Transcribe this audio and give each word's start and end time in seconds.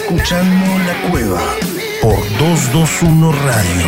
escuchando 0.00 0.78
La 0.86 1.10
Cueva 1.10 1.42
por 2.00 2.14
221 2.38 3.32
Radio. 3.32 3.86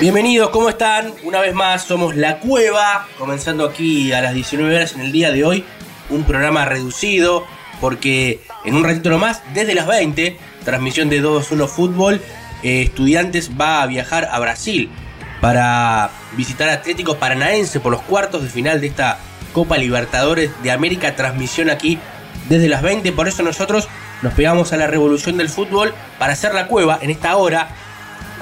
Bienvenidos, 0.00 0.50
¿cómo 0.50 0.68
están? 0.68 1.12
Una 1.22 1.40
vez 1.40 1.54
más 1.54 1.84
somos 1.84 2.16
La 2.16 2.40
Cueva, 2.40 3.06
comenzando 3.18 3.64
aquí 3.64 4.12
a 4.12 4.20
las 4.20 4.34
19 4.34 4.74
horas 4.74 4.94
en 4.94 5.02
el 5.02 5.12
día 5.12 5.30
de 5.30 5.44
hoy, 5.44 5.64
un 6.08 6.24
programa 6.24 6.64
reducido, 6.64 7.46
porque 7.80 8.40
en 8.64 8.74
un 8.74 8.82
ratito 8.82 9.08
nomás, 9.08 9.42
desde 9.54 9.74
las 9.74 9.86
20, 9.86 10.38
transmisión 10.64 11.08
de 11.08 11.20
221 11.20 11.68
Fútbol, 11.68 12.20
eh, 12.64 12.82
Estudiantes 12.82 13.52
va 13.58 13.82
a 13.82 13.86
viajar 13.86 14.28
a 14.32 14.40
Brasil 14.40 14.90
para 15.40 16.10
visitar 16.36 16.68
Atlético 16.68 17.16
Paranaense 17.16 17.78
por 17.78 17.92
los 17.92 18.02
cuartos 18.02 18.42
de 18.42 18.48
final 18.48 18.80
de 18.80 18.88
esta 18.88 19.20
Copa 19.52 19.78
Libertadores 19.78 20.50
de 20.62 20.70
América, 20.70 21.16
transmisión 21.16 21.70
aquí 21.70 21.98
desde 22.48 22.68
las 22.68 22.82
20, 22.82 23.12
por 23.12 23.28
eso 23.28 23.42
nosotros 23.42 23.88
nos 24.22 24.34
pegamos 24.34 24.72
a 24.72 24.76
la 24.76 24.86
revolución 24.86 25.36
del 25.36 25.48
fútbol 25.48 25.94
para 26.18 26.32
hacer 26.32 26.54
la 26.54 26.66
cueva 26.66 26.98
en 27.00 27.10
esta 27.10 27.36
hora, 27.36 27.68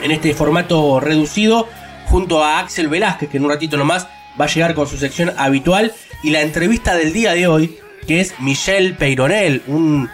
en 0.02 0.10
este 0.10 0.34
formato 0.34 1.00
reducido, 1.00 1.68
junto 2.06 2.42
a 2.42 2.58
Axel 2.60 2.88
Velázquez, 2.88 3.28
que 3.28 3.36
en 3.36 3.44
un 3.44 3.50
ratito 3.50 3.76
nomás 3.76 4.06
va 4.40 4.46
a 4.46 4.48
llegar 4.48 4.74
con 4.74 4.86
su 4.86 4.96
sección 4.96 5.32
habitual, 5.36 5.92
y 6.22 6.30
la 6.30 6.40
entrevista 6.42 6.94
del 6.96 7.12
día 7.12 7.32
de 7.32 7.46
hoy, 7.46 7.78
que 8.06 8.20
es 8.20 8.34
Michel 8.40 8.96
Peyronel, 8.96 9.62
un 9.66 10.08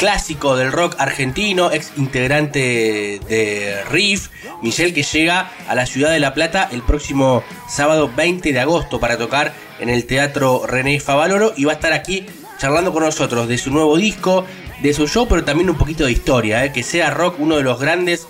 clásico 0.00 0.56
del 0.56 0.72
rock 0.72 0.96
argentino, 0.96 1.70
ex 1.70 1.92
integrante 1.98 3.20
de 3.28 3.84
Riff, 3.90 4.30
Michel 4.62 4.94
que 4.94 5.02
llega 5.02 5.50
a 5.68 5.74
la 5.74 5.84
ciudad 5.84 6.10
de 6.10 6.18
La 6.18 6.32
Plata 6.32 6.70
el 6.72 6.80
próximo 6.80 7.44
sábado 7.68 8.10
20 8.16 8.54
de 8.54 8.60
agosto 8.60 8.98
para 8.98 9.18
tocar 9.18 9.52
en 9.78 9.90
el 9.90 10.06
Teatro 10.06 10.62
René 10.66 11.00
Favaloro 11.00 11.52
y 11.54 11.66
va 11.66 11.72
a 11.72 11.74
estar 11.74 11.92
aquí 11.92 12.24
charlando 12.56 12.94
con 12.94 13.04
nosotros 13.04 13.46
de 13.46 13.58
su 13.58 13.70
nuevo 13.70 13.98
disco, 13.98 14.46
de 14.80 14.94
su 14.94 15.06
show, 15.06 15.28
pero 15.28 15.44
también 15.44 15.68
un 15.68 15.76
poquito 15.76 16.06
de 16.06 16.12
historia, 16.12 16.64
¿eh? 16.64 16.72
que 16.72 16.82
sea 16.82 17.10
rock 17.10 17.34
uno 17.38 17.58
de 17.58 17.62
los 17.62 17.78
grandes 17.78 18.26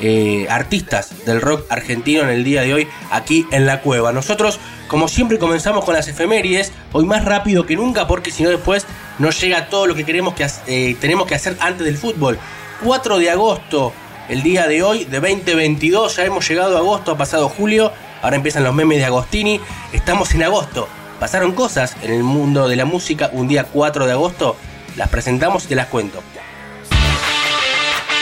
eh, 0.00 0.46
artistas 0.48 1.26
del 1.26 1.42
rock 1.42 1.66
argentino 1.68 2.22
en 2.22 2.30
el 2.30 2.44
día 2.44 2.62
de 2.62 2.72
hoy 2.72 2.88
aquí 3.10 3.46
en 3.50 3.66
la 3.66 3.82
cueva. 3.82 4.10
Nosotros, 4.14 4.58
como 4.88 5.06
siempre, 5.06 5.38
comenzamos 5.38 5.84
con 5.84 5.92
las 5.92 6.08
efemérides, 6.08 6.72
hoy 6.92 7.04
más 7.04 7.26
rápido 7.26 7.66
que 7.66 7.76
nunca 7.76 8.06
porque 8.06 8.30
si 8.30 8.42
no 8.42 8.48
después 8.48 8.86
no 9.20 9.30
llega 9.30 9.68
todo 9.68 9.86
lo 9.86 9.94
que 9.94 10.04
queremos 10.04 10.34
que 10.34 10.46
eh, 10.66 10.96
tenemos 10.98 11.26
que 11.26 11.34
hacer 11.34 11.56
antes 11.60 11.84
del 11.84 11.98
fútbol. 11.98 12.38
4 12.82 13.18
de 13.18 13.30
agosto, 13.30 13.92
el 14.30 14.42
día 14.42 14.66
de 14.66 14.82
hoy, 14.82 15.04
de 15.04 15.20
2022, 15.20 16.16
ya 16.16 16.24
hemos 16.24 16.48
llegado 16.48 16.76
a 16.76 16.80
agosto, 16.80 17.12
ha 17.12 17.18
pasado 17.18 17.50
julio, 17.50 17.92
ahora 18.22 18.36
empiezan 18.36 18.64
los 18.64 18.74
memes 18.74 18.98
de 18.98 19.04
Agostini, 19.04 19.60
estamos 19.92 20.34
en 20.34 20.42
agosto. 20.42 20.88
Pasaron 21.20 21.52
cosas 21.52 21.96
en 22.02 22.14
el 22.14 22.22
mundo 22.22 22.66
de 22.66 22.76
la 22.76 22.86
música 22.86 23.28
un 23.34 23.46
día 23.46 23.64
4 23.64 24.06
de 24.06 24.12
agosto, 24.12 24.56
las 24.96 25.10
presentamos 25.10 25.64
y 25.66 25.68
te 25.68 25.74
las 25.74 25.88
cuento. 25.88 26.22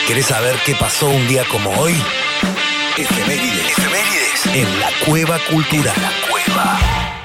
¿Querés 0.05 0.25
saber 0.25 0.55
qué 0.65 0.75
pasó 0.75 1.07
un 1.07 1.27
día 1.29 1.45
como 1.49 1.69
hoy? 1.79 1.95
Efemérides. 2.97 3.77
Efemérides. 3.77 4.45
En 4.53 4.79
la 4.81 4.89
Cueva 5.05 5.39
Cultural. 5.49 5.95
La 6.01 6.11
Cueva. 6.27 7.18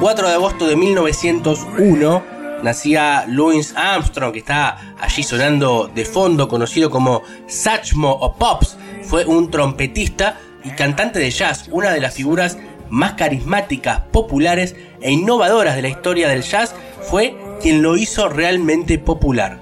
4 0.00 0.28
de 0.28 0.34
agosto 0.34 0.68
de 0.68 0.76
1901 0.76 2.22
nacía 2.62 3.24
Louis 3.26 3.74
Armstrong, 3.76 4.32
que 4.32 4.38
está 4.38 4.94
allí 5.00 5.24
sonando 5.24 5.90
de 5.92 6.04
fondo, 6.04 6.46
conocido 6.46 6.88
como 6.88 7.22
Satchmo 7.48 8.12
o 8.12 8.34
Pops. 8.34 8.76
Fue 9.02 9.24
un 9.24 9.50
trompetista 9.50 10.38
y 10.62 10.70
cantante 10.70 11.18
de 11.18 11.32
jazz, 11.32 11.68
una 11.72 11.90
de 11.90 12.00
las 12.00 12.14
figuras 12.14 12.58
más 12.90 13.14
carismáticas, 13.14 14.02
populares 14.12 14.76
e 15.00 15.10
innovadoras 15.10 15.74
de 15.74 15.82
la 15.82 15.88
historia 15.88 16.28
del 16.28 16.42
jazz, 16.42 16.76
fue 17.10 17.36
quien 17.60 17.82
lo 17.82 17.96
hizo 17.96 18.28
realmente 18.28 19.00
popular. 19.00 19.58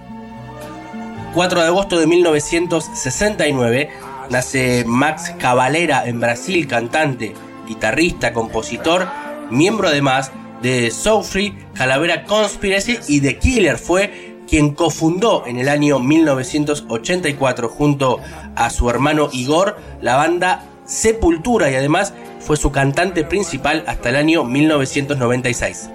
4 1.33 1.61
de 1.61 1.67
agosto 1.67 1.99
de 1.99 2.07
1969 2.07 3.89
nace 4.29 4.85
Max 4.87 5.33
Cavalera 5.39 6.07
en 6.07 6.21
Brasil, 6.21 6.67
cantante, 6.67 7.35
guitarrista, 7.71 8.33
compositor, 8.33 9.07
miembro 9.49 9.87
además 9.87 10.33
de 10.61 10.91
Soulfree, 10.91 11.55
Calavera 11.75 12.25
Conspiracy 12.25 12.99
y 13.07 13.21
The 13.21 13.39
Killer. 13.39 13.79
Fue 13.79 14.39
quien 14.49 14.75
cofundó 14.75 15.45
en 15.47 15.59
el 15.59 15.69
año 15.69 16.01
1984 16.01 17.69
junto 17.69 18.19
a 18.57 18.71
su 18.71 18.91
hermano 18.91 19.29
Igor 19.33 19.79
la 20.03 20.17
banda 20.17 20.65
Sepultura 20.85 21.71
y 21.71 21.77
además 21.77 22.13
fue 22.41 22.57
su 22.57 22.73
cantante 22.73 23.23
principal 23.23 23.85
hasta 23.87 24.09
el 24.09 24.17
año 24.17 24.43
1996. 24.43 25.91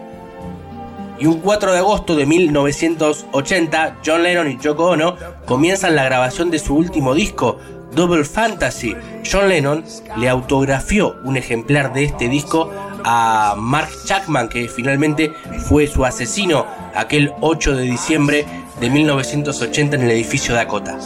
Y 1.20 1.26
un 1.26 1.40
4 1.40 1.74
de 1.74 1.78
agosto 1.80 2.16
de 2.16 2.26
1980, 2.26 3.98
John 4.06 4.24
Lennon 4.24 4.52
y 4.52 4.58
Yoko 4.58 4.92
Ono 4.92 5.16
comienzan 5.46 5.96
la 5.96 6.06
grabación 6.06 6.52
de 6.52 6.60
su 6.60 6.76
último 6.76 7.14
disco, 7.14 7.58
Double 7.94 8.24
Fantasy. 8.24 8.96
John 9.30 9.50
Lennon 9.50 9.84
le 10.18 10.30
autografió 10.30 11.18
un 11.24 11.38
ejemplar 11.38 11.94
de 11.94 12.06
este 12.06 12.30
disco 12.30 12.72
a 13.04 13.56
Mark 13.58 13.90
Chapman, 14.06 14.50
que 14.50 14.68
finalmente 14.68 15.32
fue 15.68 15.88
su 15.88 16.06
asesino 16.06 16.66
aquel 16.96 17.34
8 17.42 17.76
de 17.76 17.84
diciembre 17.84 18.46
de 18.80 18.90
1980 18.90 19.96
en 19.96 20.02
el 20.04 20.12
edificio 20.12 20.56
Dakota. 20.56 20.98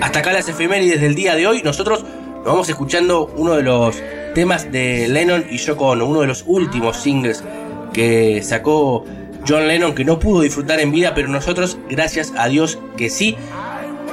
Hasta 0.00 0.18
acá 0.18 0.32
las 0.32 0.48
efemérides 0.48 1.00
del 1.00 1.14
día 1.14 1.34
de 1.34 1.46
hoy. 1.46 1.62
Nosotros 1.62 2.04
nos 2.36 2.44
vamos 2.44 2.68
escuchando 2.68 3.32
uno 3.36 3.54
de 3.54 3.62
los 3.62 3.96
temas 4.34 4.70
de 4.72 5.08
Lennon 5.08 5.44
y 5.48 5.58
Yoko 5.58 5.92
uno 5.92 6.20
de 6.20 6.26
los 6.26 6.44
últimos 6.46 6.96
singles 6.96 7.44
que 7.92 8.42
sacó 8.42 9.04
John 9.46 9.68
Lennon 9.68 9.94
que 9.94 10.04
no 10.04 10.18
pudo 10.18 10.42
disfrutar 10.42 10.80
en 10.80 10.92
vida, 10.92 11.14
pero 11.14 11.28
nosotros, 11.28 11.78
gracias 11.88 12.32
a 12.36 12.48
Dios 12.48 12.78
que 12.96 13.10
sí. 13.10 13.36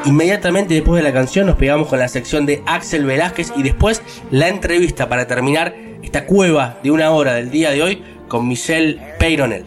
Inmediatamente 0.06 0.74
después 0.74 1.04
de 1.04 1.10
la 1.10 1.14
canción 1.14 1.46
nos 1.46 1.58
pegamos 1.58 1.88
con 1.88 2.00
la 2.00 2.08
sección 2.08 2.46
de 2.46 2.64
Axel 2.66 3.06
Velázquez 3.06 3.52
y 3.56 3.64
después 3.64 4.02
la 4.32 4.48
entrevista 4.48 5.10
para 5.10 5.28
terminar 5.28 5.76
esta 6.02 6.26
cueva 6.26 6.78
de 6.82 6.92
una 6.92 7.12
hora 7.12 7.34
del 7.34 7.52
día 7.52 7.72
de 7.72 7.84
hoy 7.84 8.04
con 8.28 8.48
Michelle 8.48 9.00
Peyronel. 9.20 9.66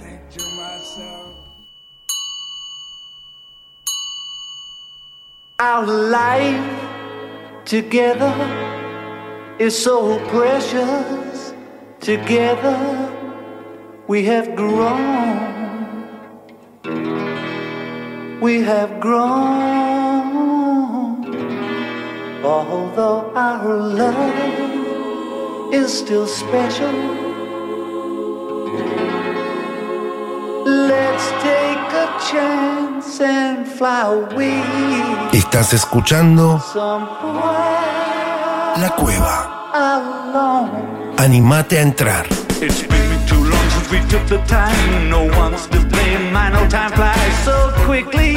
Our 5.61 5.87
life 5.87 6.61
together 7.65 8.33
is 9.61 9.77
so 9.77 10.19
precious. 10.29 11.55
Together 12.01 12.77
we 14.09 14.25
have. 14.25 14.49
Although 22.45 23.31
our 23.37 23.77
love 23.77 25.73
is 25.73 25.93
still 25.97 26.27
special. 26.27 26.93
Let's 30.67 31.27
take 31.43 31.93
a 32.05 32.09
chance 32.31 33.21
and 33.21 33.67
fly 33.67 34.03
away 34.03 34.63
Estás 35.33 35.73
escuchando 35.73 36.61
La 38.77 38.91
Cueva. 38.97 39.71
alone. 39.75 41.15
Animate 41.19 41.79
a 41.79 41.83
entrar. 41.83 42.27
It's 42.61 42.83
been 42.83 43.27
too 43.27 43.43
long 43.45 43.71
since 43.71 43.91
we 43.91 44.01
took 44.09 44.27
the 44.27 44.39
time. 44.47 45.09
No 45.09 45.25
one's 45.39 45.67
to 45.69 45.79
blame. 45.87 46.37
I 46.37 46.51
know 46.51 46.69
time 46.69 46.93
flies 46.93 47.45
so 47.45 47.71
quickly. 47.87 48.37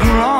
grown. 0.00 0.37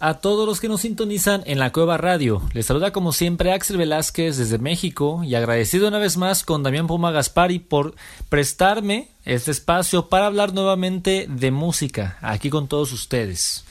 A 0.00 0.14
todos 0.18 0.46
los 0.46 0.60
que 0.60 0.68
nos 0.68 0.82
sintonizan 0.82 1.42
en 1.46 1.58
la 1.58 1.72
Cueva 1.72 1.96
Radio. 1.96 2.42
Les 2.52 2.66
saluda 2.66 2.92
como 2.92 3.10
siempre 3.10 3.52
Axel 3.52 3.78
Velázquez 3.78 4.36
desde 4.36 4.58
México 4.58 5.24
y 5.24 5.34
agradecido 5.34 5.88
una 5.88 5.98
vez 5.98 6.18
más 6.18 6.44
con 6.44 6.62
Damián 6.62 6.86
Puma 6.86 7.10
Gaspari 7.10 7.58
por 7.58 7.94
prestarme 8.28 9.08
este 9.24 9.50
espacio 9.50 10.10
para 10.10 10.26
hablar 10.26 10.52
nuevamente 10.52 11.26
de 11.26 11.50
música 11.50 12.18
aquí 12.20 12.50
con 12.50 12.68
todos 12.68 12.92
ustedes. 12.92 13.64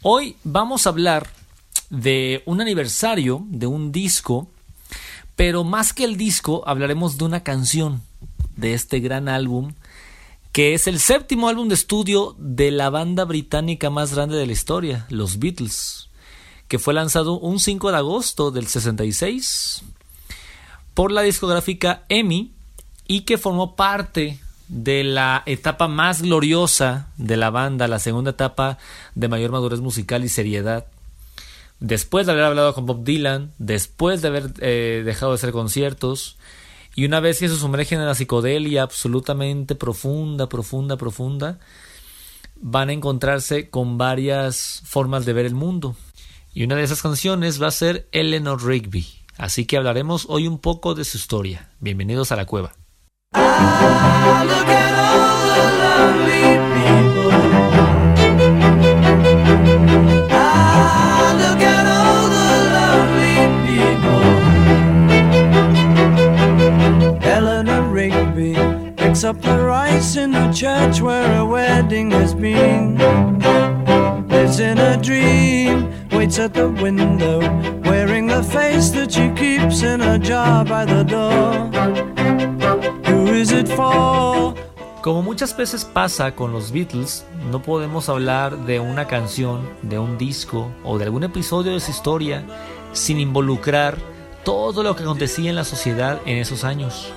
Hoy 0.00 0.36
vamos 0.44 0.86
a 0.86 0.90
hablar 0.90 1.28
de 1.90 2.42
un 2.46 2.62
aniversario 2.62 3.44
de 3.50 3.66
un 3.66 3.92
disco, 3.92 4.48
pero 5.36 5.62
más 5.62 5.92
que 5.92 6.04
el 6.04 6.16
disco 6.16 6.64
hablaremos 6.66 7.18
de 7.18 7.24
una 7.26 7.42
canción 7.42 8.00
de 8.56 8.72
este 8.72 8.98
gran 9.00 9.28
álbum 9.28 9.74
que 10.54 10.72
es 10.72 10.86
el 10.86 11.00
séptimo 11.00 11.48
álbum 11.48 11.66
de 11.66 11.74
estudio 11.74 12.36
de 12.38 12.70
la 12.70 12.88
banda 12.88 13.24
británica 13.24 13.90
más 13.90 14.14
grande 14.14 14.36
de 14.36 14.46
la 14.46 14.52
historia, 14.52 15.04
los 15.10 15.40
Beatles, 15.40 16.10
que 16.68 16.78
fue 16.78 16.94
lanzado 16.94 17.40
un 17.40 17.58
5 17.58 17.90
de 17.90 17.96
agosto 17.96 18.52
del 18.52 18.68
66 18.68 19.82
por 20.94 21.10
la 21.10 21.22
discográfica 21.22 22.04
EMI 22.08 22.52
y 23.08 23.22
que 23.22 23.36
formó 23.36 23.74
parte 23.74 24.38
de 24.68 25.02
la 25.02 25.42
etapa 25.46 25.88
más 25.88 26.22
gloriosa 26.22 27.08
de 27.16 27.36
la 27.36 27.50
banda, 27.50 27.88
la 27.88 27.98
segunda 27.98 28.30
etapa 28.30 28.78
de 29.16 29.26
mayor 29.26 29.50
madurez 29.50 29.80
musical 29.80 30.22
y 30.22 30.28
seriedad. 30.28 30.86
Después 31.80 32.26
de 32.26 32.32
haber 32.32 32.44
hablado 32.44 32.74
con 32.74 32.86
Bob 32.86 33.02
Dylan, 33.02 33.50
después 33.58 34.22
de 34.22 34.28
haber 34.28 34.52
eh, 34.60 35.02
dejado 35.04 35.32
de 35.32 35.34
hacer 35.34 35.50
conciertos, 35.50 36.36
y 36.94 37.04
una 37.04 37.20
vez 37.20 37.40
que 37.40 37.48
se 37.48 37.56
sumergen 37.56 38.00
en 38.00 38.06
la 38.06 38.14
psicodelia 38.14 38.82
absolutamente 38.82 39.74
profunda, 39.74 40.48
profunda, 40.48 40.96
profunda, 40.96 41.58
van 42.56 42.88
a 42.88 42.92
encontrarse 42.92 43.68
con 43.68 43.98
varias 43.98 44.82
formas 44.84 45.26
de 45.26 45.32
ver 45.32 45.46
el 45.46 45.54
mundo. 45.54 45.96
Y 46.52 46.62
una 46.64 46.76
de 46.76 46.84
esas 46.84 47.02
canciones 47.02 47.60
va 47.60 47.66
a 47.66 47.72
ser 47.72 48.08
Eleanor 48.12 48.64
Rigby. 48.64 49.06
Así 49.36 49.64
que 49.66 49.76
hablaremos 49.76 50.26
hoy 50.28 50.46
un 50.46 50.58
poco 50.58 50.94
de 50.94 51.04
su 51.04 51.16
historia. 51.16 51.70
Bienvenidos 51.80 52.30
a 52.30 52.36
la 52.36 52.46
cueva. 52.46 52.74
Up 69.24 69.40
the 69.40 69.58
rice 69.58 70.16
in 70.16 70.32
the 70.32 70.52
church 70.52 71.00
where 71.00 71.38
a 71.38 71.44
wedding 71.44 72.10
has 72.10 72.34
been. 72.34 72.98
Lives 74.28 74.60
in 74.60 74.78
a 74.78 74.96
dream, 75.00 75.90
waits 76.10 76.38
at 76.38 76.52
the 76.52 76.68
window, 76.68 77.40
wearing 77.84 78.26
the 78.26 78.42
face 78.42 78.90
that 78.90 79.10
she 79.10 79.30
keeps 79.30 79.82
in 79.82 80.02
a 80.02 80.18
jar 80.18 80.64
by 80.64 80.84
the 80.84 81.04
door. 81.04 81.54
Who 83.06 83.32
is 83.32 83.52
it 83.52 83.68
for? 83.68 84.54
Como 85.00 85.22
muchas 85.22 85.56
veces 85.56 85.84
pasa 85.84 86.34
con 86.34 86.52
los 86.52 86.70
Beatles, 86.70 87.24
no 87.50 87.62
podemos 87.62 88.08
hablar 88.08 88.66
de 88.66 88.80
una 88.80 89.06
canción, 89.06 89.68
de 89.82 89.98
un 89.98 90.18
disco 90.18 90.70
o 90.84 90.98
de 90.98 91.04
algún 91.04 91.24
episodio 91.24 91.72
de 91.72 91.80
su 91.80 91.90
historia 91.90 92.44
sin 92.92 93.20
involucrar 93.20 93.96
todo 94.44 94.82
lo 94.82 94.94
que 94.96 95.02
acontecía 95.02 95.50
en 95.50 95.56
la 95.56 95.64
sociedad 95.64 96.20
en 96.26 96.38
esos 96.38 96.64
años. 96.64 97.12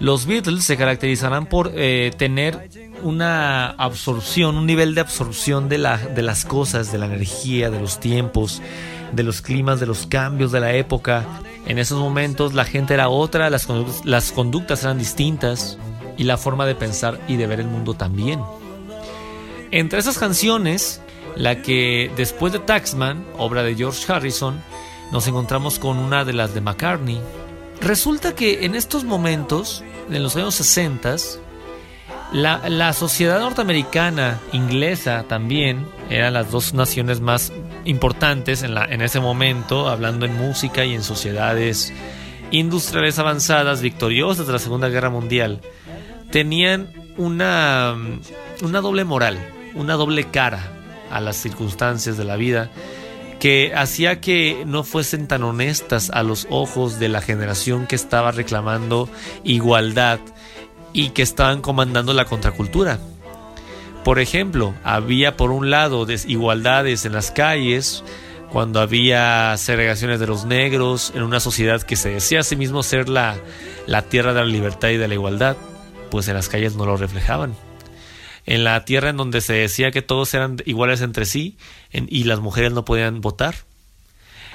Los 0.00 0.26
Beatles 0.26 0.64
se 0.64 0.76
caracterizarán 0.76 1.46
por 1.46 1.72
eh, 1.74 2.12
tener 2.16 2.70
una 3.02 3.70
absorción, 3.70 4.56
un 4.56 4.66
nivel 4.66 4.94
de 4.94 5.00
absorción 5.00 5.68
de, 5.68 5.78
la, 5.78 5.96
de 5.96 6.22
las 6.22 6.44
cosas, 6.44 6.92
de 6.92 6.98
la 6.98 7.06
energía, 7.06 7.70
de 7.70 7.80
los 7.80 7.98
tiempos, 7.98 8.62
de 9.12 9.22
los 9.24 9.42
climas, 9.42 9.80
de 9.80 9.86
los 9.86 10.06
cambios 10.06 10.52
de 10.52 10.60
la 10.60 10.72
época. 10.74 11.26
En 11.66 11.78
esos 11.78 11.98
momentos 11.98 12.54
la 12.54 12.64
gente 12.64 12.94
era 12.94 13.08
otra, 13.08 13.50
las 13.50 13.66
conductas, 13.66 14.04
las 14.04 14.32
conductas 14.32 14.84
eran 14.84 14.98
distintas 14.98 15.78
y 16.16 16.24
la 16.24 16.36
forma 16.36 16.64
de 16.66 16.74
pensar 16.74 17.18
y 17.26 17.36
de 17.36 17.46
ver 17.46 17.60
el 17.60 17.66
mundo 17.66 17.94
también. 17.94 18.40
Entre 19.70 19.98
esas 19.98 20.18
canciones, 20.18 21.00
la 21.36 21.60
que 21.60 22.10
después 22.16 22.52
de 22.52 22.58
Taxman, 22.58 23.24
obra 23.36 23.62
de 23.62 23.74
George 23.74 24.10
Harrison, 24.10 24.60
nos 25.12 25.26
encontramos 25.26 25.78
con 25.78 25.98
una 25.98 26.24
de 26.24 26.32
las 26.32 26.54
de 26.54 26.60
McCartney. 26.60 27.20
Resulta 27.80 28.34
que 28.34 28.64
en 28.64 28.74
estos 28.74 29.04
momentos, 29.04 29.84
en 30.10 30.22
los 30.22 30.34
años 30.36 30.54
60, 30.56 31.16
la, 32.32 32.68
la 32.68 32.92
sociedad 32.92 33.40
norteamericana, 33.40 34.40
inglesa 34.52 35.24
también, 35.28 35.86
eran 36.10 36.34
las 36.34 36.50
dos 36.50 36.74
naciones 36.74 37.20
más 37.20 37.52
importantes 37.84 38.62
en, 38.62 38.74
la, 38.74 38.84
en 38.84 39.00
ese 39.00 39.20
momento, 39.20 39.88
hablando 39.88 40.26
en 40.26 40.36
música 40.36 40.84
y 40.84 40.94
en 40.94 41.02
sociedades 41.02 41.92
industriales 42.50 43.18
avanzadas, 43.18 43.80
victoriosas 43.80 44.46
de 44.46 44.52
la 44.52 44.58
Segunda 44.58 44.88
Guerra 44.88 45.10
Mundial, 45.10 45.60
tenían 46.30 46.92
una, 47.16 47.96
una 48.62 48.80
doble 48.80 49.04
moral, 49.04 49.38
una 49.74 49.94
doble 49.94 50.24
cara 50.24 50.72
a 51.10 51.20
las 51.20 51.36
circunstancias 51.36 52.16
de 52.16 52.24
la 52.24 52.36
vida 52.36 52.70
que 53.38 53.72
hacía 53.74 54.20
que 54.20 54.64
no 54.66 54.84
fuesen 54.84 55.28
tan 55.28 55.42
honestas 55.42 56.10
a 56.10 56.22
los 56.22 56.46
ojos 56.50 56.98
de 56.98 57.08
la 57.08 57.20
generación 57.20 57.86
que 57.86 57.96
estaba 57.96 58.32
reclamando 58.32 59.08
igualdad 59.44 60.18
y 60.92 61.10
que 61.10 61.22
estaban 61.22 61.60
comandando 61.60 62.12
la 62.14 62.24
contracultura. 62.24 62.98
Por 64.04 64.18
ejemplo, 64.18 64.74
había 64.84 65.36
por 65.36 65.50
un 65.50 65.70
lado 65.70 66.06
desigualdades 66.06 67.04
en 67.04 67.12
las 67.12 67.30
calles, 67.30 68.02
cuando 68.50 68.80
había 68.80 69.54
segregaciones 69.58 70.20
de 70.20 70.26
los 70.26 70.46
negros, 70.46 71.12
en 71.14 71.22
una 71.22 71.40
sociedad 71.40 71.82
que 71.82 71.96
se 71.96 72.10
decía 72.10 72.40
a 72.40 72.44
sí 72.44 72.56
mismo 72.56 72.82
ser 72.82 73.08
la, 73.08 73.36
la 73.86 74.02
tierra 74.02 74.32
de 74.32 74.40
la 74.40 74.46
libertad 74.46 74.88
y 74.88 74.96
de 74.96 75.08
la 75.08 75.14
igualdad, 75.14 75.56
pues 76.10 76.28
en 76.28 76.34
las 76.34 76.48
calles 76.48 76.74
no 76.74 76.86
lo 76.86 76.96
reflejaban. 76.96 77.54
En 78.48 78.64
la 78.64 78.82
tierra 78.86 79.10
en 79.10 79.18
donde 79.18 79.42
se 79.42 79.52
decía 79.52 79.90
que 79.90 80.00
todos 80.00 80.32
eran 80.32 80.56
iguales 80.64 81.02
entre 81.02 81.26
sí 81.26 81.58
y 81.92 82.24
las 82.24 82.40
mujeres 82.40 82.72
no 82.72 82.82
podían 82.86 83.20
votar. 83.20 83.56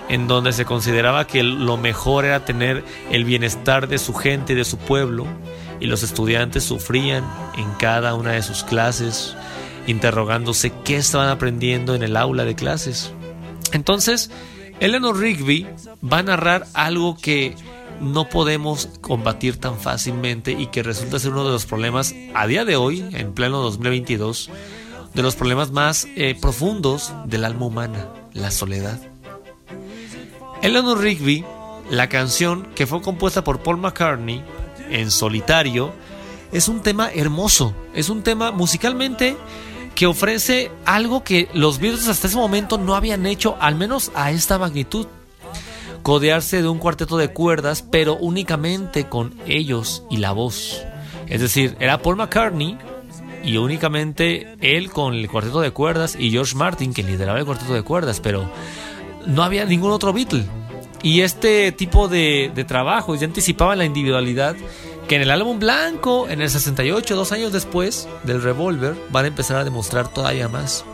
En 0.10 0.28
donde 0.28 0.52
se 0.52 0.66
consideraba 0.66 1.28
que 1.28 1.44
lo 1.44 1.78
mejor 1.78 2.26
era 2.26 2.44
tener 2.44 2.84
el 3.12 3.24
bienestar 3.24 3.88
de 3.88 4.00
su 4.00 4.16
gente 4.16 4.54
y 4.54 4.56
de 4.56 4.66
su 4.66 4.80
pueblo, 4.80 5.28
y 5.80 5.86
los 5.86 6.02
estudiantes 6.02 6.64
sufrían 6.64 7.24
en 7.56 7.72
cada 7.74 8.16
una 8.16 8.32
de 8.32 8.42
sus 8.42 8.64
clases, 8.64 9.38
interrogándose 9.86 10.74
qué 10.84 10.96
estaban 10.96 11.30
aprendiendo 11.30 11.94
en 11.94 12.02
el 12.02 12.18
aula 12.18 12.46
de 12.46 12.56
clases. 12.56 13.14
Entonces, 13.74 14.32
Eleanor 14.80 15.20
Rigby 15.20 15.68
va 16.04 16.18
a 16.18 16.24
narrar 16.24 16.66
algo 16.74 17.16
que 17.16 17.54
no 18.04 18.30
podemos 18.30 18.90
combatir 19.02 19.58
tan 19.58 19.80
fácilmente 19.80 20.52
y 20.52 20.68
que 20.68 20.84
resulta 20.84 21.20
ser 21.20 21.32
uno 21.32 21.46
de 21.46 21.52
los 21.52 21.66
problemas 21.66 22.14
a 22.34 22.48
día 22.48 22.66
de 22.66 22.76
hoy, 22.76 23.06
en 23.14 23.34
pleno 23.34 23.62
2022, 23.62 24.50
de 25.14 25.24
los 25.24 25.36
problemas 25.36 25.72
más 25.72 26.08
eh, 26.16 26.36
profundos 26.40 27.14
del 27.26 27.46
alma 27.46 27.66
humana, 27.66 28.08
la 28.34 28.52
soledad. 28.52 29.00
Eleanor 30.62 31.00
Rigby, 31.00 31.44
la 31.90 32.10
canción 32.10 32.68
que 32.76 32.88
fue 32.88 33.02
compuesta 33.02 33.44
por 33.44 33.60
Paul 33.60 33.78
McCartney 33.78 34.44
en 34.90 35.12
solitario, 35.12 35.94
es 36.52 36.68
un 36.68 36.82
tema 36.82 37.10
hermoso, 37.12 37.74
es 37.96 38.10
un 38.10 38.24
tema 38.24 38.52
musicalmente 38.52 39.36
que 39.96 40.06
ofrece 40.06 40.72
algo 40.86 41.24
que 41.24 41.50
los 41.54 41.80
Beatles 41.80 42.08
hasta 42.08 42.28
ese 42.28 42.38
momento 42.38 42.78
no 42.78 42.96
habían 42.96 43.26
hecho, 43.26 43.58
al 43.60 43.76
menos 43.76 44.12
a 44.16 44.32
esta 44.32 44.58
magnitud. 44.58 45.08
Codearse 46.04 46.62
de 46.62 46.68
un 46.68 46.80
cuarteto 46.80 47.18
de 47.18 47.30
cuerdas, 47.30 47.82
pero 47.82 48.16
únicamente 48.18 49.08
con 49.10 49.34
ellos 49.48 50.04
y 50.10 50.18
la 50.18 50.32
voz. 50.32 50.84
Es 51.28 51.42
decir, 51.42 51.76
era 51.80 52.02
Paul 52.02 52.18
McCartney 52.18 52.78
y 53.44 53.58
únicamente 53.58 54.56
él 54.62 54.92
con 54.92 55.14
el 55.14 55.30
cuarteto 55.30 55.62
de 55.62 55.72
cuerdas 55.72 56.16
y 56.18 56.32
George 56.32 56.56
Martin 56.56 56.94
que 56.94 57.04
lideraba 57.04 57.40
el 57.40 57.46
cuarteto 57.46 57.74
de 57.74 57.84
cuerdas, 57.84 58.20
pero 58.20 58.50
no 59.26 59.44
había 59.44 59.66
ningún 59.66 59.92
otro 59.92 60.14
Beatle. 60.14 60.46
Y 61.02 61.22
este 61.22 61.72
tipo 61.72 62.08
de, 62.08 62.52
de 62.54 62.64
trabajo 62.64 63.16
ya 63.16 63.26
anticipaba 63.26 63.76
la 63.76 63.86
individualidad 63.86 64.56
que 65.08 65.16
en 65.16 65.22
el 65.22 65.32
álbum 65.32 65.60
blanco, 65.60 66.30
en 66.30 66.42
el 66.42 66.50
68, 66.50 67.16
dos 67.16 67.32
años 67.32 67.52
después 67.52 68.08
del 68.24 68.42
Revolver, 68.42 68.96
van 69.10 69.26
a 69.26 69.28
empezar 69.28 69.58
a 69.58 69.64
demostrar 69.64 70.08
todavía 70.08 70.48
más. 70.48 70.86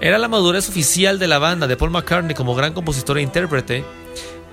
Era 0.00 0.18
la 0.18 0.28
madurez 0.28 0.68
oficial 0.68 1.18
de 1.18 1.28
la 1.28 1.38
banda 1.38 1.66
de 1.66 1.76
Paul 1.76 1.90
McCartney 1.90 2.34
como 2.34 2.54
gran 2.54 2.72
compositor 2.72 3.18
e 3.18 3.22
intérprete. 3.22 3.84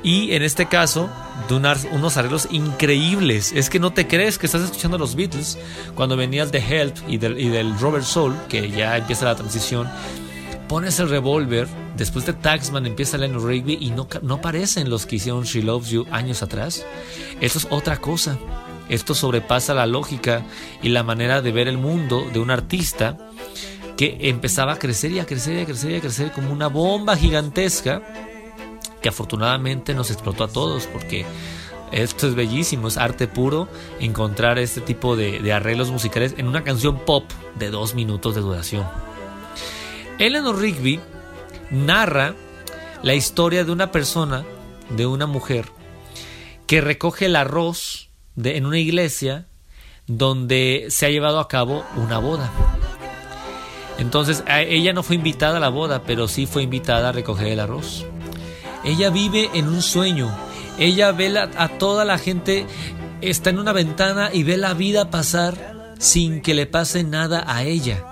Y 0.04 0.34
en 0.34 0.42
este 0.42 0.66
caso, 0.68 1.10
de 1.48 1.56
unos 1.92 2.18
arreglos 2.18 2.48
increíbles. 2.52 3.52
Es 3.54 3.70
que 3.70 3.80
no 3.80 3.94
te 3.94 4.08
crees 4.08 4.38
que 4.38 4.48
estás 4.48 4.64
escuchando 4.64 4.98
los 4.98 5.16
Beatles 5.16 5.58
cuando 5.96 6.18
venías 6.18 6.52
de 6.52 6.60
Help 6.60 6.98
y 7.08 7.18
del, 7.18 7.40
y 7.40 7.50
del 7.50 7.78
Robert 7.80 8.06
Soul, 8.06 8.36
que 8.50 8.72
ya 8.72 8.98
empieza 8.98 9.26
la 9.26 9.36
transición. 9.36 9.88
Pones 10.68 11.00
el 11.00 11.10
revólver, 11.10 11.68
después 11.98 12.26
de 12.26 12.34
Taxman 12.34 12.86
empieza 12.86 13.18
Lennon 13.18 13.46
Rigby 13.46 13.78
y 13.80 13.92
no, 13.92 14.08
no 14.22 14.36
aparecen 14.36 14.90
los 14.90 15.06
que 15.06 15.18
hicieron 15.18 15.44
She 15.44 15.62
Loves 15.62 15.90
You 15.90 16.08
años 16.12 16.42
atrás. 16.42 16.86
Esto 17.42 17.60
es 17.60 17.68
otra 17.70 17.98
cosa. 17.98 18.38
Esto 18.90 19.14
sobrepasa 19.14 19.74
la 19.74 19.86
lógica 19.86 20.44
y 20.82 20.90
la 20.90 21.04
manera 21.04 21.42
de 21.42 21.52
ver 21.52 21.68
el 21.68 21.78
mundo 21.78 22.26
de 22.34 22.40
un 22.40 22.52
artista 22.52 23.18
que 24.02 24.18
empezaba 24.30 24.74
a 24.74 24.80
crecer 24.80 25.12
y 25.12 25.20
a 25.20 25.28
crecer 25.28 25.58
y 25.58 25.60
a 25.60 25.66
crecer 25.66 25.92
y 25.92 25.96
a 25.98 26.02
crecer 26.02 26.32
como 26.32 26.52
una 26.52 26.66
bomba 26.66 27.16
gigantesca 27.16 28.02
que 29.00 29.10
afortunadamente 29.10 29.94
nos 29.94 30.10
explotó 30.10 30.44
a 30.44 30.48
todos 30.48 30.88
porque 30.88 31.24
esto 31.92 32.28
es 32.28 32.34
bellísimo, 32.34 32.88
es 32.88 32.98
arte 32.98 33.28
puro 33.28 33.68
encontrar 34.00 34.58
este 34.58 34.82
tipo 34.82 35.16
de, 35.16 35.40
de 35.40 35.54
arreglos 35.54 35.92
musicales 35.92 36.34
en 36.40 36.48
una 36.48 36.64
canción 36.64 37.06
pop 37.06 37.26
de 37.60 37.70
dos 37.70 37.94
minutos 37.94 38.34
de 38.34 38.42
duración. 38.42 38.88
Eleanor 40.18 40.58
Rigby 40.58 41.00
narra 41.70 42.34
la 43.04 43.14
historia 43.14 43.66
de 43.66 43.72
una 43.72 43.92
persona, 43.92 44.44
de 44.90 45.06
una 45.06 45.28
mujer, 45.28 45.68
que 46.66 46.82
recoge 46.82 47.28
el 47.28 47.36
arroz 47.36 48.10
de, 48.34 48.58
en 48.58 48.66
una 48.66 48.80
iglesia 48.80 49.46
donde 50.08 50.88
se 50.90 51.06
ha 51.06 51.10
llevado 51.10 51.40
a 51.40 51.48
cabo 51.48 51.86
una 51.98 52.18
boda. 52.18 52.52
Entonces, 54.02 54.44
ella 54.48 54.94
no 54.94 55.04
fue 55.04 55.16
invitada 55.16 55.58
a 55.58 55.60
la 55.60 55.70
boda, 55.70 56.02
pero 56.02 56.28
sí 56.28 56.48
fue 56.48 56.64
invitada 56.64 57.10
a 57.10 57.12
recoger 57.12 57.48
el 57.50 57.60
arroz. 57.60 58.04
Ella 58.84 59.12
vive 59.12 59.52
en 59.54 59.68
un 59.68 59.84
sueño. 59.84 60.36
Ella 60.80 61.12
ve 61.12 61.38
a 61.38 61.68
toda 61.78 62.04
la 62.04 62.18
gente, 62.18 62.66
está 63.22 63.52
en 63.52 63.60
una 63.60 63.74
ventana 63.74 64.32
y 64.34 64.42
ve 64.42 64.58
la 64.58 64.74
vida 64.74 65.12
pasar 65.12 65.94
sin 66.00 66.42
que 66.42 66.56
le 66.56 66.66
pase 66.66 67.04
nada 67.04 67.44
a 67.46 67.64
ella. 67.64 68.04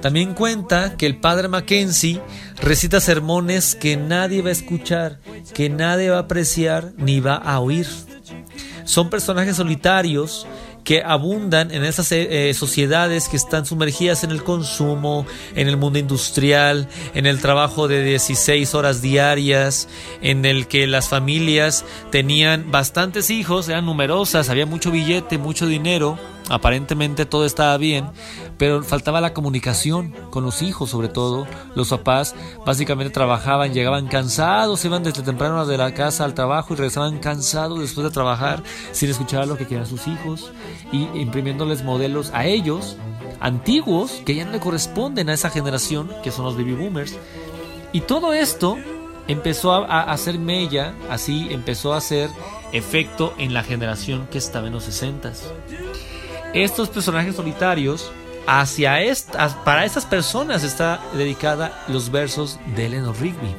También 0.00 0.34
cuenta 0.34 0.96
que 0.96 1.06
el 1.06 1.20
padre 1.20 1.46
Mackenzie 1.46 2.20
recita 2.60 2.98
sermones 2.98 3.76
que 3.76 3.96
nadie 3.96 4.42
va 4.42 4.48
a 4.48 4.52
escuchar, 4.52 5.20
que 5.54 5.70
nadie 5.70 6.10
va 6.10 6.16
a 6.16 6.22
apreciar 6.22 6.92
ni 6.96 7.20
va 7.20 7.36
a 7.36 7.60
oír. 7.60 7.86
Son 8.84 9.10
personajes 9.10 9.54
solitarios 9.54 10.44
que 10.84 11.02
abundan 11.04 11.70
en 11.70 11.84
esas 11.84 12.10
eh, 12.12 12.50
eh, 12.50 12.54
sociedades 12.54 13.28
que 13.28 13.36
están 13.36 13.66
sumergidas 13.66 14.24
en 14.24 14.30
el 14.30 14.42
consumo, 14.42 15.26
en 15.54 15.68
el 15.68 15.76
mundo 15.76 15.98
industrial, 15.98 16.88
en 17.14 17.26
el 17.26 17.40
trabajo 17.40 17.88
de 17.88 18.02
16 18.02 18.74
horas 18.74 19.02
diarias, 19.02 19.88
en 20.20 20.44
el 20.44 20.66
que 20.66 20.86
las 20.86 21.08
familias 21.08 21.84
tenían 22.10 22.70
bastantes 22.70 23.30
hijos, 23.30 23.68
eran 23.68 23.86
numerosas, 23.86 24.48
había 24.48 24.66
mucho 24.66 24.90
billete, 24.90 25.38
mucho 25.38 25.66
dinero, 25.66 26.18
aparentemente 26.48 27.26
todo 27.26 27.44
estaba 27.44 27.76
bien, 27.76 28.06
pero 28.58 28.82
faltaba 28.82 29.20
la 29.20 29.34
comunicación 29.34 30.14
con 30.30 30.44
los 30.44 30.62
hijos 30.62 30.90
sobre 30.90 31.08
todo. 31.08 31.46
Los 31.74 31.88
papás 31.88 32.34
básicamente 32.64 33.12
trabajaban, 33.12 33.72
llegaban 33.72 34.08
cansados, 34.08 34.84
iban 34.84 35.02
desde 35.02 35.22
temprano 35.22 35.64
de 35.66 35.78
la 35.78 35.94
casa 35.94 36.24
al 36.24 36.34
trabajo 36.34 36.74
y 36.74 36.76
regresaban 36.76 37.18
cansados 37.18 37.80
después 37.80 38.04
de 38.04 38.10
trabajar 38.10 38.62
sin 38.92 39.10
escuchar 39.10 39.46
lo 39.46 39.56
que 39.56 39.66
querían 39.66 39.86
sus 39.86 40.06
hijos 40.06 40.52
y 40.92 41.02
imprimiéndoles 41.18 41.82
modelos 41.84 42.30
a 42.34 42.46
ellos 42.46 42.96
antiguos 43.40 44.22
que 44.24 44.34
ya 44.34 44.44
no 44.44 44.52
le 44.52 44.60
corresponden 44.60 45.28
a 45.28 45.34
esa 45.34 45.50
generación 45.50 46.10
que 46.22 46.30
son 46.30 46.44
los 46.44 46.56
baby 46.56 46.74
boomers. 46.74 47.16
Y 47.92 48.02
todo 48.02 48.32
esto 48.32 48.78
empezó 49.28 49.72
a, 49.72 49.84
a 49.84 50.12
hacer 50.12 50.38
mella, 50.38 50.94
así 51.10 51.48
empezó 51.50 51.92
a 51.92 51.98
hacer 51.98 52.30
efecto 52.72 53.34
en 53.38 53.52
la 53.52 53.62
generación 53.62 54.26
que 54.30 54.38
estaba 54.38 54.66
en 54.66 54.72
los 54.72 54.84
60 54.84 55.32
estos 56.54 56.88
personajes 56.88 57.36
solitarios 57.36 58.10
hacia 58.46 59.00
esta, 59.00 59.64
para 59.64 59.84
estas 59.84 60.04
personas 60.04 60.64
está 60.64 61.00
dedicada 61.14 61.84
los 61.88 62.10
versos 62.10 62.58
de 62.76 62.86
Eleanor 62.86 63.18
Rigby. 63.20 63.54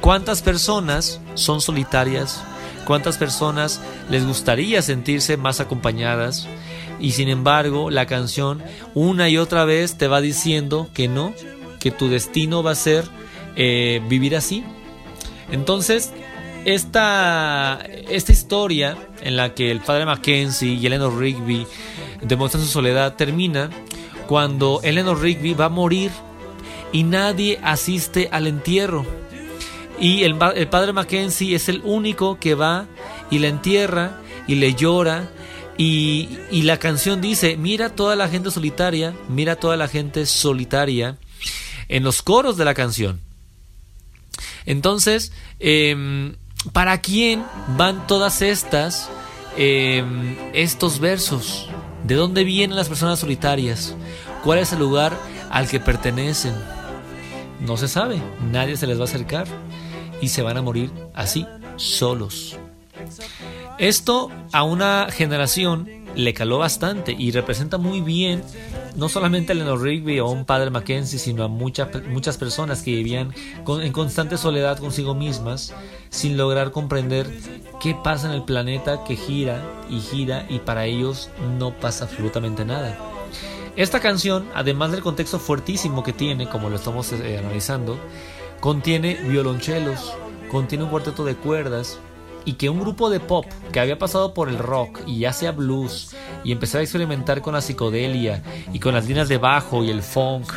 ¿Cuántas 0.00 0.42
personas 0.42 1.20
son 1.34 1.60
solitarias? 1.60 2.42
¿Cuántas 2.86 3.16
personas 3.16 3.80
les 4.10 4.26
gustaría 4.26 4.82
sentirse 4.82 5.36
más 5.36 5.60
acompañadas? 5.60 6.46
Y 7.00 7.12
sin 7.12 7.28
embargo, 7.28 7.90
la 7.90 8.06
canción 8.06 8.62
una 8.94 9.28
y 9.28 9.38
otra 9.38 9.64
vez 9.64 9.96
te 9.96 10.08
va 10.08 10.20
diciendo 10.20 10.88
que 10.92 11.08
no, 11.08 11.32
que 11.80 11.90
tu 11.90 12.08
destino 12.08 12.62
va 12.62 12.72
a 12.72 12.76
ser 12.76 13.04
eh, 13.56 14.02
vivir 14.08 14.36
así. 14.36 14.64
Entonces, 15.50 16.12
esta, 16.64 17.80
esta 18.08 18.32
historia 18.32 18.96
en 19.22 19.36
la 19.36 19.54
que 19.54 19.70
el 19.70 19.80
padre 19.80 20.06
Mackenzie 20.06 20.74
y 20.74 20.86
Eleanor 20.86 21.18
Rigby 21.18 21.66
demuestran 22.22 22.62
su 22.62 22.70
soledad 22.70 23.16
termina 23.16 23.70
cuando 24.26 24.80
Eleanor 24.82 25.20
Rigby 25.20 25.54
va 25.54 25.66
a 25.66 25.70
morir 25.70 26.10
y 26.92 27.02
nadie 27.02 27.60
asiste 27.62 28.28
al 28.32 28.46
entierro. 28.46 29.04
Y 30.00 30.24
el, 30.24 30.36
el 30.54 30.68
padre 30.68 30.92
Mackenzie 30.92 31.54
es 31.54 31.68
el 31.68 31.82
único 31.84 32.38
que 32.38 32.54
va 32.54 32.86
y 33.30 33.38
la 33.38 33.48
entierra 33.48 34.20
y 34.46 34.56
le 34.56 34.74
llora. 34.74 35.30
Y, 35.76 36.38
y 36.52 36.62
la 36.62 36.78
canción 36.78 37.20
dice, 37.20 37.56
mira 37.56 37.90
toda 37.90 38.14
la 38.14 38.28
gente 38.28 38.52
solitaria, 38.52 39.12
mira 39.28 39.56
toda 39.56 39.76
la 39.76 39.88
gente 39.88 40.24
solitaria 40.24 41.18
en 41.88 42.04
los 42.04 42.22
coros 42.22 42.56
de 42.56 42.64
la 42.64 42.74
canción. 42.74 43.20
Entonces, 44.66 45.32
eh, 45.58 46.32
¿para 46.72 47.00
quién 47.00 47.44
van 47.76 48.06
todas 48.06 48.42
estas, 48.42 49.08
eh, 49.56 50.04
estos 50.52 50.98
versos? 50.98 51.68
¿De 52.04 52.14
dónde 52.14 52.44
vienen 52.44 52.76
las 52.76 52.88
personas 52.88 53.18
solitarias? 53.18 53.94
¿Cuál 54.42 54.58
es 54.58 54.72
el 54.72 54.78
lugar 54.78 55.12
al 55.50 55.68
que 55.68 55.80
pertenecen? 55.80 56.54
No 57.60 57.76
se 57.76 57.88
sabe, 57.88 58.20
nadie 58.52 58.76
se 58.76 58.86
les 58.86 58.98
va 58.98 59.02
a 59.02 59.06
acercar 59.06 59.46
y 60.20 60.28
se 60.28 60.42
van 60.42 60.56
a 60.56 60.62
morir 60.62 60.90
así, 61.14 61.46
solos. 61.76 62.56
Esto 63.78 64.30
a 64.52 64.62
una 64.62 65.08
generación 65.10 66.03
le 66.16 66.32
caló 66.34 66.58
bastante 66.58 67.12
y 67.18 67.30
representa 67.30 67.78
muy 67.78 68.00
bien 68.00 68.42
no 68.96 69.08
solamente 69.08 69.52
a 69.52 69.54
Eleanor 69.54 69.80
Rigby 69.82 70.20
o 70.20 70.26
a 70.26 70.30
un 70.30 70.44
padre 70.44 70.70
Mackenzie, 70.70 71.18
sino 71.18 71.42
a 71.44 71.48
muchas 71.48 71.88
muchas 72.08 72.36
personas 72.36 72.82
que 72.82 72.92
vivían 72.92 73.34
con- 73.64 73.82
en 73.82 73.92
constante 73.92 74.36
soledad 74.36 74.78
consigo 74.78 75.14
mismas, 75.14 75.72
sin 76.10 76.36
lograr 76.36 76.70
comprender 76.70 77.26
qué 77.80 77.96
pasa 78.04 78.28
en 78.28 78.34
el 78.34 78.44
planeta 78.44 79.02
que 79.04 79.16
gira 79.16 79.62
y 79.90 80.00
gira 80.00 80.46
y 80.48 80.60
para 80.60 80.86
ellos 80.86 81.28
no 81.58 81.72
pasa 81.72 82.04
absolutamente 82.04 82.64
nada. 82.64 82.96
Esta 83.76 83.98
canción, 83.98 84.46
además 84.54 84.92
del 84.92 85.00
contexto 85.02 85.40
fuertísimo 85.40 86.04
que 86.04 86.12
tiene, 86.12 86.48
como 86.48 86.70
lo 86.70 86.76
estamos 86.76 87.10
eh, 87.12 87.38
analizando, 87.38 87.98
contiene 88.60 89.14
violonchelos, 89.28 90.12
contiene 90.48 90.84
un 90.84 90.90
cuarteto 90.90 91.24
de 91.24 91.34
cuerdas 91.34 91.98
y 92.44 92.54
que 92.54 92.68
un 92.70 92.80
grupo 92.80 93.08
de 93.10 93.20
pop 93.20 93.46
que 93.72 93.80
había 93.80 93.98
pasado 93.98 94.34
por 94.34 94.48
el 94.48 94.58
rock 94.58 95.00
y 95.06 95.18
ya 95.20 95.32
sea 95.32 95.52
blues 95.52 96.14
y 96.44 96.52
empezar 96.52 96.80
a 96.80 96.84
experimentar 96.84 97.40
con 97.40 97.54
la 97.54 97.60
psicodelia 97.60 98.42
y 98.72 98.78
con 98.80 98.94
las 98.94 99.06
líneas 99.06 99.28
de 99.28 99.38
bajo 99.38 99.82
y 99.84 99.90
el 99.90 100.02
funk 100.02 100.52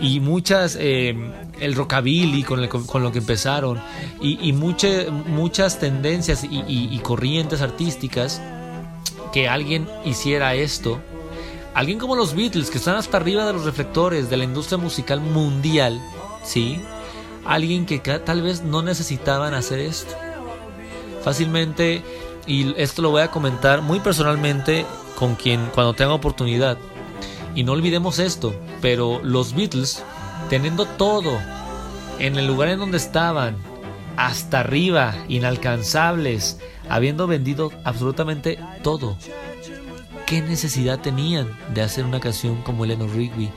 y 0.00 0.20
muchas 0.20 0.76
eh, 0.80 1.14
el 1.60 1.74
rockabilly 1.74 2.42
con, 2.42 2.60
el- 2.60 2.68
con 2.68 3.02
lo 3.02 3.12
que 3.12 3.18
empezaron 3.18 3.80
y, 4.20 4.38
y 4.48 4.52
mucha- 4.52 5.10
muchas 5.10 5.78
tendencias 5.78 6.44
y- 6.44 6.64
y- 6.68 6.98
corrientes 6.98 7.60
artísticas 7.62 8.40
que 9.32 9.48
alguien 9.48 9.88
hiciera 10.04 10.54
esto 10.54 11.00
alguien 11.74 11.98
como 11.98 12.16
los 12.16 12.34
Beatles 12.34 12.70
que 12.70 12.78
están 12.78 12.96
hasta 12.96 13.16
arriba 13.16 13.46
de 13.46 13.52
los 13.52 13.64
reflectores 13.64 14.28
de 14.28 14.36
la 14.36 14.44
industria 14.44 14.76
musical 14.76 15.20
mundial, 15.20 16.00
¿sí? 16.42 16.80
Alguien 17.46 17.86
que 17.86 17.98
tal 18.00 18.42
vez 18.42 18.62
no 18.62 18.82
necesitaban 18.82 19.54
hacer 19.54 19.78
esto. 19.78 20.14
Fácilmente, 21.22 22.02
y 22.46 22.74
esto 22.80 23.02
lo 23.02 23.10
voy 23.10 23.22
a 23.22 23.30
comentar 23.30 23.82
muy 23.82 24.00
personalmente 24.00 24.86
con 25.16 25.34
quien 25.34 25.66
cuando 25.74 25.94
tenga 25.94 26.14
oportunidad. 26.14 26.78
Y 27.54 27.64
no 27.64 27.72
olvidemos 27.72 28.18
esto, 28.18 28.54
pero 28.80 29.20
los 29.22 29.54
Beatles, 29.54 30.02
teniendo 30.48 30.86
todo 30.86 31.38
en 32.18 32.36
el 32.36 32.46
lugar 32.46 32.68
en 32.68 32.78
donde 32.78 32.96
estaban, 32.96 33.56
hasta 34.16 34.60
arriba, 34.60 35.14
inalcanzables, 35.28 36.58
habiendo 36.88 37.26
vendido 37.26 37.72
absolutamente 37.84 38.58
todo, 38.82 39.16
¿Qué 40.30 40.40
necesidad 40.42 41.00
tenían 41.00 41.48
de 41.74 41.82
hacer 41.82 42.04
una 42.04 42.20
canción 42.20 42.62
como 42.62 42.84
Eleanor 42.84 43.10
Rigby? 43.10 43.50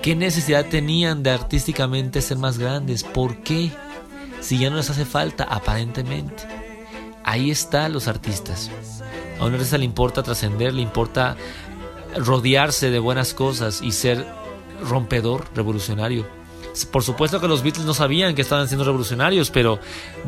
¿Qué 0.00 0.14
necesidad 0.14 0.64
tenían 0.64 1.24
de 1.24 1.30
artísticamente 1.30 2.22
ser 2.22 2.38
más 2.38 2.56
grandes? 2.56 3.02
¿Por 3.02 3.38
qué? 3.38 3.72
Si 4.40 4.56
ya 4.58 4.70
no 4.70 4.76
les 4.76 4.88
hace 4.88 5.04
falta, 5.06 5.42
aparentemente. 5.42 6.44
Ahí 7.24 7.50
están 7.50 7.92
los 7.92 8.06
artistas. 8.06 8.70
A 9.40 9.44
un 9.44 9.54
artista 9.54 9.78
le 9.78 9.84
importa 9.84 10.22
trascender, 10.22 10.74
le 10.74 10.82
importa 10.82 11.36
rodearse 12.16 12.90
de 12.90 12.98
buenas 12.98 13.34
cosas 13.34 13.80
y 13.82 13.92
ser 13.92 14.26
rompedor, 14.82 15.46
revolucionario. 15.54 16.26
Por 16.90 17.02
supuesto 17.02 17.40
que 17.40 17.48
los 17.48 17.62
Beatles 17.62 17.86
no 17.86 17.94
sabían 17.94 18.34
que 18.34 18.42
estaban 18.42 18.68
siendo 18.68 18.84
revolucionarios, 18.84 19.50
pero 19.50 19.78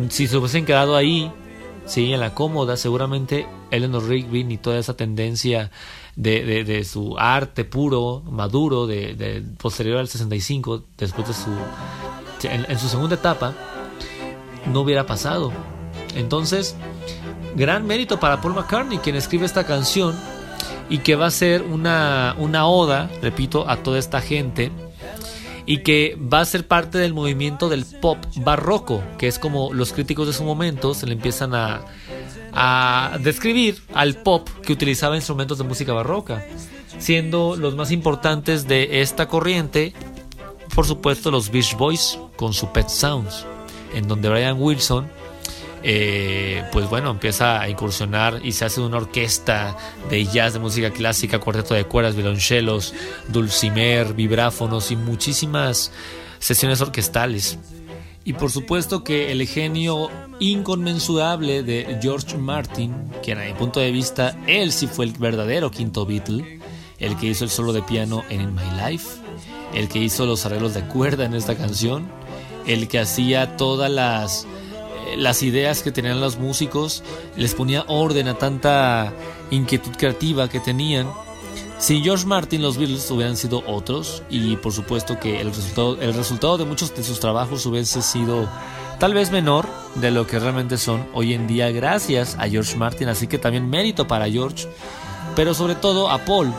si 0.08 0.26
se 0.26 0.36
hubiesen 0.36 0.64
quedado 0.64 0.96
ahí, 0.96 1.30
sí, 1.86 2.12
en 2.12 2.20
la 2.20 2.34
cómoda, 2.34 2.76
seguramente 2.76 3.46
Eleanor 3.70 4.08
Rigby 4.08 4.44
ni 4.44 4.56
toda 4.56 4.78
esa 4.78 4.96
tendencia 4.96 5.70
de, 6.14 6.84
su 6.84 7.18
arte 7.18 7.64
puro, 7.64 8.22
maduro, 8.30 8.86
de, 8.86 9.44
posterior 9.58 9.98
al 9.98 10.08
65, 10.08 10.84
después 10.96 11.28
de 11.28 11.34
su. 11.34 11.50
En 12.48 12.78
su 12.78 12.88
segunda 12.88 13.16
etapa, 13.16 13.54
no 14.72 14.80
hubiera 14.80 15.04
pasado. 15.04 15.52
Entonces, 16.16 16.74
gran 17.54 17.86
mérito 17.86 18.18
para 18.18 18.40
Paul 18.40 18.54
McCartney, 18.54 18.98
quien 18.98 19.16
escribe 19.16 19.46
esta 19.46 19.64
canción 19.64 20.18
y 20.88 20.98
que 20.98 21.14
va 21.14 21.26
a 21.26 21.30
ser 21.30 21.62
una, 21.62 22.34
una 22.38 22.66
oda, 22.66 23.10
repito, 23.22 23.68
a 23.68 23.76
toda 23.76 23.98
esta 23.98 24.20
gente 24.20 24.72
y 25.66 25.78
que 25.78 26.16
va 26.16 26.40
a 26.40 26.44
ser 26.44 26.66
parte 26.66 26.98
del 26.98 27.12
movimiento 27.12 27.68
del 27.68 27.84
pop 27.84 28.18
barroco, 28.36 29.02
que 29.18 29.26
es 29.26 29.38
como 29.38 29.72
los 29.72 29.92
críticos 29.92 30.28
de 30.28 30.32
su 30.32 30.44
momento 30.44 30.94
se 30.94 31.06
le 31.06 31.14
empiezan 31.14 31.54
a, 31.54 31.82
a 32.52 33.18
describir 33.20 33.82
al 33.92 34.14
pop 34.14 34.48
que 34.64 34.72
utilizaba 34.72 35.16
instrumentos 35.16 35.58
de 35.58 35.64
música 35.64 35.92
barroca, 35.92 36.44
siendo 36.98 37.56
los 37.56 37.74
más 37.74 37.90
importantes 37.90 38.68
de 38.68 39.02
esta 39.02 39.26
corriente, 39.26 39.92
por 40.74 40.86
supuesto, 40.86 41.30
los 41.32 41.50
Beach 41.50 41.76
Boys 41.76 42.18
con 42.36 42.52
su 42.52 42.70
Pet 42.72 42.88
Sounds, 42.88 43.44
en 43.92 44.06
donde 44.06 44.28
Brian 44.28 44.60
Wilson 44.60 45.10
eh, 45.88 46.64
pues 46.72 46.90
bueno, 46.90 47.12
empieza 47.12 47.60
a 47.60 47.68
incursionar 47.68 48.40
y 48.42 48.50
se 48.50 48.64
hace 48.64 48.80
una 48.80 48.96
orquesta 48.96 49.76
de 50.10 50.24
jazz, 50.24 50.54
de 50.54 50.58
música 50.58 50.90
clásica, 50.90 51.38
cuarteto 51.38 51.74
de 51.74 51.84
cuerdas, 51.84 52.16
violonchelos, 52.16 52.92
dulcimer, 53.28 54.12
vibráfonos 54.12 54.90
y 54.90 54.96
muchísimas 54.96 55.92
sesiones 56.40 56.80
orquestales. 56.80 57.56
Y 58.24 58.32
por 58.32 58.50
supuesto 58.50 59.04
que 59.04 59.30
el 59.30 59.46
genio 59.46 60.10
inconmensurable 60.40 61.62
de 61.62 62.00
George 62.02 62.36
Martin, 62.36 62.92
que 63.22 63.34
a 63.34 63.36
mi 63.36 63.52
punto 63.52 63.78
de 63.78 63.92
vista 63.92 64.36
él 64.48 64.72
sí 64.72 64.88
fue 64.88 65.04
el 65.04 65.12
verdadero 65.12 65.70
quinto 65.70 66.04
Beatle, 66.04 66.58
el 66.98 67.16
que 67.16 67.26
hizo 67.26 67.44
el 67.44 67.50
solo 67.50 67.72
de 67.72 67.82
piano 67.82 68.24
en 68.28 68.40
In 68.40 68.56
My 68.56 68.90
Life, 68.90 69.06
el 69.72 69.88
que 69.88 70.00
hizo 70.00 70.26
los 70.26 70.44
arreglos 70.46 70.74
de 70.74 70.82
cuerda 70.82 71.26
en 71.26 71.34
esta 71.34 71.54
canción, 71.54 72.08
el 72.66 72.88
que 72.88 72.98
hacía 72.98 73.56
todas 73.56 73.88
las 73.88 74.48
las 75.16 75.42
ideas 75.42 75.82
que 75.82 75.92
tenían 75.92 76.20
los 76.20 76.38
músicos, 76.38 77.02
les 77.36 77.54
ponía 77.54 77.84
orden 77.88 78.28
a 78.28 78.34
tanta 78.34 79.12
inquietud 79.50 79.92
creativa 79.96 80.48
que 80.48 80.60
tenían. 80.60 81.08
Sin 81.78 82.02
George 82.02 82.26
Martin 82.26 82.62
los 82.62 82.78
Beatles 82.78 83.10
hubieran 83.10 83.36
sido 83.36 83.62
otros 83.66 84.22
y 84.30 84.56
por 84.56 84.72
supuesto 84.72 85.18
que 85.20 85.40
el 85.40 85.48
resultado, 85.48 86.00
el 86.00 86.14
resultado 86.14 86.58
de 86.58 86.64
muchos 86.64 86.94
de 86.94 87.04
sus 87.04 87.20
trabajos 87.20 87.66
hubiese 87.66 88.00
sido 88.00 88.48
tal 88.98 89.12
vez 89.12 89.30
menor 89.30 89.66
de 89.96 90.10
lo 90.10 90.26
que 90.26 90.38
realmente 90.38 90.78
son 90.78 91.06
hoy 91.12 91.34
en 91.34 91.46
día 91.46 91.70
gracias 91.70 92.36
a 92.38 92.48
George 92.48 92.76
Martin, 92.76 93.08
así 93.08 93.26
que 93.26 93.38
también 93.38 93.68
mérito 93.68 94.06
para 94.06 94.30
George, 94.30 94.66
pero 95.34 95.52
sobre 95.52 95.74
todo 95.74 96.10
a 96.10 96.24
Paul 96.24 96.52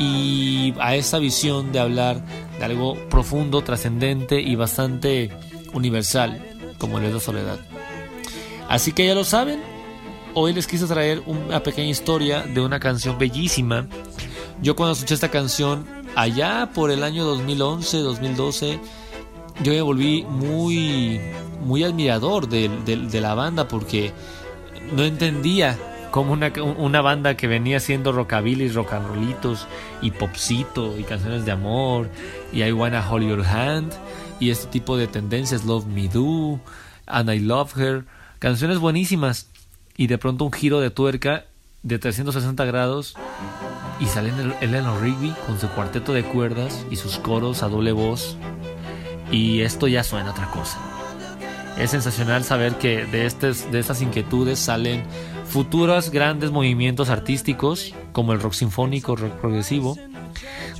y 0.00 0.74
a 0.80 0.96
esa 0.96 1.18
visión 1.18 1.70
de 1.70 1.78
hablar 1.78 2.20
de 2.58 2.64
algo 2.64 2.96
profundo, 3.08 3.62
trascendente 3.62 4.40
y 4.40 4.56
bastante 4.56 5.30
universal 5.72 6.44
como 6.80 6.98
el 6.98 7.04
es 7.04 7.14
la 7.14 7.20
soledad. 7.20 7.58
Así 8.70 8.92
que 8.92 9.04
ya 9.04 9.16
lo 9.16 9.24
saben, 9.24 9.60
hoy 10.32 10.52
les 10.52 10.68
quise 10.68 10.86
traer 10.86 11.24
una 11.26 11.60
pequeña 11.60 11.88
historia 11.88 12.42
de 12.42 12.60
una 12.60 12.78
canción 12.78 13.18
bellísima. 13.18 13.88
Yo 14.62 14.76
cuando 14.76 14.92
escuché 14.92 15.14
esta 15.14 15.28
canción 15.28 15.84
allá 16.14 16.70
por 16.72 16.92
el 16.92 17.02
año 17.02 17.24
2011, 17.24 17.98
2012, 17.98 18.78
yo 19.64 19.72
me 19.72 19.82
volví 19.82 20.22
muy, 20.22 21.20
muy 21.64 21.82
admirador 21.82 22.48
de, 22.48 23.20
la 23.20 23.34
banda 23.34 23.66
porque 23.66 24.12
no 24.94 25.02
entendía 25.02 25.76
cómo 26.12 26.32
una, 26.32 26.52
una 26.78 27.00
banda 27.00 27.36
que 27.36 27.48
venía 27.48 27.78
haciendo 27.78 28.12
rockabilly, 28.12 28.68
rock 28.68 28.92
and 28.92 29.08
rollitos 29.08 29.66
y 30.00 30.12
popcito 30.12 30.96
y 30.96 31.02
canciones 31.02 31.44
de 31.44 31.50
amor 31.50 32.08
y 32.52 32.62
I 32.62 32.70
Wanna 32.70 33.04
Hold 33.10 33.28
Your 33.30 33.44
Hand 33.44 33.92
y 34.38 34.50
este 34.50 34.68
tipo 34.68 34.96
de 34.96 35.08
tendencias, 35.08 35.64
Love 35.64 35.86
Me 35.86 36.06
Do, 36.06 36.60
And 37.06 37.34
I 37.34 37.40
Love 37.40 37.76
Her, 37.76 38.04
canciones 38.40 38.78
buenísimas 38.78 39.46
y 39.96 40.06
de 40.08 40.18
pronto 40.18 40.44
un 40.44 40.52
giro 40.52 40.80
de 40.80 40.90
tuerca 40.90 41.44
de 41.82 41.98
360 41.98 42.64
grados 42.64 43.14
y 44.00 44.06
sale 44.06 44.30
el- 44.30 44.54
Eleanor 44.60 45.00
Rigby 45.00 45.32
con 45.46 45.58
su 45.60 45.68
cuarteto 45.68 46.12
de 46.12 46.24
cuerdas 46.24 46.84
y 46.90 46.96
sus 46.96 47.18
coros 47.18 47.62
a 47.62 47.68
doble 47.68 47.92
voz 47.92 48.36
y 49.30 49.60
esto 49.60 49.86
ya 49.86 50.02
suena 50.02 50.32
otra 50.32 50.50
cosa. 50.50 50.78
Es 51.78 51.90
sensacional 51.92 52.42
saber 52.44 52.74
que 52.76 53.06
de, 53.06 53.30
de 53.70 53.78
estas 53.78 54.02
inquietudes 54.02 54.58
salen 54.58 55.02
futuros 55.46 56.10
grandes 56.10 56.50
movimientos 56.50 57.08
artísticos 57.10 57.94
como 58.12 58.32
el 58.32 58.40
rock 58.40 58.54
sinfónico, 58.54 59.16
rock 59.16 59.32
progresivo. 59.34 59.96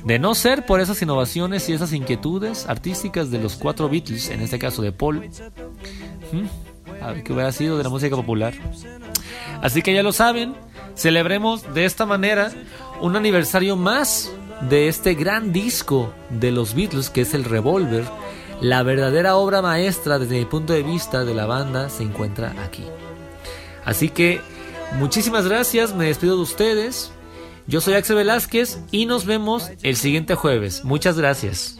De 0.05 0.19
no 0.19 0.35
ser 0.35 0.65
por 0.65 0.79
esas 0.81 1.01
innovaciones 1.01 1.69
y 1.69 1.73
esas 1.73 1.93
inquietudes 1.93 2.67
artísticas 2.67 3.31
de 3.31 3.39
los 3.39 3.55
cuatro 3.55 3.87
Beatles, 3.89 4.29
en 4.29 4.41
este 4.41 4.59
caso 4.59 4.81
de 4.81 4.91
Paul. 4.91 5.29
Qué 7.23 7.33
hubiera 7.33 7.51
sido 7.51 7.77
de 7.77 7.83
la 7.83 7.89
música 7.89 8.15
popular. 8.15 8.53
Así 9.61 9.81
que 9.81 9.93
ya 9.93 10.03
lo 10.03 10.11
saben, 10.11 10.55
celebremos 10.95 11.73
de 11.73 11.85
esta 11.85 12.05
manera 12.05 12.51
un 12.99 13.15
aniversario 13.15 13.75
más 13.75 14.31
de 14.69 14.87
este 14.87 15.15
gran 15.15 15.51
disco 15.51 16.13
de 16.29 16.51
los 16.51 16.73
Beatles 16.73 17.09
que 17.09 17.21
es 17.21 17.33
el 17.33 17.43
Revolver. 17.43 18.05
La 18.59 18.83
verdadera 18.83 19.35
obra 19.35 19.61
maestra 19.61 20.19
desde 20.19 20.37
mi 20.37 20.45
punto 20.45 20.73
de 20.73 20.83
vista 20.83 21.25
de 21.25 21.33
la 21.33 21.45
banda 21.45 21.89
se 21.89 22.03
encuentra 22.03 22.53
aquí. 22.63 22.85
Así 23.85 24.09
que 24.09 24.41
muchísimas 24.97 25.47
gracias, 25.47 25.95
me 25.95 26.05
despido 26.05 26.35
de 26.35 26.43
ustedes. 26.43 27.11
Yo 27.67 27.81
soy 27.81 27.95
Axel 27.95 28.17
Velázquez 28.17 28.79
y 28.91 29.05
nos 29.05 29.25
vemos 29.25 29.71
el 29.81 29.95
siguiente 29.95 30.35
jueves. 30.35 30.83
Muchas 30.83 31.17
gracias. 31.17 31.79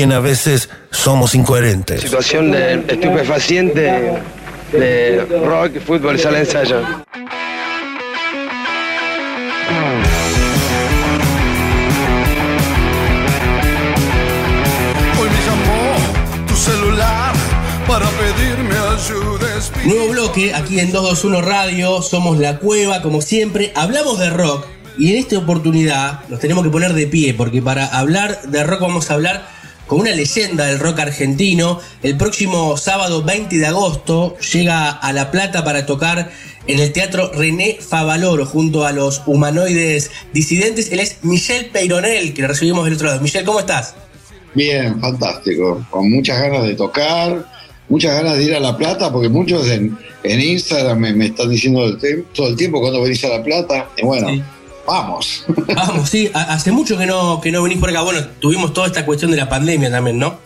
También 0.00 0.16
a 0.16 0.20
veces 0.20 0.70
somos 0.90 1.34
incoherentes. 1.34 2.00
situación 2.00 2.50
de 2.52 2.76
estupefaciente 2.88 4.22
de 4.72 5.26
rock, 5.44 5.78
fútbol, 5.84 6.18
sala 6.18 6.38
de 6.38 6.44
ensayo. 6.44 6.78
Hoy 15.18 15.28
me 15.28 15.40
llamó 15.44 16.46
tu 16.48 16.56
celular 16.56 17.34
para 17.86 18.06
pedirme 18.08 18.74
ayuda. 18.74 19.84
Nuevo 19.84 20.12
bloque 20.12 20.54
aquí 20.54 20.80
en 20.80 20.92
221 20.92 21.42
Radio, 21.42 22.00
somos 22.00 22.38
La 22.38 22.56
Cueva, 22.56 23.02
como 23.02 23.20
siempre, 23.20 23.70
hablamos 23.74 24.18
de 24.18 24.30
rock 24.30 24.64
y 24.96 25.12
en 25.12 25.18
esta 25.18 25.36
oportunidad 25.36 26.20
nos 26.30 26.40
tenemos 26.40 26.64
que 26.64 26.70
poner 26.70 26.94
de 26.94 27.06
pie 27.06 27.34
porque 27.34 27.60
para 27.60 27.84
hablar 27.84 28.40
de 28.44 28.64
rock 28.64 28.80
vamos 28.80 29.10
a 29.10 29.14
hablar 29.14 29.59
con 29.90 29.98
una 29.98 30.12
leyenda 30.12 30.66
del 30.66 30.78
rock 30.78 31.00
argentino. 31.00 31.80
El 32.04 32.16
próximo 32.16 32.76
sábado 32.76 33.24
20 33.24 33.58
de 33.58 33.66
agosto 33.66 34.36
llega 34.52 34.88
a 34.88 35.12
La 35.12 35.32
Plata 35.32 35.64
para 35.64 35.84
tocar 35.84 36.30
en 36.68 36.78
el 36.78 36.92
Teatro 36.92 37.32
René 37.34 37.76
Favaloro 37.80 38.46
junto 38.46 38.86
a 38.86 38.92
los 38.92 39.22
humanoides 39.26 40.12
disidentes. 40.32 40.92
Él 40.92 41.00
es 41.00 41.16
Michel 41.22 41.70
Peyronel, 41.72 42.32
que 42.34 42.42
le 42.42 42.46
recibimos 42.46 42.84
del 42.84 42.94
otro 42.94 43.08
lado. 43.08 43.20
Michel, 43.20 43.44
¿cómo 43.44 43.58
estás? 43.58 43.96
Bien, 44.54 45.00
fantástico. 45.00 45.84
Con 45.90 46.08
muchas 46.08 46.40
ganas 46.40 46.62
de 46.62 46.76
tocar, 46.76 47.44
muchas 47.88 48.14
ganas 48.14 48.38
de 48.38 48.44
ir 48.44 48.54
a 48.54 48.60
La 48.60 48.76
Plata, 48.76 49.10
porque 49.12 49.28
muchos 49.28 49.66
en, 49.66 49.98
en 50.22 50.40
Instagram 50.40 51.00
me, 51.00 51.12
me 51.14 51.26
están 51.26 51.50
diciendo 51.50 51.98
todo 52.32 52.46
el 52.46 52.54
tiempo 52.54 52.80
cuando 52.80 53.02
venís 53.02 53.24
a 53.24 53.28
La 53.30 53.42
Plata. 53.42 53.88
Y 53.96 54.06
bueno, 54.06 54.28
Sí. 54.28 54.40
Vamos. 54.90 55.44
Vamos, 55.74 56.10
sí, 56.10 56.30
ha- 56.34 56.52
hace 56.54 56.72
mucho 56.72 56.98
que 56.98 57.06
no, 57.06 57.40
que 57.40 57.50
no 57.52 57.62
venís 57.62 57.78
por 57.78 57.88
acá. 57.90 58.02
Bueno, 58.02 58.20
tuvimos 58.40 58.72
toda 58.72 58.86
esta 58.88 59.06
cuestión 59.06 59.30
de 59.30 59.36
la 59.36 59.48
pandemia 59.48 59.90
también, 59.90 60.18
¿no? 60.18 60.38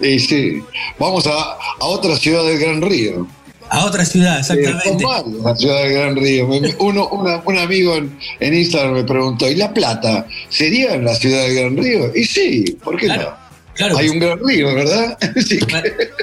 Y 0.00 0.18
sí, 0.18 0.62
vamos 0.98 1.26
a, 1.26 1.32
a 1.80 1.84
otra 1.84 2.16
ciudad 2.16 2.44
del 2.44 2.58
Gran 2.58 2.82
Río. 2.82 3.26
A 3.70 3.84
otra 3.84 4.04
ciudad, 4.04 4.36
Eh, 4.36 4.40
exactamente. 4.40 5.04
varias 5.04 5.34
las 5.44 5.58
ciudades 5.58 5.84
del 5.90 5.92
Gran 5.98 6.16
Río. 6.16 6.48
Uno, 6.80 7.08
una- 7.08 7.42
un 7.44 7.58
amigo 7.58 7.96
en, 7.96 8.18
en 8.40 8.54
Instagram 8.54 8.94
me 8.94 9.04
preguntó, 9.04 9.48
¿y 9.48 9.56
La 9.56 9.72
Plata 9.74 10.26
sería 10.48 10.94
en 10.94 11.04
la 11.04 11.14
ciudad 11.14 11.42
del 11.42 11.54
Gran 11.54 11.76
Río? 11.76 12.10
Y 12.14 12.24
sí, 12.24 12.76
¿por 12.82 12.96
qué 12.96 13.06
Claro, 13.06 13.30
no? 13.30 13.47
Claro. 13.78 13.96
Hay 13.96 14.08
un 14.10 14.18
Gran 14.18 14.38
Río, 14.44 14.74
¿verdad? 14.74 15.16
Sí. 15.46 15.58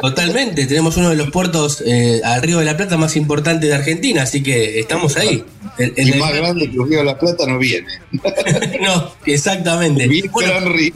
Totalmente, 0.01 0.65
tenemos 0.67 0.97
uno 0.97 1.09
de 1.09 1.15
los 1.15 1.31
puertos 1.31 1.81
eh, 1.85 2.21
al 2.23 2.41
Río 2.41 2.59
de 2.59 2.65
la 2.65 2.77
Plata 2.77 2.97
más 2.97 3.15
importantes 3.15 3.69
de 3.69 3.75
Argentina, 3.75 4.23
así 4.23 4.43
que 4.43 4.79
estamos 4.79 5.17
ahí. 5.17 5.43
El, 5.77 5.93
el 5.97 6.09
Y 6.09 6.13
más 6.19 6.33
grande 6.33 6.69
que 6.69 6.75
el 6.77 6.87
Río 6.87 6.99
de 6.99 7.05
la 7.05 7.17
Plata 7.17 7.45
no 7.47 7.57
viene. 7.57 7.87
no, 8.81 9.11
exactamente. 9.25 10.07
Bueno, 10.31 10.51
Gran 10.51 10.73
Río. 10.73 10.93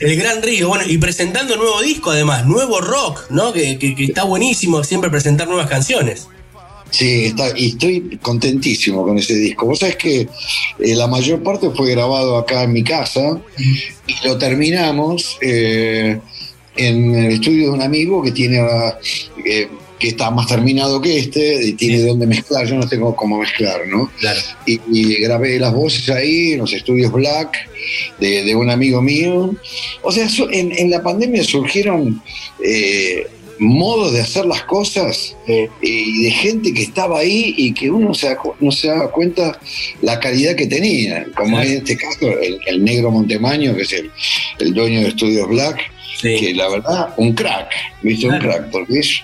el 0.00 0.16
Gran 0.16 0.42
Río, 0.42 0.68
bueno, 0.68 0.84
y 0.86 0.98
presentando 0.98 1.56
nuevo 1.56 1.80
disco 1.82 2.10
además, 2.10 2.44
nuevo 2.46 2.80
rock, 2.80 3.30
¿no? 3.30 3.52
Que, 3.52 3.78
que- 3.78 3.94
que 3.94 4.04
está 4.04 4.24
buenísimo 4.24 4.82
siempre 4.84 5.10
presentar 5.10 5.46
nuevas 5.48 5.68
canciones. 5.68 6.28
Sí, 6.90 7.26
está, 7.26 7.56
y 7.56 7.68
estoy 7.68 8.18
contentísimo 8.20 9.04
con 9.04 9.16
ese 9.18 9.34
disco. 9.34 9.66
Vos 9.66 9.78
sabés 9.78 9.96
que 9.96 10.20
eh, 10.78 10.94
la 10.94 11.06
mayor 11.06 11.42
parte 11.42 11.70
fue 11.70 11.90
grabado 11.92 12.36
acá 12.36 12.64
en 12.64 12.72
mi 12.72 12.82
casa 12.82 13.40
y 14.06 14.26
lo 14.26 14.36
terminamos 14.38 15.38
eh, 15.40 16.18
en 16.76 17.14
el 17.14 17.32
estudio 17.32 17.66
de 17.66 17.70
un 17.70 17.82
amigo 17.82 18.22
que 18.22 18.32
tiene 18.32 18.58
eh, 19.44 19.68
que 19.98 20.08
está 20.08 20.30
más 20.30 20.46
terminado 20.46 20.98
que 21.00 21.18
este 21.18 21.62
y 21.62 21.72
tiene 21.74 21.98
Sí. 21.98 22.06
dónde 22.06 22.26
mezclar. 22.26 22.66
Yo 22.66 22.74
no 22.76 22.88
tengo 22.88 23.14
cómo 23.14 23.38
mezclar, 23.38 23.86
¿no? 23.86 24.10
Claro. 24.18 24.40
y, 24.66 24.80
y 24.90 25.14
grabé 25.22 25.58
las 25.58 25.74
voces 25.74 26.08
ahí 26.08 26.52
en 26.52 26.60
los 26.60 26.72
estudios 26.72 27.12
Black 27.12 27.68
de, 28.18 28.42
de 28.44 28.54
un 28.56 28.70
amigo 28.70 29.02
mío. 29.02 29.54
O 30.02 30.10
sea, 30.10 30.26
en, 30.52 30.72
en 30.72 30.90
la 30.90 31.02
pandemia 31.02 31.44
surgieron 31.44 32.22
eh, 32.64 33.26
modos 33.60 34.12
de 34.12 34.20
hacer 34.22 34.46
las 34.46 34.64
cosas 34.64 35.36
y 35.82 36.22
de 36.24 36.30
gente 36.30 36.72
que 36.74 36.82
estaba 36.82 37.20
ahí 37.20 37.54
y 37.56 37.72
que 37.72 37.90
uno 37.90 38.14
se 38.14 38.34
no 38.58 38.72
se 38.72 38.88
daba 38.88 39.10
cuenta 39.12 39.60
la 40.02 40.18
calidad 40.18 40.56
que 40.56 40.66
tenía. 40.66 41.26
Como 41.36 41.56
Claro. 41.56 41.70
en 41.70 41.76
este 41.76 41.96
caso, 41.96 42.26
el, 42.40 42.58
el 42.66 42.82
negro 42.84 43.10
Montemaño, 43.10 43.76
que 43.76 43.82
es 43.82 43.92
el, 43.92 44.10
el 44.58 44.74
dueño 44.74 45.02
de 45.02 45.08
estudios 45.08 45.48
Black. 45.48 45.78
Sí. 46.20 46.36
Que 46.38 46.54
la 46.54 46.68
verdad, 46.68 47.14
un 47.16 47.32
crack, 47.34 47.70
¿viste? 48.02 48.26
Un 48.28 48.38
crack, 48.38 48.70
porque 48.70 48.98
es. 48.98 49.22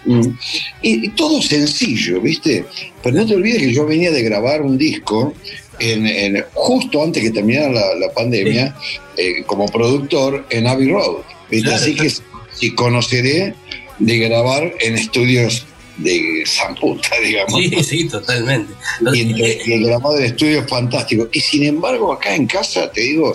y, 0.83 1.07
y 1.07 1.09
todo 1.11 1.43
sencillo, 1.43 2.21
¿viste? 2.23 2.65
Pero 3.03 3.17
no 3.17 3.27
te 3.27 3.35
olvides 3.35 3.59
que 3.61 3.73
yo 3.73 3.85
venía 3.85 4.11
de 4.11 4.23
grabar 4.23 4.63
un 4.63 4.79
disco 4.79 5.35
en, 5.79 6.07
en- 6.07 6.43
justo 6.55 7.03
antes 7.03 7.23
que 7.23 7.31
terminara 7.31 7.71
la, 7.71 7.95
la 7.97 8.11
pandemia, 8.15 8.75
eh, 9.19 9.43
como 9.47 9.67
productor 9.67 10.47
en 10.49 10.67
Abbey 10.67 10.89
Road. 10.89 11.17
¿viste? 11.51 11.69
Claro, 11.69 11.83
Así 11.83 11.95
que 11.97 12.11
sí 12.55 12.71
conoceré 12.75 13.53
de 13.99 14.19
grabar 14.19 14.73
en 14.81 14.95
estudios 14.97 15.67
de 15.97 16.43
San 16.45 16.75
Puta, 16.75 17.09
digamos. 17.25 17.59
Sí, 17.59 17.83
sí, 17.83 18.09
totalmente. 18.09 18.73
Y, 19.15 19.21
entre- 19.21 19.59
y 19.65 19.73
el 19.73 19.87
grabado 19.87 20.17
del 20.17 20.27
estudio 20.27 20.61
es 20.61 20.69
fantástico. 20.69 21.29
Y 21.33 21.41
sin 21.41 21.65
embargo, 21.65 22.13
acá 22.13 22.35
en 22.35 22.47
casa, 22.47 22.91
te 22.93 23.01
digo, 23.01 23.33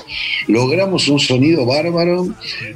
logramos 0.48 1.08
un 1.08 1.20
sonido 1.20 1.66
bárbaro 1.66 2.28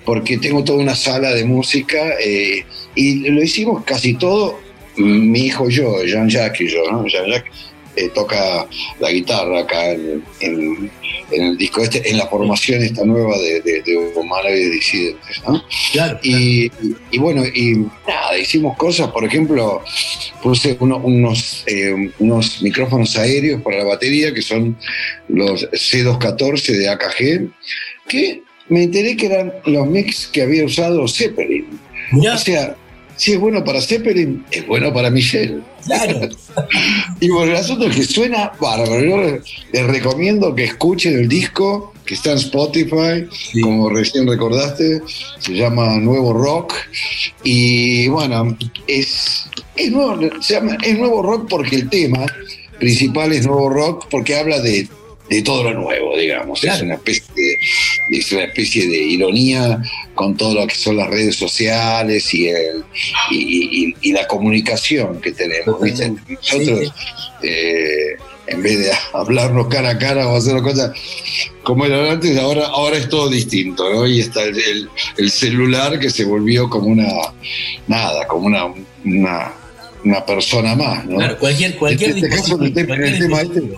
porque 0.03 0.37
tengo 0.39 0.63
toda 0.63 0.79
una 0.79 0.95
sala 0.95 1.33
de 1.33 1.45
música 1.45 2.15
eh, 2.19 2.65
y 2.95 3.29
lo 3.29 3.43
hicimos 3.43 3.83
casi 3.83 4.15
todo 4.15 4.59
mi 4.97 5.41
hijo 5.47 5.69
y 5.69 5.73
yo, 5.73 6.03
Jean-Jacques 6.03 6.61
y 6.61 6.73
yo, 6.73 6.89
¿no? 6.91 7.05
Jean-Jacques 7.05 7.51
eh, 7.95 8.09
toca 8.13 8.67
la 8.99 9.11
guitarra 9.11 9.59
acá 9.61 9.91
en, 9.91 10.23
en- 10.41 10.91
en 11.31 11.41
el 11.43 11.57
disco 11.57 11.81
este, 11.81 12.07
en 12.09 12.17
la 12.19 12.27
formación 12.27 12.83
esta 12.83 13.03
nueva 13.03 13.35
de, 13.39 13.59
de, 13.61 13.81
de 13.81 13.97
Humanoides 14.15 14.71
Disidentes, 14.73 15.41
¿no? 15.47 15.61
Claro. 15.91 16.19
Y, 16.21 16.71
y 17.11 17.17
bueno, 17.17 17.43
y 17.45 17.77
nada, 18.07 18.37
hicimos 18.37 18.77
cosas, 18.77 19.07
por 19.09 19.23
ejemplo, 19.25 19.81
puse 20.43 20.77
uno- 20.79 20.97
unos, 20.97 21.63
eh, 21.65 22.11
unos 22.19 22.61
micrófonos 22.61 23.17
aéreos 23.17 23.61
para 23.63 23.79
la 23.79 23.85
batería, 23.85 24.33
que 24.35 24.43
son 24.43 24.77
los 25.27 25.67
C214 25.71 26.77
de 26.77 26.89
AKG, 26.89 27.49
que 28.07 28.43
me 28.69 28.83
enteré 28.83 29.17
que 29.17 29.25
eran 29.27 29.53
los 29.65 29.87
mix 29.87 30.27
que 30.27 30.43
había 30.43 30.63
usado 30.65 31.07
Zeppelin. 31.07 31.65
Mirá. 32.11 32.35
O 32.35 32.37
sea, 32.37 32.75
si 33.17 33.33
es 33.33 33.39
bueno 33.39 33.63
para 33.63 33.81
Zeppelin, 33.81 34.45
es 34.51 34.65
bueno 34.67 34.93
para 34.93 35.09
Michelle. 35.09 35.61
Claro. 35.85 36.29
Y 37.19 37.29
bueno, 37.29 37.51
el 37.51 37.57
asunto 37.57 37.87
es 37.87 37.95
que 37.95 38.03
suena 38.03 38.51
bárbaro. 38.59 39.03
Yo 39.03 39.17
les, 39.21 39.87
recomiendo 39.87 40.53
que 40.55 40.65
escuchen 40.65 41.17
el 41.17 41.27
disco 41.27 41.93
que 42.05 42.13
está 42.13 42.31
en 42.31 42.37
Spotify, 42.37 43.27
como 43.61 43.89
recién 43.89 44.27
recordaste, 44.27 45.01
se 45.39 45.53
llama 45.53 45.97
Nuevo 45.97 46.33
Rock. 46.33 46.73
Y 47.43 48.07
bueno, 48.09 48.57
es, 48.87 49.45
es, 49.75 49.91
nuevo, 49.91 50.17
se 50.41 50.55
llama- 50.55 50.77
es 50.83 50.97
Nuevo 50.97 51.21
Rock 51.21 51.47
porque 51.49 51.75
el 51.77 51.89
tema 51.89 52.25
principal 52.79 53.31
es 53.31 53.45
Nuevo 53.45 53.69
Rock 53.69 54.07
porque 54.09 54.35
habla 54.35 54.59
de, 54.59 54.87
de 55.29 55.41
todo 55.41 55.63
lo 55.63 55.73
nuevo, 55.73 56.17
digamos. 56.17 56.63
Es, 56.63 56.81
una 56.81 56.95
especie 56.95 57.23
de, 57.35 58.17
es 58.17 58.31
una 58.31 58.43
especie 58.43 58.87
de 58.87 58.97
ironía 58.97 59.81
con 60.13 60.35
todo 60.37 60.53
lo 60.53 60.67
que 60.67 60.75
son 60.75 60.97
las 60.97 61.07
redes 61.09 61.35
sociales 61.35 62.33
y, 62.33 62.47
el, 62.49 62.83
y, 63.31 63.85
y- 63.87 63.95
y 64.01 64.11
la 64.13 64.27
comunicación 64.27 65.19
que 65.21 65.31
tenemos. 65.31 65.81
¿viste? 65.81 66.13
Nosotros, 66.29 66.93
eh, 67.41 68.15
en 68.47 68.61
vez 68.61 68.77
de 68.79 68.91
hablarnos 69.13 69.67
cara 69.67 69.89
a 69.91 69.97
cara 69.97 70.27
o 70.27 70.37
hacer 70.37 70.61
cosas 70.61 70.91
como 71.63 71.85
era 71.87 72.11
antes, 72.11 72.37
ahora, 72.37 72.67
ahora 72.67 72.95
es 72.97 73.09
todo 73.09 73.27
distinto, 73.27 73.91
¿no? 73.91 74.05
Y 74.05 74.19
está 74.19 74.43
el, 74.43 74.55
el- 74.59 74.89
el 75.17 75.31
celular 75.31 75.99
que 75.99 76.11
se 76.11 76.23
volvió 76.23 76.69
como 76.69 76.85
una, 76.87 77.07
nada, 77.87 78.27
como 78.27 78.45
una, 78.45 78.65
una, 79.03 79.51
una 80.03 80.23
persona 80.23 80.75
más, 80.75 81.03
¿no? 81.05 81.17
Claro, 81.17 81.39
cualquier, 81.39 81.75
cualquier 81.75 82.11
este 82.11 82.29
caso, 82.29 82.61
el 82.61 82.71
tema 82.71 83.41
este, 83.41 83.77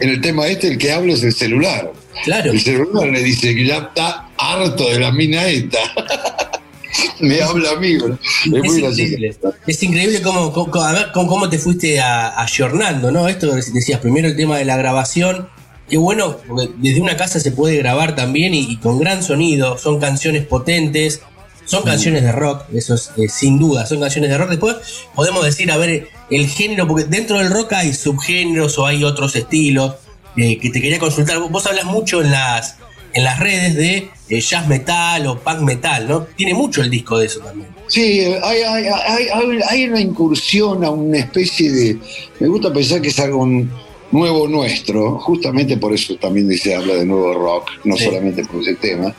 en 0.00 0.08
el 0.10 0.20
tema 0.20 0.46
este, 0.48 0.68
el 0.68 0.78
que 0.78 0.92
habla 0.92 1.12
es 1.12 1.22
el 1.22 1.32
celular. 1.34 1.92
Claro. 2.24 2.52
El 2.52 2.60
celular 2.60 3.08
le 3.08 3.22
dice 3.22 3.54
que 3.54 3.66
ya 3.66 3.78
está 3.78 4.28
harto 4.36 4.88
de 4.90 5.00
la 5.00 5.10
mina 5.12 5.46
esta. 5.48 5.78
Me 7.20 7.40
habla 7.42 7.70
a 7.72 7.76
mí, 7.76 7.96
bro. 7.96 8.14
Es 8.22 8.46
muy 8.46 8.58
Es 8.60 8.62
gracioso. 8.76 8.90
increíble. 9.02 9.36
Es 9.66 9.82
increíble 9.82 10.22
cómo, 10.22 10.52
cómo, 10.52 11.28
cómo- 11.28 11.48
te 11.48 11.58
fuiste 11.58 12.00
a- 12.00 12.40
ayornando, 12.40 13.10
¿no? 13.10 13.28
Esto 13.28 13.54
decías, 13.54 14.00
primero 14.00 14.28
el 14.28 14.36
tema 14.36 14.58
de 14.58 14.64
la 14.64 14.76
grabación. 14.76 15.48
Qué 15.88 15.98
bueno, 15.98 16.38
porque 16.46 16.70
desde 16.78 17.00
una 17.00 17.16
casa 17.16 17.40
se 17.40 17.50
puede 17.52 17.76
grabar 17.76 18.14
también 18.14 18.54
y, 18.54 18.60
y 18.70 18.76
con 18.78 18.98
gran 18.98 19.22
sonido. 19.22 19.76
Son 19.78 20.00
canciones 20.00 20.46
potentes, 20.46 21.20
son 21.64 21.82
canciones 21.82 22.22
de 22.22 22.32
rock, 22.32 22.62
eso 22.74 22.94
es 22.94 23.10
eh, 23.16 23.28
sin 23.28 23.58
duda, 23.58 23.86
son 23.86 24.00
canciones 24.00 24.30
de 24.30 24.38
rock. 24.38 24.50
Después 24.50 24.76
podemos 25.14 25.44
decir, 25.44 25.70
a 25.72 25.76
ver, 25.76 26.08
el 26.30 26.46
género, 26.48 26.86
porque 26.86 27.04
dentro 27.04 27.38
del 27.38 27.50
rock 27.50 27.72
hay 27.74 27.92
subgéneros 27.94 28.78
o 28.78 28.86
hay 28.86 29.02
otros 29.04 29.34
estilos 29.36 29.94
eh, 30.36 30.58
que 30.58 30.70
te 30.70 30.80
quería 30.80 30.98
consultar. 30.98 31.38
Vos, 31.38 31.66
hablas 31.66 31.84
mucho 31.84 32.20
en 32.20 32.30
las, 32.30 32.76
en 33.12 33.24
las 33.24 33.38
redes 33.40 33.74
de 33.76 34.10
eh, 34.28 34.40
jazz 34.40 34.66
metal 34.66 35.26
o 35.26 35.38
punk 35.38 35.60
metal, 35.60 36.08
¿no? 36.08 36.20
Tiene 36.36 36.54
mucho 36.54 36.82
el 36.82 36.90
disco 36.90 37.18
de 37.18 37.26
eso 37.26 37.40
también. 37.40 37.68
Sí, 37.86 38.20
hay, 38.42 38.62
hay, 38.62 38.86
hay, 38.86 39.58
hay- 39.68 39.84
una 39.86 40.00
incursión 40.00 40.84
a 40.84 40.90
una 40.90 41.18
especie 41.18 41.70
de. 41.70 41.98
Me 42.40 42.48
gusta 42.48 42.72
pensar 42.72 43.00
que 43.00 43.08
es 43.08 43.18
algo 43.20 43.44
n- 43.46 43.68
nuevo 44.14 44.46
nuestro, 44.48 45.18
justamente 45.18 45.76
por 45.76 45.92
eso 45.92 46.14
también 46.16 46.48
dice 46.48 46.74
habla 46.74 46.94
de 46.94 47.04
nuevo 47.04 47.34
rock, 47.34 47.70
no 47.84 47.96
Sí. 47.96 48.04
solamente 48.04 48.44
por 48.44 48.62
ese 48.62 48.74
tema. 48.76 49.14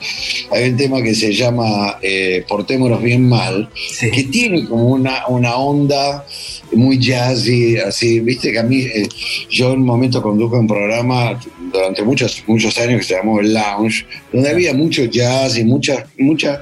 Hay 0.52 0.70
un 0.70 0.78
tema 0.78 1.02
que 1.02 1.14
se 1.14 1.34
llama 1.34 1.98
eh, 2.02 2.44
Portémonos 2.48 3.02
bien 3.04 3.28
mal, 3.28 3.70
que 4.00 4.24
tiene 4.24 4.66
como 4.66 4.88
una, 4.88 5.28
una 5.28 5.56
onda 5.58 6.26
muy 6.74 6.98
jazzy, 6.98 7.78
así, 7.78 8.20
viste 8.22 8.52
que 8.52 8.60
a 8.60 8.64
mí, 8.64 8.82
eh, 8.84 9.08
yo 9.50 9.74
en 9.74 9.80
un 9.82 9.86
momento 9.86 10.22
conduje 10.22 10.56
un 10.58 10.68
programa 10.68 11.40
durante 11.74 12.02
muchos, 12.04 12.44
muchos 12.48 12.78
años 12.80 13.00
que 13.02 13.08
se 13.08 13.16
llamó 13.16 13.40
El 13.42 13.54
Lounge, 13.54 14.06
donde 14.32 14.50
había 14.50 14.74
mucho 14.74 15.06
jazz 15.06 15.58
y 15.58 15.64
mucha, 15.66 16.06
mucha, 16.18 16.62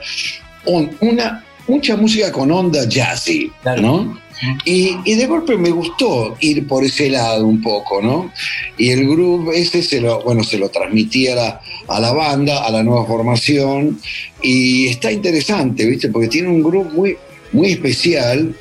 on- 0.66 0.90
una, 1.02 1.46
mucha 1.68 1.96
música 1.96 2.32
con 2.32 2.52
onda 2.52 2.88
jazzy, 2.90 3.52
¿no? 3.80 4.18
Y, 4.66 4.98
y 5.06 5.16
de 5.16 5.28
golpe 5.28 5.58
me 5.58 5.70
gustó 5.70 6.36
ir 6.40 6.68
por 6.68 6.84
ese 6.84 7.10
lado 7.10 7.46
un 7.46 7.62
poco, 7.62 8.02
¿no? 8.02 8.32
Y 8.78 8.90
el 8.90 9.08
groove 9.08 9.58
ese 9.58 9.84
se 9.84 10.02
lo, 10.02 10.22
bueno, 10.24 10.44
se 10.44 10.58
lo 10.58 10.70
transmití 10.70 11.28
a 11.28 11.36
la, 11.36 11.62
a 11.88 12.00
la 12.00 12.14
banda, 12.14 12.66
a 12.66 12.72
la 12.72 12.84
nueva 12.84 13.06
formación, 13.06 14.00
y 14.42 14.88
está 14.88 15.12
interesante, 15.12 15.86
¿viste? 15.86 16.10
Porque 16.10 16.28
tiene 16.28 16.50
un 16.50 16.64
groove 16.64 16.92
muy, 16.94 17.18
muy 17.52 17.72
especial. 17.72 18.56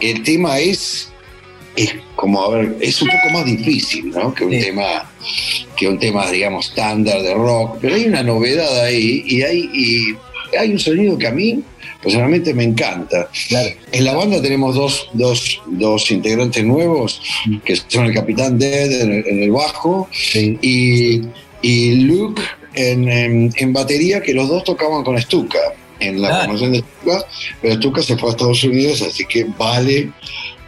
El 0.00 0.22
tema 0.22 0.58
es, 0.58 1.10
es 1.76 1.94
como, 2.16 2.42
a 2.42 2.50
ver, 2.50 2.76
es 2.80 3.00
un 3.02 3.08
poco 3.08 3.30
más 3.32 3.46
difícil, 3.46 4.10
¿no? 4.10 4.34
Que 4.34 4.44
un 4.44 4.50
tema, 4.50 5.10
que 5.76 5.88
un 5.88 5.98
tema, 5.98 6.30
digamos, 6.30 6.68
estándar 6.68 7.22
de 7.22 7.34
rock, 7.34 7.78
pero 7.80 7.94
hay 7.96 8.06
una 8.06 8.22
novedad 8.22 8.84
ahí 8.84 9.24
y 9.26 9.42
hay, 9.42 9.70
y 9.72 10.56
hay 10.56 10.72
un 10.72 10.78
sonido 10.78 11.18
que 11.18 11.26
a 11.26 11.32
mí 11.32 11.62
personalmente 12.04 12.54
me 12.54 12.62
encanta. 12.64 13.28
En 13.90 14.04
la 14.04 14.14
banda 14.14 14.40
tenemos 14.40 14.74
dos, 14.76 15.08
dos, 15.14 15.60
dos 15.66 16.10
integrantes 16.10 16.62
nuevos, 16.64 17.20
que 17.64 17.74
son 17.88 18.06
el 18.06 18.14
Capitán 18.14 18.58
Dead 18.58 19.00
en 19.00 19.12
el, 19.12 19.26
en 19.26 19.42
el 19.42 19.50
bajo 19.50 20.08
y, 20.34 21.22
y 21.62 21.94
Luke 22.02 22.40
en, 22.74 23.08
en- 23.08 23.52
en 23.56 23.72
batería, 23.72 24.20
que 24.22 24.34
los 24.34 24.48
dos 24.48 24.62
tocaban 24.64 25.02
con 25.02 25.20
Stuka 25.20 25.58
en 26.00 26.20
la 26.20 26.28
Claro. 26.28 26.44
formación 26.44 26.72
de 26.72 26.78
Stuka, 26.80 27.24
pero 27.62 27.74
Stuka 27.76 28.02
se 28.02 28.16
fue 28.16 28.28
a 28.28 28.32
Estados 28.32 28.62
Unidos, 28.64 29.00
así 29.02 29.24
que 29.26 29.44
vale 29.56 30.10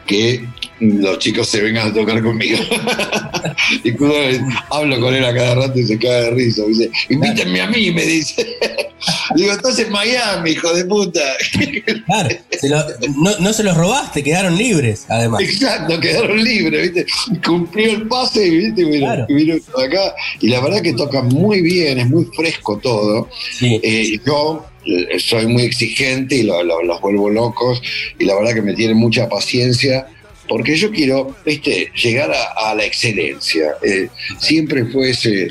que 0.06 0.44
los 0.78 1.18
chicos 1.18 1.48
se 1.48 1.60
vengan 1.60 1.88
a 1.88 1.92
tocar 1.92 2.22
conmigo. 2.22 2.58
y 3.84 3.90
cuando 3.92 4.14
hablo 4.70 5.00
con 5.00 5.14
él 5.14 5.24
a 5.24 5.34
cada 5.34 5.54
rato 5.56 5.78
y 5.78 5.84
se 5.84 5.98
cae 5.98 6.22
de 6.22 6.30
risa. 6.30 6.62
me 6.62 6.68
Dice, 6.68 6.90
invítenme 7.10 7.60
a 7.60 7.66
mí, 7.66 7.90
me 7.90 8.02
dice. 8.04 8.46
Digo, 9.34 9.52
estás 9.52 9.78
en 9.78 9.90
Miami, 9.90 10.50
hijo 10.52 10.72
de 10.74 10.84
puta. 10.84 11.20
Claro, 12.06 12.28
se 12.60 12.68
lo- 12.68 12.84
no, 13.16 13.38
no 13.40 13.52
se 13.52 13.62
los 13.64 13.76
robaste, 13.76 14.22
quedaron 14.22 14.56
libres, 14.56 15.04
además. 15.08 15.40
Exacto, 15.42 15.98
quedaron 16.00 16.42
libres, 16.42 16.92
¿viste? 16.92 17.06
Cumplió 17.44 17.90
el 17.92 18.06
pase 18.08 18.46
y, 18.46 18.56
¿viste? 18.58 18.84
Vino, 18.84 19.06
Claro. 19.06 19.26
y 19.28 19.34
vino 19.34 19.54
acá. 19.84 20.14
Y 20.40 20.48
la 20.48 20.60
verdad 20.60 20.82
que 20.82 20.92
toca 20.92 21.22
muy 21.22 21.60
bien, 21.62 21.98
es 21.98 22.08
muy 22.08 22.24
fresco 22.36 22.78
todo. 22.78 23.28
Eh, 23.60 24.18
yo 24.24 24.66
eh, 24.84 25.18
soy 25.18 25.46
muy 25.46 25.62
exigente 25.64 26.36
y 26.36 26.42
lo- 26.44 26.62
lo- 26.62 26.82
los 26.82 27.00
vuelvo 27.00 27.28
locos. 27.30 27.82
Y 28.18 28.24
la 28.24 28.34
verdad 28.36 28.54
que 28.54 28.62
me 28.62 28.74
tienen 28.74 28.96
mucha 28.96 29.28
paciencia. 29.28 30.06
Porque 30.48 30.76
yo 30.76 30.92
quiero, 30.92 31.34
viste, 31.44 31.90
llegar 32.00 32.30
a, 32.32 32.70
a 32.70 32.74
la 32.76 32.84
excelencia. 32.84 33.72
Eh, 33.82 34.08
siempre 34.38 34.84
fue 34.86 35.10
ese, 35.10 35.48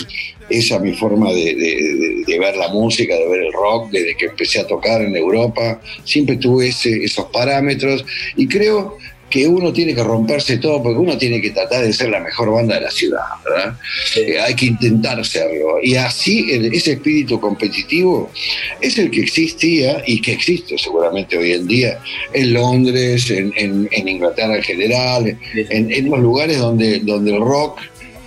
esa 0.49 0.79
mi 0.79 0.93
forma 0.93 1.31
de, 1.31 1.45
de- 1.55 1.55
de- 1.55 2.23
de 2.27 2.39
ver 2.39 2.55
la 2.57 2.67
música, 2.69 3.15
de 3.15 3.27
ver 3.27 3.41
el 3.43 3.53
rock, 3.53 3.89
desde 3.91 4.15
que 4.15 4.25
empecé 4.25 4.59
a 4.59 4.67
tocar 4.67 5.01
en 5.01 5.15
Europa. 5.15 5.81
Siempre 6.03 6.37
tuve 6.37 6.67
ese- 6.69 7.03
esos 7.03 7.25
parámetros 7.25 8.05
y 8.35 8.47
creo 8.47 8.97
que 9.27 9.47
uno 9.47 9.73
tiene 9.73 9.95
que 9.95 10.03
romperse 10.03 10.57
todo 10.57 10.83
porque 10.83 10.99
uno 10.99 11.17
tiene 11.17 11.41
que 11.41 11.49
tratar 11.49 11.83
de 11.83 11.91
ser 11.91 12.09
la 12.09 12.19
mejor 12.19 12.51
banda 12.51 12.75
de 12.75 12.81
la 12.81 12.91
ciudad, 12.91 13.21
¿verdad? 13.43 13.73
Eh, 14.15 14.39
hay 14.39 14.53
que 14.55 14.67
intentar 14.67 15.25
serlo. 15.25 15.81
Y 15.81 15.95
así 15.95 16.45
el- 16.51 16.71
ese 16.73 16.93
espíritu 16.93 17.39
competitivo 17.39 18.31
es 18.79 18.97
el 18.99 19.09
que 19.09 19.21
existía 19.21 20.03
y 20.05 20.21
que 20.21 20.31
existe 20.33 20.77
seguramente 20.77 21.37
hoy 21.39 21.53
en 21.53 21.67
día 21.67 21.99
en 22.33 22.53
Londres, 22.53 23.29
en, 23.31 23.51
en- 23.57 23.89
en 23.91 24.07
Inglaterra 24.07 24.57
en 24.57 24.63
general, 24.63 25.37
en, 25.55 25.91
en 25.91 26.09
los 26.09 26.19
lugares 26.19 26.59
donde, 26.59 26.99
donde 26.99 27.31
el 27.35 27.41
rock 27.41 27.79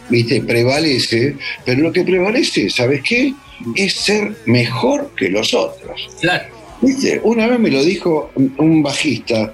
viste, 0.08 0.40
prevalece, 0.42 1.36
pero 1.64 1.82
lo 1.82 1.92
que 1.92 2.04
prevalece, 2.04 2.70
¿sabes 2.70 3.02
qué? 3.02 3.34
Es 3.74 3.94
ser 3.94 4.34
mejor 4.46 5.10
que 5.16 5.28
los 5.30 5.52
otros. 5.54 6.08
Claro. 6.20 6.57
¿Viste? 6.80 7.20
Una 7.24 7.46
vez 7.48 7.58
me 7.58 7.70
lo 7.70 7.82
dijo 7.84 8.30
un- 8.36 8.82
bajista 8.82 9.52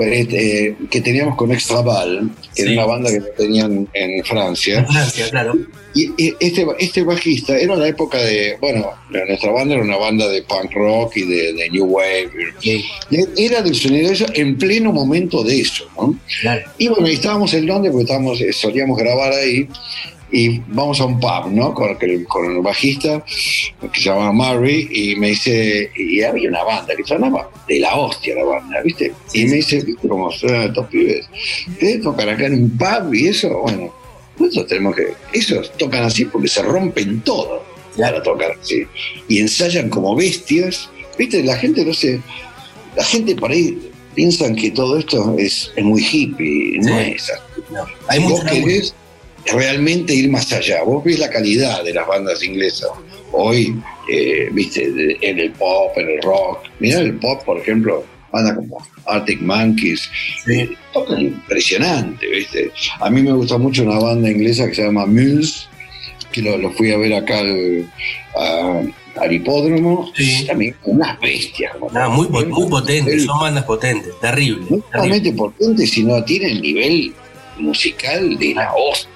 este, 0.00 0.76
que 0.90 1.00
teníamos 1.00 1.36
con 1.36 1.50
Extraval, 1.52 2.30
que 2.54 2.62
era 2.62 2.70
Sí. 2.70 2.76
una 2.76 2.86
banda 2.86 3.10
que 3.10 3.20
tenían 3.36 3.88
en 3.92 4.24
Francia. 4.24 4.78
En 4.78 4.86
Francia, 4.86 5.26
claro. 5.30 5.54
Y, 5.94 6.04
y 6.16 6.34
este, 6.40 6.64
este 6.78 7.02
bajista 7.02 7.58
era 7.58 7.74
una 7.74 7.86
época 7.88 8.18
de, 8.18 8.56
bueno, 8.60 8.86
la- 9.10 9.24
nuestra 9.26 9.50
banda 9.50 9.74
era 9.74 9.82
una 9.82 9.96
banda 9.96 10.28
de 10.28 10.42
punk 10.42 10.72
rock 10.72 11.16
y 11.16 11.22
de, 11.26 11.52
de 11.52 11.70
new 11.70 11.84
wave. 11.84 12.30
Y 12.62 12.84
Era 13.36 13.60
del 13.60 13.74
sonido 13.74 14.08
de 14.08 14.14
eso 14.14 14.26
en 14.32 14.56
pleno 14.56 14.92
momento 14.92 15.42
de 15.42 15.60
eso, 15.60 15.84
¿no? 15.96 16.16
Y 16.78 16.88
bueno, 16.88 17.06
estábamos 17.08 17.52
en 17.54 17.66
Londres 17.66 17.90
porque 17.92 18.04
estábamos, 18.04 18.38
solíamos 18.52 18.96
grabar 18.96 19.32
ahí 19.32 19.68
y 20.32 20.58
vamos 20.68 20.98
a 21.00 21.04
un 21.04 21.20
pub, 21.20 21.50
¿no? 21.52 21.74
Con, 21.74 21.96
el- 22.00 22.24
con 22.26 22.50
el 22.50 22.62
bajista 22.62 23.22
que 23.92 24.00
se 24.00 24.08
llamaba 24.08 24.32
Murray 24.32 24.88
y 24.90 25.16
me 25.16 25.28
dice, 25.28 25.90
y 25.96 26.22
había 26.22 26.48
una 26.48 26.64
banda 26.64 26.96
que 26.96 27.04
sonaba 27.04 27.50
de 27.68 27.78
la 27.80 27.94
hostia 27.94 28.34
la 28.34 28.44
banda, 28.44 28.80
¿viste? 28.82 29.12
Y 29.34 29.44
me 29.44 29.56
dice, 29.56 29.82
¿viste 29.82 30.08
cómo 30.08 30.30
suenan 30.32 30.62
estos 30.68 30.86
pibes? 30.88 31.26
¿Querés 31.78 32.02
tocar 32.02 32.28
acá 32.30 32.46
en 32.46 32.54
un 32.54 32.70
pub 32.78 33.12
y 33.14 33.28
eso? 33.28 33.48
Bueno, 33.60 33.92
Nosotros 34.38 34.66
tenemos 34.68 34.96
que. 34.96 35.08
Esos 35.32 35.70
tocan 35.76 36.04
así 36.04 36.24
porque 36.24 36.48
se 36.48 36.62
rompen 36.62 37.20
todo 37.20 37.62
para 37.98 38.22
tocar 38.22 38.52
así. 38.60 38.84
Y 39.28 39.38
ensayan 39.40 39.90
como 39.90 40.16
bestias. 40.16 40.88
Viste, 41.18 41.42
la 41.44 41.56
gente 41.58 41.84
no 41.84 41.92
sé. 41.92 42.18
La 42.96 43.04
gente 43.04 43.36
por 43.36 43.50
ahí 43.50 43.78
piensan 44.14 44.56
que 44.56 44.70
todo 44.70 44.96
esto 44.98 45.34
es, 45.38 45.70
es 45.76 45.84
muy 45.84 46.02
hippie. 46.02 46.78
No 46.80 46.98
Sí. 46.98 47.12
es 47.14 47.30
así. 47.30 47.42
No, 47.70 47.84
hay 48.08 48.18
vos 48.20 48.42
querés 48.44 48.94
realmente 49.46 50.14
ir 50.14 50.30
más 50.30 50.52
allá, 50.52 50.82
vos 50.84 51.02
ves 51.04 51.18
la 51.18 51.30
calidad 51.30 51.82
de 51.84 51.92
las 51.94 52.06
bandas 52.06 52.42
inglesas 52.42 52.88
hoy, 53.32 53.74
eh, 54.10 54.48
viste, 54.52 54.84
en 55.20 55.38
el 55.38 55.50
pop, 55.52 55.92
en 55.96 56.08
el 56.10 56.22
rock. 56.22 56.60
Mirá 56.78 57.00
el 57.00 57.14
pop, 57.14 57.42
por 57.44 57.58
ejemplo, 57.58 58.04
bandas 58.30 58.56
como 58.56 58.78
Arctic 59.06 59.40
Monkeys, 59.40 60.08
eh, 60.48 60.70
tocan 60.92 61.20
impresionante, 61.20 62.26
viste. 62.26 62.70
A 63.00 63.10
mí 63.10 63.22
me 63.22 63.32
gusta 63.32 63.58
mucho 63.58 63.82
una 63.84 63.98
banda 63.98 64.30
inglesa 64.30 64.66
que 64.68 64.74
se 64.74 64.84
llama 64.84 65.06
Muse, 65.06 65.66
que 66.30 66.42
lo, 66.42 66.56
lo 66.56 66.70
fui 66.70 66.92
a 66.92 66.96
ver 66.98 67.14
acá 67.14 67.38
al, 67.40 67.90
a- 68.36 68.82
al 69.20 69.32
hipódromo, 69.32 70.10
también 70.46 70.74
unas 70.84 71.20
bestias. 71.20 71.72
No, 71.92 72.10
muy, 72.10 72.26
tocan. 72.28 72.48
muy 72.48 72.68
potentes, 72.70 73.24
son 73.24 73.40
bandas 73.40 73.64
potentes, 73.64 74.12
terrible. 74.20 74.64
no 74.70 74.82
solamente 74.90 75.32
potentes, 75.32 75.90
sino 75.90 76.24
tienen 76.24 76.60
nivel 76.62 77.12
musical 77.58 78.38
de 78.38 78.54
la 78.54 78.72
hostia, 78.74 79.10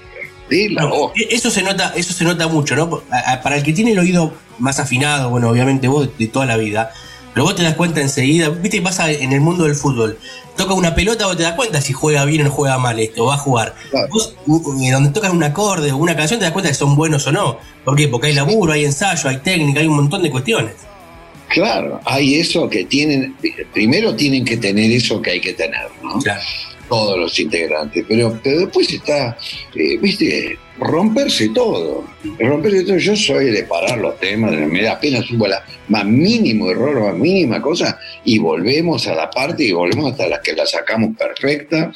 la 0.69 0.83
e- 1.17 1.35
eso 1.35 1.51
se 1.51 1.63
nota, 1.63 1.93
eso 1.97 2.13
se 2.13 2.25
nota 2.25 2.47
mucho, 2.49 2.77
¿no? 2.77 3.03
Para 3.43 3.57
el 3.57 3.63
que 3.63 3.73
tiene 3.73 3.93
el 3.93 3.99
oído 3.99 4.33
más 4.59 4.79
afinado, 4.81 5.31
bueno, 5.31 5.51
obviamente 5.51 5.89
vos 5.89 6.09
de 6.19 6.27
toda 6.29 6.47
la 6.47 6.57
vida, 6.57 6.93
pero 7.35 7.45
vos 7.45 7.55
te 7.57 7.63
das 7.63 7.75
cuenta 7.75 8.01
enseguida, 8.01 8.49
viste 8.49 8.81
pasa 8.81 9.11
en 9.11 9.33
el 9.33 9.41
mundo 9.41 9.65
del 9.65 9.75
fútbol, 9.75 10.19
toca 10.57 10.73
una 10.73 10.95
pelota, 10.95 11.27
vos 11.27 11.37
te 11.37 11.43
das 11.43 11.53
cuenta 11.53 11.81
si 11.83 11.93
juega 11.93 12.25
bien 12.25 12.41
o 12.43 12.45
no 12.45 12.51
juega 12.51 12.79
mal 12.79 12.99
esto, 12.99 13.27
va 13.27 13.35
a 13.35 13.39
jugar. 13.39 13.75
Vos, 14.11 14.35
u- 14.47 14.57
u- 14.57 14.91
donde 14.91 15.11
tocas 15.11 15.31
un 15.33 15.43
acorde 15.43 15.93
o 15.93 15.97
una 15.99 16.17
canción, 16.17 16.39
te 16.39 16.45
das 16.45 16.53
cuenta 16.53 16.71
que 16.71 16.75
son 16.75 16.97
buenos 16.97 17.27
o 17.27 17.33
no. 17.33 17.59
¿Por 17.85 17.95
qué? 17.97 18.09
Porque 18.09 18.29
hay 18.29 18.33
laburo, 18.33 18.73
hay 18.73 18.85
ensayo, 18.87 19.29
hay 19.29 19.37
técnica, 19.39 19.81
hay 19.81 19.87
un 19.87 19.97
montón 19.97 20.23
de 20.23 20.31
cuestiones. 20.31 20.75
Claro, 21.49 22.01
hay 22.05 22.37
eso 22.37 22.69
que 22.69 22.85
tienen, 22.87 23.37
primero 23.73 24.17
tienen 24.17 24.45
que 24.45 24.57
tener 24.57 24.91
eso 24.91 25.21
que 25.23 25.31
hay 25.33 25.41
que 25.41 25.53
tener, 25.53 25.87
¿no? 26.03 26.19
Todos 26.89 27.19
los 27.19 27.39
integrantes, 27.41 28.05
pero, 28.09 28.39
pero 28.43 28.61
después 28.61 28.93
está, 28.93 29.37
eh, 29.75 29.99
viste, 30.01 30.57
romperse 30.79 31.49
todo, 31.49 32.05
romperse 32.39 32.85
todo. 32.85 32.97
Yo 32.99 33.17
soy 33.17 33.47
de 33.47 33.65
parar 33.65 33.99
los 33.99 34.19
temas, 34.21 34.53
me 34.53 34.83
da 34.83 34.93
apenas 34.93 35.29
hubo 35.33 35.49
la 35.49 35.65
más 35.89 36.05
mínimo 36.05 36.71
error, 36.71 37.01
más 37.01 37.15
mínima 37.19 37.61
cosa, 37.61 37.99
y 38.25 38.39
volvemos 38.39 39.07
a 39.09 39.15
la 39.17 39.29
parte 39.31 39.65
y 39.65 39.73
volvemos 39.73 40.13
hasta 40.13 40.29
la 40.29 40.41
que 40.41 40.53
la 40.53 40.65
sacamos 40.65 41.17
perfecta 41.17 41.93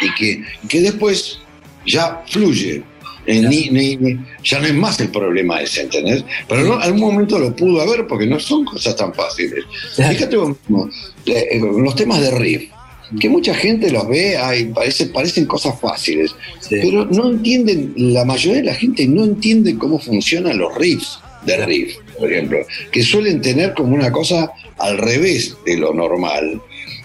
y 0.00 0.14
que, 0.14 0.42
que 0.68 0.80
después 0.80 1.38
ya 1.86 2.22
fluye. 2.26 2.82
Eh, 3.26 3.42
ni- 3.42 3.68
ni- 3.68 3.96
ni- 3.96 4.18
ya 4.42 4.58
no 4.58 4.66
es 4.66 4.74
más 4.74 4.98
el 4.98 5.10
problema 5.10 5.60
ese, 5.60 5.82
¿entendés? 5.82 6.24
Pero 6.48 6.74
en 6.74 6.82
algún 6.82 7.00
momento 7.00 7.38
lo 7.38 7.54
pudo 7.54 7.82
haber 7.82 8.06
porque 8.06 8.26
no 8.26 8.40
son 8.40 8.64
cosas 8.64 8.96
tan 8.96 9.12
fáciles. 9.14 9.62
Fíjate 9.94 10.36
eh, 11.26 11.60
los 11.60 11.94
temas 11.94 12.20
de 12.22 12.30
riff, 12.30 12.70
que 13.18 13.28
mucha 13.28 13.54
gente 13.54 13.90
los 13.90 14.08
ve, 14.08 14.36
ay, 14.36 14.66
parece, 14.66 15.06
parecen 15.06 15.46
cosas 15.46 15.78
fáciles, 15.80 16.34
pero 16.68 17.06
no 17.06 17.30
entienden, 17.30 17.92
la 17.96 18.24
mayoría 18.24 18.60
de 18.60 18.66
la 18.66 18.74
gente 18.74 19.06
no 19.06 19.24
entiende 19.24 19.76
cómo 19.76 19.98
funcionan 19.98 20.58
los 20.58 20.74
riffs 20.76 21.18
de 21.44 21.64
riff, 21.64 21.96
por 22.18 22.30
ejemplo, 22.30 22.58
que 22.92 23.02
suelen 23.02 23.40
tener 23.40 23.74
como 23.74 23.94
una 23.94 24.12
cosa 24.12 24.52
al 24.78 24.98
revés 24.98 25.56
de 25.64 25.76
lo 25.76 25.92
normal 25.92 26.60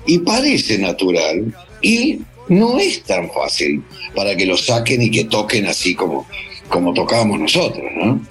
y 0.05 0.19
parece 0.19 0.77
natural 0.77 1.53
y 1.81 2.19
no 2.49 2.79
es 2.79 3.01
tan 3.03 3.29
fácil 3.31 3.81
para 4.15 4.35
que 4.35 4.45
lo 4.45 4.57
saquen 4.57 5.01
y 5.01 5.09
que 5.09 5.25
toquen 5.25 5.65
así 5.65 5.95
como, 5.95 6.27
como 6.69 6.93
tocábamos 6.93 7.39
nosotros, 7.39 7.85
¿no? 7.95 8.21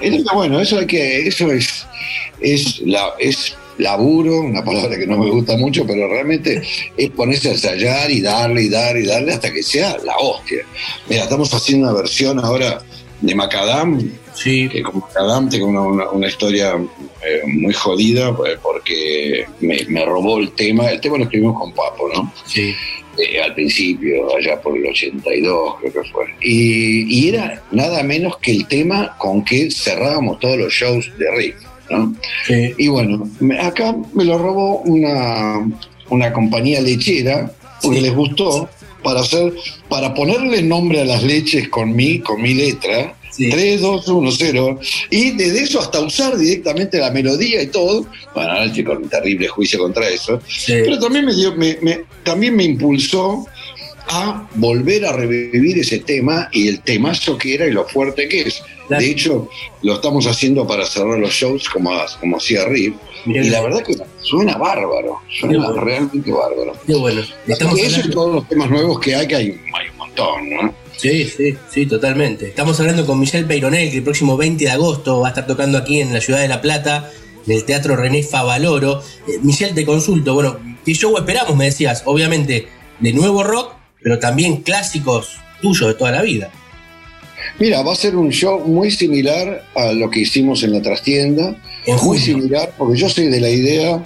Entonces, 0.00 0.26
bueno, 0.34 0.60
eso 0.60 0.78
hay 0.78 0.86
que, 0.86 1.26
eso 1.26 1.50
es, 1.50 1.86
es 2.40 2.80
la, 2.80 3.14
es 3.18 3.56
laburo, 3.78 4.40
una 4.40 4.64
palabra 4.64 4.98
que 4.98 5.06
no 5.06 5.18
me 5.18 5.30
gusta 5.30 5.56
mucho, 5.56 5.86
pero 5.86 6.08
realmente 6.08 6.62
es 6.96 7.10
ponerse 7.10 7.48
a 7.48 7.52
ensayar 7.52 8.10
y 8.10 8.20
darle 8.20 8.62
y 8.62 8.68
darle 8.68 9.00
y 9.02 9.06
darle 9.06 9.32
hasta 9.32 9.52
que 9.52 9.62
sea 9.62 9.96
la 10.04 10.16
hostia. 10.18 10.64
Mira, 11.08 11.22
estamos 11.24 11.52
haciendo 11.54 11.88
una 11.90 11.96
versión 12.00 12.38
ahora 12.40 12.82
de 13.20 13.34
Macadam, 13.34 14.10
que 14.68 14.82
con 14.82 15.00
Macadam 15.00 15.48
tengo 15.48 15.66
una, 15.66 15.82
una- 15.82 16.10
una 16.10 16.26
historia 16.28 16.74
eh, 17.24 17.42
muy 17.46 17.72
jodida 17.72 18.36
pues, 18.36 18.58
porque 18.62 19.44
me, 19.60 19.84
me 19.88 20.04
robó 20.04 20.38
el 20.38 20.50
tema, 20.52 20.88
el 20.90 21.00
tema 21.00 21.18
lo 21.18 21.24
escribimos 21.24 21.58
con 21.60 21.72
Papo, 21.72 22.08
¿no? 22.14 22.32
Sí. 22.46 22.74
Eh, 23.18 23.42
al 23.42 23.54
principio, 23.54 24.34
allá 24.34 24.58
por 24.60 24.74
el 24.76 24.86
82, 24.86 25.74
creo 25.80 25.92
que 25.92 26.10
fue. 26.10 26.24
Y, 26.40 27.02
y 27.26 27.28
era 27.28 27.62
nada 27.70 28.02
menos 28.02 28.38
que 28.38 28.52
el 28.52 28.66
tema 28.66 29.16
con 29.18 29.44
que 29.44 29.70
cerrábamos 29.70 30.38
todos 30.40 30.56
los 30.56 30.72
shows 30.72 31.10
de 31.18 31.30
Rick, 31.36 31.56
¿no? 31.92 32.14
Y 32.78 32.88
bueno, 32.88 33.28
acá 33.60 33.94
me 34.14 34.24
lo 34.24 34.38
robó 34.38 34.78
una, 34.82 35.68
una 36.10 36.32
compañía 36.32 36.80
lechera, 36.80 37.52
porque 37.82 38.00
les 38.00 38.14
gustó, 38.14 38.68
para 39.02 39.20
hacer, 39.20 39.52
para 39.88 40.14
ponerle 40.14 40.62
nombre 40.62 41.00
a 41.00 41.04
las 41.04 41.22
leches 41.24 41.68
con 41.68 41.94
mi, 41.94 42.18
con 42.20 42.40
mi 42.40 42.54
letra. 42.54 43.16
3, 43.50 43.80
2, 43.80 44.08
1, 44.08 44.30
0. 44.30 44.78
Y 45.10 45.30
desde 45.30 45.62
eso 45.62 45.80
hasta 45.80 46.00
usar 46.00 46.36
directamente 46.36 46.98
la 46.98 47.10
melodía 47.10 47.62
y 47.62 47.68
todo. 47.68 48.06
Bueno, 48.34 48.50
ahora 48.50 48.66
estoy 48.66 48.84
con 48.84 48.98
un 48.98 49.08
terrible 49.08 49.48
juicio 49.48 49.78
contra 49.78 50.06
eso. 50.10 50.38
Pero 50.84 50.98
también 50.98 51.24
me, 51.24 51.34
dio, 51.34 51.54
me, 51.56 51.78
me- 51.80 52.00
también 52.24 52.54
me 52.54 52.64
impulsó 52.64 53.46
a 54.08 54.46
volver 54.54 55.04
a 55.06 55.12
revivir 55.12 55.78
ese 55.78 55.98
tema 55.98 56.48
y 56.52 56.68
el 56.68 56.80
temazo 56.82 57.36
que 57.38 57.54
era 57.54 57.66
y 57.66 57.72
lo 57.72 57.86
fuerte 57.86 58.28
que 58.28 58.42
es. 58.42 58.62
De 58.88 59.10
hecho, 59.10 59.48
lo 59.82 59.94
estamos 59.94 60.26
haciendo 60.26 60.66
para 60.66 60.84
cerrar 60.84 61.18
los 61.18 61.32
shows 61.32 61.68
como, 61.68 61.90
como 62.20 62.36
hacía 62.36 62.64
Riff. 62.66 62.94
Mirá 63.24 63.44
y 63.44 63.50
la 63.50 63.60
verdad 63.62 63.82
que 63.84 63.94
suena 64.20 64.56
bárbaro, 64.56 65.20
suena 65.40 65.58
bueno. 65.68 65.80
realmente 65.80 66.30
bárbaro. 66.30 66.72
Qué 66.86 66.94
bueno. 66.94 67.22
Estamos 67.46 67.78
eso 67.78 67.86
hablando- 67.96 68.08
y 68.08 68.12
todos 68.12 68.34
los 68.34 68.48
temas 68.48 68.70
nuevos 68.70 69.00
que 69.00 69.14
hay, 69.14 69.26
que 69.28 69.36
hay, 69.36 69.46
hay 69.74 69.88
un 69.92 69.96
montón, 69.96 70.50
¿no? 70.50 70.74
Sí, 70.96 71.24
sí, 71.24 71.56
sí, 71.70 71.86
totalmente. 71.86 72.48
Estamos 72.48 72.78
hablando 72.80 73.06
con 73.06 73.18
Michelle 73.18 73.46
Peyronel, 73.46 73.90
que 73.90 73.98
el 73.98 74.02
próximo 74.04 74.36
20 74.36 74.64
de 74.64 74.70
agosto 74.70 75.20
va 75.20 75.28
a 75.28 75.30
estar 75.30 75.46
tocando 75.46 75.78
aquí 75.78 76.00
en 76.00 76.12
la 76.12 76.20
ciudad 76.20 76.40
de 76.40 76.48
La 76.48 76.60
Plata, 76.60 77.10
en 77.46 77.52
el 77.52 77.64
Teatro 77.64 77.96
René 77.96 78.22
Favaloro. 78.22 79.02
Eh, 79.26 79.38
Michelle, 79.42 79.72
te 79.72 79.86
consulto, 79.86 80.34
bueno, 80.34 80.58
¿qué 80.84 80.92
show 80.92 81.16
esperamos? 81.16 81.56
Me 81.56 81.64
decías, 81.66 82.02
obviamente, 82.04 82.68
de 83.00 83.12
nuevo 83.12 83.42
rock, 83.42 83.74
pero 84.02 84.18
también 84.18 84.56
clásicos 84.62 85.36
tuyos 85.60 85.88
de 85.88 85.94
toda 85.94 86.10
la 86.12 86.22
vida. 86.22 86.50
Mira, 87.58 87.82
va 87.82 87.92
a 87.92 87.96
ser 87.96 88.16
un 88.16 88.30
show 88.30 88.60
muy 88.66 88.90
similar 88.90 89.64
a 89.74 89.92
lo 89.92 90.10
que 90.10 90.20
hicimos 90.20 90.62
en 90.62 90.72
la 90.72 90.82
trastienda. 90.82 91.56
muy 92.04 92.18
similar, 92.18 92.72
porque 92.78 92.98
yo 92.98 93.08
soy 93.08 93.26
de 93.26 93.40
la 93.40 93.50
idea, 93.50 94.04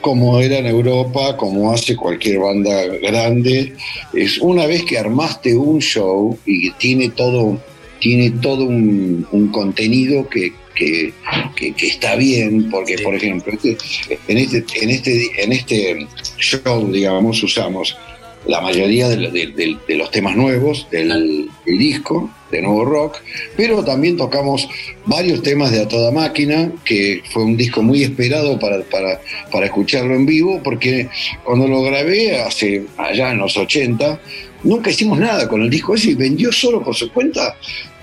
como 0.00 0.40
era 0.40 0.58
en 0.58 0.66
Europa, 0.66 1.36
como 1.36 1.72
hace 1.72 1.96
cualquier 1.96 2.38
banda 2.38 2.84
grande, 3.02 3.74
es 4.14 4.38
una 4.38 4.66
vez 4.66 4.84
que 4.84 4.98
armaste 4.98 5.56
un 5.56 5.80
show 5.80 6.38
y 6.46 6.68
que 6.70 6.74
tiene 6.78 7.08
todo, 7.10 7.60
tiene 7.98 8.30
todo 8.40 8.64
un, 8.64 9.26
un 9.32 9.48
contenido 9.48 10.28
que, 10.28 10.52
que, 10.74 11.12
que- 11.56 11.72
que 11.72 11.86
está 11.88 12.14
bien, 12.14 12.70
porque 12.70 12.98
por 12.98 13.14
ejemplo, 13.16 13.52
este- 13.52 13.76
en, 14.28 14.38
este, 14.38 14.64
en, 14.82 14.90
este, 14.90 15.42
en 15.42 15.52
este 15.52 16.06
show, 16.38 16.92
digamos, 16.92 17.42
usamos 17.42 17.96
la 18.46 18.60
mayoría 18.60 19.08
de, 19.08 19.16
de- 19.18 19.96
los 19.96 20.10
temas 20.10 20.36
nuevos 20.36 20.86
del, 20.90 21.48
del 21.64 21.78
disco, 21.78 22.30
de 22.50 22.62
Nuevo 22.62 22.84
Rock, 22.84 23.16
pero 23.56 23.84
también 23.84 24.16
tocamos 24.16 24.68
varios 25.04 25.42
temas 25.42 25.72
de 25.72 25.80
A 25.82 25.88
Toda 25.88 26.12
Máquina, 26.12 26.70
que 26.84 27.22
fue 27.32 27.42
un 27.42 27.56
disco 27.56 27.82
muy 27.82 28.04
esperado 28.04 28.56
para, 28.58 28.82
para, 28.84 29.20
para 29.50 29.66
escucharlo 29.66 30.14
en 30.14 30.26
vivo, 30.26 30.60
porque 30.62 31.08
cuando 31.42 31.66
lo 31.66 31.82
grabé 31.82 32.38
hace 32.40 32.84
allá 32.96 33.32
en 33.32 33.38
los 33.38 33.56
80, 33.56 34.20
nunca 34.62 34.90
hicimos 34.90 35.18
nada 35.18 35.48
con 35.48 35.62
el 35.62 35.70
disco 35.70 35.94
ese 35.94 36.10
y 36.10 36.14
vendió 36.14 36.52
solo 36.52 36.82
por 36.82 36.94
su 36.94 37.10
cuenta 37.12 37.56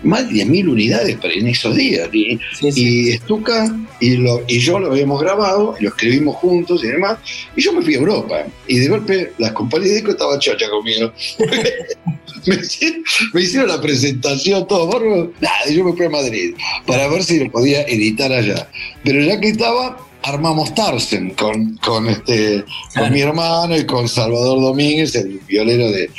más 0.04 0.28
de 0.28 0.46
10.000 0.46 0.70
unidades 0.70 1.18
en 1.24 1.48
esos 1.48 1.76
días. 1.76 2.10
Y, 2.12 2.40
y 2.62 3.14
Stuka 3.14 3.74
y, 4.00 4.18
lo, 4.18 4.44
y 4.48 4.60
yo 4.60 4.80
lo 4.80 4.92
habíamos 4.92 5.22
grabado, 5.22 5.76
lo 5.80 5.90
escribimos 5.90 6.36
juntos 6.38 6.84
y 6.84 6.88
demás, 6.88 7.18
y 7.56 7.62
yo 7.62 7.74
me 7.74 7.82
fui 7.82 7.96
a 7.96 8.00
Europa. 8.00 8.46
Y 8.68 8.80
de 8.80 8.88
golpe 8.88 9.34
las 9.38 9.54
compañías 9.54 9.90
de 9.90 9.96
disco 9.96 10.12
estaban 10.12 10.40
chocha 10.40 10.70
conmigo. 10.70 11.12
me, 12.46 12.56
hicieron, 12.56 13.04
me 13.34 13.42
hicieron 13.42 13.70
la 13.70 13.82
presentación, 13.82 14.68
todo 14.68 14.88
bárbaro. 14.88 15.32
Nada, 15.40 15.70
y 15.70 15.76
yo 15.76 15.84
me 15.84 15.94
fui 15.94 16.06
a 16.06 16.10
Madrid 16.10 16.56
para 16.86 17.08
ver 17.08 17.24
si 17.24 17.44
lo 17.44 17.52
podía 17.52 17.84
editar 17.84 18.32
allá. 18.32 18.70
Pero 19.04 19.22
ya 19.22 19.40
que 19.40 19.50
estaba, 19.50 19.98
armamos 20.24 20.74
Tarsen 20.74 21.32
con, 21.32 21.78
con, 21.78 22.08
este, 22.08 22.64
con 22.96 23.12
mi 23.12 23.22
hermano 23.22 23.78
y 23.78 23.86
con 23.86 24.08
Salvador 24.08 24.62
Domínguez, 24.62 25.16
el 25.16 25.40
violero 25.48 25.92
de, 25.92 26.10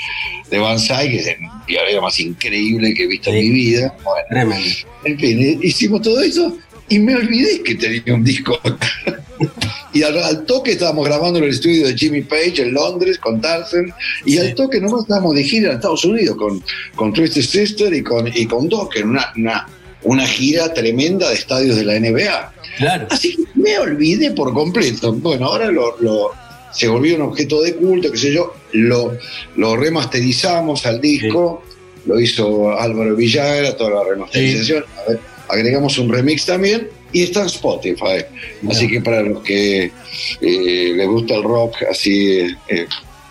de 0.50 0.58
Banzai, 0.58 1.10
que 1.10 1.16
es 1.16 1.26
el 1.26 1.36
violero 1.66 2.02
más 2.02 2.20
increíble 2.20 2.94
que 2.94 3.04
he 3.04 3.06
visto 3.06 3.30
en 3.30 3.36
mi 3.36 3.50
vida. 3.50 3.96
Bueno, 4.04 4.54
en 5.04 5.18
fin, 5.18 5.42
eh, 5.42 5.58
hicimos 5.62 6.02
todo 6.02 6.20
eso 6.20 6.56
y 6.88 6.98
me 6.98 7.14
olvidé 7.14 7.62
que 7.62 7.74
tenía 7.74 8.14
un 8.14 8.24
disco. 8.24 8.58
Y 9.92 10.02
al, 10.02 10.18
al 10.18 10.44
toque 10.44 10.72
estábamos 10.72 11.06
grabando 11.06 11.38
en 11.38 11.44
el 11.44 11.50
estudio 11.50 11.86
de 11.86 11.96
Jimmy 11.96 12.22
Page 12.22 12.62
en 12.62 12.74
Londres 12.74 13.16
con 13.18 13.40
Tarzan. 13.40 13.92
Y 14.24 14.38
al 14.38 14.54
toque 14.54 14.80
nomás 14.80 15.02
estábamos 15.02 15.34
de 15.36 15.44
gira 15.44 15.70
en 15.70 15.76
Estados 15.76 16.04
Unidos 16.04 16.36
con, 16.36 16.62
con 16.96 17.12
Twisted 17.12 17.42
Sister 17.42 17.94
y 17.94 18.02
con, 18.02 18.26
y 18.26 18.44
con 18.46 18.68
Doc 18.68 18.96
en 18.96 19.10
una, 19.10 19.32
una, 19.36 19.68
una 20.02 20.26
gira 20.26 20.74
tremenda 20.74 21.28
de 21.28 21.34
estadios 21.36 21.76
de 21.76 21.84
la 21.84 21.98
NBA. 22.00 22.53
Claro. 22.78 23.06
Así 23.10 23.36
que 23.36 23.42
me 23.54 23.78
olvidé 23.78 24.30
por 24.32 24.52
completo. 24.52 25.12
Bueno, 25.12 25.46
ahora 25.46 25.70
lo, 25.70 25.96
lo- 26.00 26.30
se 26.72 26.88
volvió 26.88 27.14
un 27.16 27.22
objeto 27.22 27.62
de 27.62 27.74
culto, 27.76 28.10
qué 28.10 28.18
sé 28.18 28.32
yo, 28.32 28.52
lo, 28.72 29.16
lo 29.56 29.76
remasterizamos 29.76 30.84
al 30.86 31.00
disco, 31.00 31.62
lo 32.06 32.18
hizo 32.20 32.72
Álvaro 32.78 33.14
Villagra, 33.14 33.76
toda 33.76 34.02
la 34.02 34.10
remasterización. 34.10 34.84
A 35.06 35.10
ver, 35.10 35.20
agregamos 35.48 35.96
un 35.98 36.12
remix 36.12 36.46
también 36.46 36.88
y 37.12 37.22
está 37.22 37.42
en 37.42 37.46
Spotify. 37.46 38.24
Así 38.68 38.88
que 38.88 39.00
para 39.00 39.22
los 39.22 39.40
que 39.44 39.84
eh, 40.40 40.92
les 40.96 41.06
gusta 41.06 41.34
el 41.36 41.44
rock 41.44 41.76
así 41.88 42.40
eh, 42.68 42.86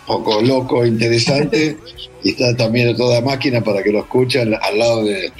poco 0.06 0.40
loco, 0.40 0.86
interesante, 0.86 1.76
y 2.22 2.30
está 2.30 2.56
también 2.56 2.88
a 2.88 2.96
toda 2.96 3.20
máquina 3.20 3.62
para 3.62 3.82
que 3.82 3.92
lo 3.92 4.00
escuchen 4.00 4.54
al 4.54 4.78
lado 4.78 5.04
de, 5.04 5.30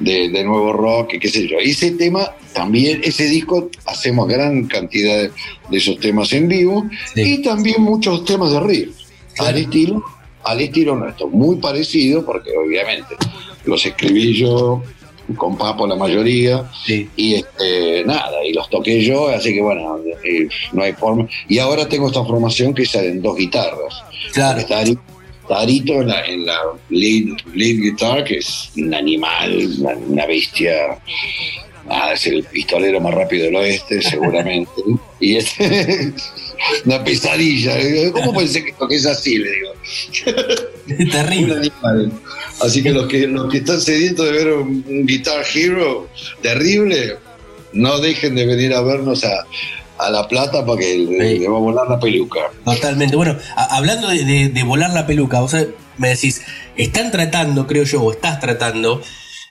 de, 0.00 0.28
de 0.30 0.44
nuevo 0.44 0.72
rock 0.72 1.14
y 1.14 1.18
qué 1.20 1.28
sé 1.28 1.46
yo. 1.46 1.58
Ese 1.58 1.92
tema 1.92 2.32
también, 2.52 3.00
ese 3.04 3.24
disco, 3.26 3.70
hacemos 3.86 4.26
gran 4.26 4.66
cantidad 4.66 5.16
de, 5.18 5.30
de 5.70 5.76
esos 5.78 5.98
temas 6.00 6.32
en 6.32 6.48
vivo 6.48 6.84
y 7.14 7.42
también 7.42 7.82
muchos 7.82 8.24
temas 8.24 8.50
de 8.52 8.60
riff, 8.60 8.88
al 9.38 9.56
estilo, 9.56 10.02
al 10.42 10.60
estilo 10.60 10.96
nuestro, 10.96 11.28
muy 11.28 11.56
parecido, 11.56 12.24
porque 12.26 12.50
obviamente 12.56 13.14
los 13.64 13.84
escribí 13.86 14.34
yo 14.34 14.82
con 15.36 15.56
Papo 15.56 15.86
la 15.86 15.94
mayoría 15.94 16.68
y 17.14 17.34
este 17.34 18.02
nada 18.04 18.44
y 18.44 18.52
los 18.52 18.68
toqué 18.68 19.00
yo 19.00 19.28
así 19.28 19.54
que 19.54 19.60
bueno 19.62 19.98
eh, 20.24 20.48
no 20.72 20.82
hay 20.82 20.92
forma. 20.94 21.28
Y 21.48 21.58
ahora 21.58 21.88
tengo 21.88 22.08
esta 22.08 22.24
formación 22.24 22.74
que 22.74 22.82
es 22.82 22.94
en 22.96 23.22
dos 23.22 23.36
guitarras. 23.36 24.02
Claro. 24.32 24.58
está 24.58 24.80
Ari- 24.80 24.98
está 25.50 25.62
Arito 25.62 26.00
en 26.00 26.08
la, 26.08 26.24
en 26.26 26.46
la 26.46 26.58
lead, 26.90 27.36
lead 27.54 27.76
guitar 27.80 28.24
que 28.24 28.38
es 28.38 28.70
un 28.76 28.94
animal 28.94 29.68
una, 29.80 29.96
una 29.96 30.26
bestia. 30.26 30.98
Nada, 31.86 32.12
es 32.12 32.26
el 32.26 32.44
pistolero 32.44 33.00
más 33.00 33.14
rápido 33.14 33.46
del 33.46 33.56
oeste 33.56 34.00
seguramente. 34.02 34.70
Y 35.22 35.36
es 35.36 35.54
una 36.86 37.04
pesadilla. 37.04 37.76
¿cómo 38.12 38.32
puede 38.32 38.48
ser 38.48 38.64
que 38.64 38.72
toques 38.72 39.04
así? 39.04 39.36
le 39.36 39.50
digo. 39.50 41.10
Terrible. 41.10 41.70
Así 42.62 42.82
que 42.82 42.90
los 42.90 43.06
que 43.06 43.26
los 43.26 43.50
que 43.52 43.58
están 43.58 43.82
sedientos 43.82 44.24
de 44.24 44.32
ver 44.32 44.52
un, 44.52 44.82
un 44.88 45.06
Guitar 45.06 45.44
Hero 45.54 46.08
terrible, 46.40 47.16
no 47.74 47.98
dejen 47.98 48.34
de 48.34 48.46
venir 48.46 48.72
a 48.72 48.80
vernos 48.80 49.24
a, 49.24 49.46
a 50.06 50.10
La 50.10 50.26
Plata 50.28 50.64
para 50.64 50.78
que 50.78 50.96
le, 50.98 51.38
le 51.38 51.48
va 51.48 51.56
a 51.56 51.60
volar 51.60 51.88
la 51.88 51.98
peluca. 52.00 52.40
Totalmente. 52.64 53.16
Bueno, 53.16 53.36
a- 53.56 53.76
hablando 53.76 54.08
de, 54.08 54.24
de- 54.24 54.48
de 54.48 54.62
volar 54.62 54.90
la 54.92 55.06
peluca, 55.06 55.40
vos 55.40 55.50
sabés, 55.52 55.68
me 55.98 56.08
decís, 56.08 56.42
están 56.76 57.10
tratando, 57.10 57.66
creo 57.66 57.84
yo, 57.84 58.02
o 58.02 58.12
estás 58.12 58.40
tratando 58.40 59.02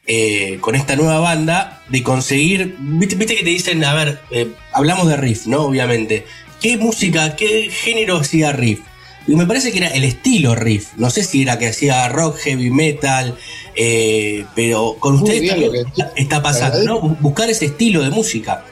eh, 0.08 0.58
con 0.62 0.76
esta 0.76 0.96
nueva 0.96 1.20
banda 1.20 1.82
de 1.90 2.02
conseguir. 2.04 2.76
Viste, 2.80 3.16
viste 3.16 3.36
que 3.36 3.44
te 3.44 3.50
dicen, 3.52 3.84
a 3.84 3.94
ver, 3.94 4.20
eh, 4.32 4.52
hablamos 4.74 5.08
de 5.08 5.18
riff, 5.18 5.46
¿no? 5.46 5.66
Obviamente. 5.66 6.26
¿Qué 6.62 6.78
música, 6.78 7.36
qué 7.36 7.70
género 7.72 8.18
hacía 8.18 8.52
riff? 8.52 8.80
Y 9.28 9.36
me 9.36 9.46
parece 9.46 9.72
que 9.72 9.78
era 9.78 9.90
el 9.90 10.04
estilo 10.04 10.56
riff. 10.56 10.88
No 10.98 11.10
sé 11.12 11.24
si 11.24 11.44
era 11.44 11.60
que 11.60 11.68
hacía 11.68 12.10
rock, 12.10 12.38
heavy 12.40 12.72
metal, 12.72 13.38
eh, 13.76 14.46
pero 14.56 14.96
con 15.00 15.16
ustedes 15.16 15.42
que- 15.54 15.82
está- 15.82 16.12
está 16.16 16.42
pasando, 16.42 16.78
¿no? 16.84 17.02
Bu- 17.02 17.18
Buscar 17.20 17.50
ese 17.50 17.66
estilo 17.66 18.02
de 18.02 18.10
música. 18.10 18.66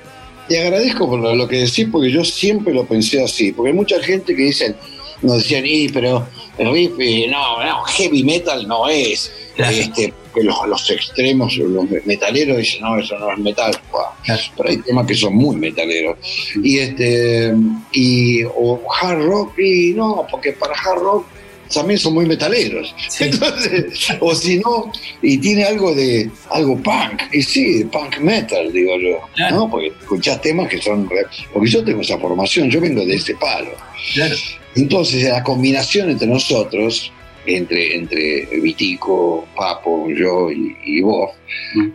Te 0.47 0.61
agradezco 0.61 1.07
por 1.09 1.19
lo, 1.19 1.35
lo 1.35 1.47
que 1.47 1.57
decís, 1.57 1.87
porque 1.91 2.11
yo 2.11 2.23
siempre 2.23 2.73
lo 2.73 2.85
pensé 2.85 3.23
así. 3.23 3.51
Porque 3.51 3.71
hay 3.71 3.75
mucha 3.75 4.01
gente 4.01 4.35
que 4.35 4.43
dicen, 4.43 4.75
nos 5.21 5.37
decían, 5.37 5.63
y 5.65 5.89
pero 5.89 6.27
el 6.57 6.71
riff, 6.71 6.91
no, 7.29 7.63
no, 7.63 7.83
heavy 7.83 8.23
metal 8.23 8.67
no 8.67 8.87
es. 8.87 9.31
Este, 9.57 10.13
que 10.33 10.43
los, 10.43 10.67
los 10.67 10.89
extremos, 10.91 11.57
los 11.57 11.85
metaleros 12.05 12.57
dicen, 12.57 12.81
no, 12.81 12.99
eso 12.99 13.17
no 13.17 13.31
es 13.31 13.39
metal. 13.39 13.75
Buah. 13.91 14.37
Pero 14.55 14.69
hay 14.69 14.77
temas 14.77 15.07
que 15.07 15.15
son 15.15 15.35
muy 15.35 15.55
metaleros. 15.55 16.17
Y 16.61 16.77
este, 16.77 17.53
y, 17.91 18.43
o 18.43 18.79
hard 19.01 19.23
rock, 19.23 19.57
y 19.59 19.93
no, 19.93 20.27
porque 20.29 20.53
para 20.53 20.73
hard 20.73 20.99
rock 20.99 21.25
también 21.74 21.99
son 21.99 22.13
muy 22.13 22.26
metaleros. 22.26 22.95
Entonces, 23.20 24.07
o 24.20 24.34
si 24.36 24.59
no, 24.59 24.91
y 25.22 25.38
tiene 25.38 25.63
algo 25.65 25.93
de 25.93 26.30
algo 26.49 26.82
punk, 26.82 27.24
y 27.34 27.41
sí, 27.41 27.84
punk 27.86 28.20
metal, 28.20 28.72
digo 28.72 28.93
yo, 28.99 29.20
¿no? 29.51 29.70
Porque 29.70 29.88
escuchás 29.88 30.41
temas 30.41 30.70
que 30.70 30.82
son, 30.82 31.09
porque 31.53 31.70
yo 31.70 31.84
tengo 31.84 32.01
esa 32.01 32.18
formación, 32.18 32.70
yo 32.70 32.82
vengo 32.82 33.05
de 33.05 33.15
ese 33.15 33.36
palo. 33.36 33.72
Entonces, 34.76 35.24
la 35.24 35.43
combinación 35.43 36.09
entre 36.11 36.28
nosotros, 36.28 37.11
entre, 37.47 37.95
entre 37.95 38.45
Vitico, 38.61 39.47
Papo, 39.55 40.09
yo 40.09 40.51
y, 40.51 40.75
y 40.85 41.01
vos, 41.01 41.31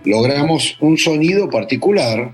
logramos 0.05 0.77
un 0.81 0.97
sonido 0.97 1.49
particular 1.51 2.33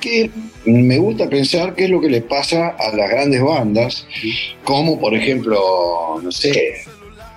que 0.00 0.30
me 0.64 0.98
gusta 0.98 1.28
pensar 1.28 1.74
que 1.74 1.84
es 1.84 1.90
lo 1.90 2.00
que 2.00 2.08
le 2.08 2.22
pasa 2.22 2.68
a 2.68 2.94
las 2.96 3.10
grandes 3.10 3.42
bandas, 3.42 4.06
como 4.64 5.00
por 5.00 5.14
ejemplo, 5.14 6.20
no 6.22 6.32
sé, 6.32 6.84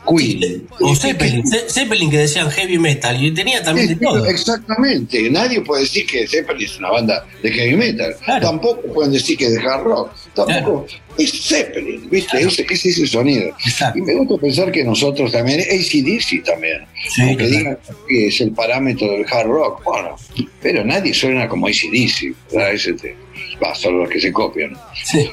Queen. 0.06 0.68
O 0.80 0.96
Zeppelin, 0.96 1.46
Ze- 1.48 1.70
Zeppelin 1.70 2.10
que 2.10 2.18
decían 2.20 2.50
heavy 2.52 2.78
metal 2.78 3.22
y 3.24 3.32
tenía 3.34 3.64
también 3.64 3.88
de 3.88 3.96
todo. 3.96 4.26
Exactamente. 4.26 5.30
Nadie 5.30 5.62
puede 5.62 5.82
decir 5.84 6.06
que 6.06 6.28
Zeppelin 6.28 6.66
es 6.66 6.78
una 6.80 6.92
banda 6.92 7.26
de 7.42 7.52
heavy 7.52 7.76
metal. 7.76 8.16
Tampoco 8.42 8.82
pueden 8.94 9.12
decir 9.14 9.38
que 9.38 9.46
es 9.48 9.54
de 9.56 9.60
hard 9.62 9.84
rock. 9.84 10.12
Tampoco. 10.34 10.86
Es 11.18 11.32
Zeppelin, 11.48 12.10
¿viste? 12.10 12.42
Ese- 12.42 12.66
Es, 12.70 12.86
ese 12.86 13.08
sonido. 13.08 13.56
Y 13.96 14.02
me 14.02 14.16
gusta 14.16 14.38
pensar 14.42 14.72
que 14.72 14.84
nosotros 14.84 15.32
también, 15.32 15.62
ACDC 15.62 16.44
también, 16.44 16.82
aunque 17.22 17.48
digan 17.48 17.78
que 18.08 18.28
es 18.28 18.42
el 18.42 18.52
parámetro 18.52 19.08
del 19.12 19.26
hard 19.32 19.48
rock, 19.48 19.84
bueno, 19.86 20.16
pero 20.62 20.84
nadie 20.84 21.14
suena 21.14 21.48
como 21.48 21.68
ACDC, 21.68 22.34
¿verdad? 22.52 22.74
Ese 22.74 22.94
te- 22.94 23.16
va, 23.64 23.74
solo 23.74 24.00
los 24.00 24.10
que 24.10 24.20
se 24.20 24.32
copian. 24.34 24.76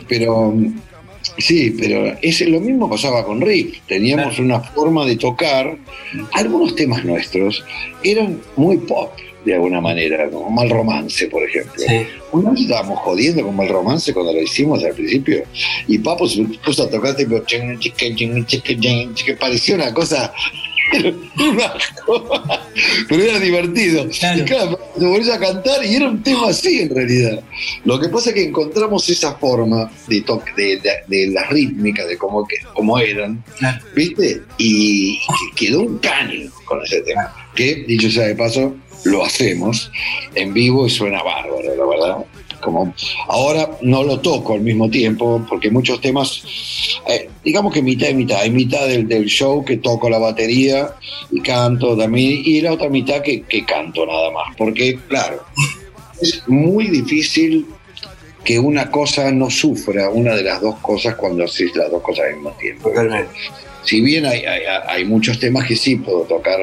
Pero 0.09 0.55
Sí, 1.39 1.74
pero 1.78 2.16
es, 2.20 2.41
lo 2.43 2.61
mismo 2.61 2.89
pasaba 2.89 3.24
con 3.24 3.41
Riff. 3.41 3.78
Teníamos 3.87 4.39
una 4.39 4.61
forma 4.61 5.07
de 5.07 5.16
tocar. 5.16 5.76
Algunos 6.33 6.74
temas 6.74 7.05
nuestros 7.05 7.64
eran 8.03 8.41
muy 8.57 8.76
pop, 8.78 9.12
de 9.45 9.55
alguna 9.55 9.80
manera, 9.80 10.28
como 10.30 10.51
Mal 10.51 10.70
Romance, 10.70 11.26
por 11.28 11.43
ejemplo. 11.43 11.83
Una 12.33 12.51
vez 12.51 12.62
estábamos 12.62 12.99
jodiendo 13.01 13.43
con 13.43 13.57
Mal 13.57 13.68
Romance 13.68 14.12
cuando 14.12 14.33
lo 14.33 14.43
hicimos 14.43 14.85
al 14.85 14.93
principio, 14.93 15.43
y 15.89 15.99
Papo 15.99 16.28
se 16.28 16.45
puso 16.64 16.85
a 16.85 16.91
tocar 16.91 17.16
tipo, 17.16 17.43
parecía 19.39 19.74
una 19.74 19.93
cosa. 19.93 20.33
Una 21.39 21.72
cosa, 22.07 22.61
pero 23.09 23.22
era 23.22 23.39
divertido. 23.39 24.07
Y 24.37 24.43
claro, 24.43 24.78
te 24.99 25.05
volvés 25.07 25.28
a 25.30 25.39
cantar 25.39 25.85
y 25.85 25.95
era 25.95 26.09
un 26.09 26.22
tema 26.22 26.49
así 26.49 26.80
en 26.80 26.95
realidad. 26.95 27.43
Lo 27.85 27.99
que 28.01 28.09
pasa 28.09 28.30
es 28.30 28.35
que 28.37 28.45
encontramos 28.45 29.09
esa 29.09 29.35
forma 29.37 29.91
de, 30.09 30.20
to- 30.22 30.43
de, 30.57 30.78
de, 30.78 30.91
de 31.07 31.26
la 31.33 31.45
rítmica, 31.47 32.05
de 32.07 32.16
cómo, 32.18 32.47
que, 32.47 32.57
cómo 32.74 32.99
eran, 32.99 33.43
¿viste? 33.95 34.43
Y, 34.59 35.12
y 35.14 35.18
que 35.57 35.66
quedó 35.66 35.80
un 35.83 35.99
caño 35.99 36.51
con 36.64 36.83
ese 36.85 37.01
tema. 37.03 37.33
Que, 37.55 37.85
dicho 37.87 38.11
sea 38.11 38.26
de 38.26 38.35
paso, 38.35 38.74
lo 39.05 39.24
hacemos 39.24 39.91
en 40.35 40.53
vivo 40.55 40.87
y 40.87 40.91
suena 40.91 41.22
bárbaro, 41.22 41.74
la 41.76 41.85
verdad. 41.87 42.24
Como, 42.63 42.95
ahora 43.29 43.69
no 43.83 44.05
lo 44.05 44.21
toco 44.21 44.55
al 44.55 44.61
mismo 44.61 44.89
tiempo, 44.89 45.45
porque 45.49 45.71
muchos 45.71 46.01
temas, 46.01 46.43
eh, 47.09 47.29
digamos 47.45 47.75
que 47.75 47.83
mitad 47.83 48.09
y 48.09 48.15
mitad. 48.15 48.41
Hay 48.41 48.51
mitad 48.51 48.87
del, 48.87 49.09
del 49.09 49.27
show 49.27 49.65
que 49.65 49.79
toco 49.79 50.09
la 50.09 50.19
batería 50.19 50.95
y 51.31 51.41
canto 51.41 51.97
también, 51.97 52.43
y 52.45 52.61
la 52.61 52.73
otra 52.73 52.89
mitad 52.89 53.21
que, 53.21 53.43
que 53.43 53.65
canto 53.65 54.07
nada 54.07 54.31
más. 54.31 54.55
Porque, 54.57 54.99
claro, 55.09 55.45
es 56.21 56.43
muy 56.47 56.87
difícil 56.87 57.67
que 58.45 58.59
una 58.59 58.91
cosa 58.91 59.31
no 59.33 59.51
sufra 59.51 60.09
una 60.11 60.35
de 60.35 60.43
las 60.43 60.61
dos 60.61 60.77
cosas 60.79 61.15
cuando 61.17 61.45
haces 61.45 61.75
las 61.77 61.91
dos 61.91 62.03
cosas 62.03 62.27
al 62.27 62.35
mismo 62.35 62.51
tiempo. 62.53 62.93
Si 63.83 64.01
bien 64.01 64.27
hay, 64.27 64.45
hay, 64.45 64.63
hay 64.89 65.05
muchos 65.05 65.39
temas 65.39 65.67
que 65.67 65.75
sí 65.75 65.97
puedo 65.97 66.23
tocar, 66.23 66.61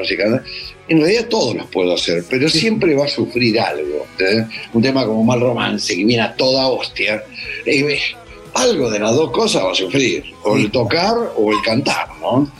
en 0.90 1.00
realidad 1.00 1.26
todos 1.28 1.54
los 1.54 1.66
puedo 1.68 1.94
hacer, 1.94 2.24
pero 2.28 2.48
siempre 2.48 2.94
va 2.94 3.06
a 3.06 3.08
sufrir 3.08 3.58
algo. 3.58 4.06
¿eh? 4.18 4.44
Un 4.74 4.82
tema 4.82 5.06
como 5.06 5.24
Mal 5.24 5.40
Romance, 5.40 5.94
que 5.96 6.04
viene 6.04 6.22
a 6.22 6.34
toda 6.36 6.66
hostia, 6.68 7.22
eh, 7.64 7.98
algo 8.52 8.90
de 8.90 8.98
las 8.98 9.14
dos 9.14 9.30
cosas 9.30 9.62
va 9.64 9.70
a 9.70 9.74
sufrir, 9.76 10.24
o 10.42 10.56
el 10.56 10.70
tocar 10.72 11.14
o 11.36 11.52
el 11.52 11.62
cantar, 11.62 12.08
¿no? 12.20 12.50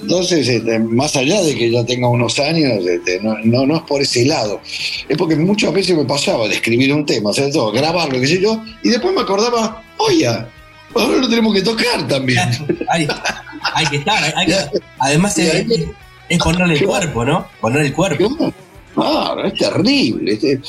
Entonces, 0.00 0.46
este, 0.48 0.78
más 0.78 1.16
allá 1.16 1.42
de 1.42 1.56
que 1.56 1.68
ya 1.70 1.84
tenga 1.84 2.06
unos 2.08 2.38
años, 2.38 2.86
este, 2.86 3.18
no, 3.20 3.36
no, 3.42 3.66
no 3.66 3.76
es 3.78 3.82
por 3.82 4.00
ese 4.00 4.24
lado. 4.24 4.60
Es 5.08 5.16
porque 5.18 5.34
muchas 5.34 5.72
veces 5.72 5.96
me 5.96 6.04
pasaba 6.04 6.46
de 6.46 6.54
escribir 6.54 6.94
un 6.94 7.04
tema, 7.04 7.30
hacer 7.30 7.50
todo, 7.52 7.72
grabarlo, 7.72 8.20
qué 8.20 8.26
sé 8.28 8.40
yo, 8.40 8.62
y 8.84 8.90
después 8.90 9.12
me 9.14 9.22
acordaba, 9.22 9.82
oye, 9.98 10.28
ahora 10.28 11.16
lo 11.18 11.28
tenemos 11.28 11.52
que 11.52 11.62
tocar 11.62 12.06
también. 12.06 12.38
Hay, 12.88 13.08
hay 13.74 13.86
que 13.86 13.96
estar, 13.96 14.32
hay, 14.36 14.46
que- 14.46 14.80
además 15.00 15.36
es, 15.38 15.66
es 16.28 16.38
ponerle 16.38 16.74
el 16.74 16.86
cuerpo, 16.86 17.24
¿no? 17.24 17.46
Poner 17.60 17.82
el 17.82 17.92
cuerpo. 17.92 18.52
Claro, 18.94 19.44
es 19.44 19.54
terrible. 19.54 20.32
este- 20.32 20.60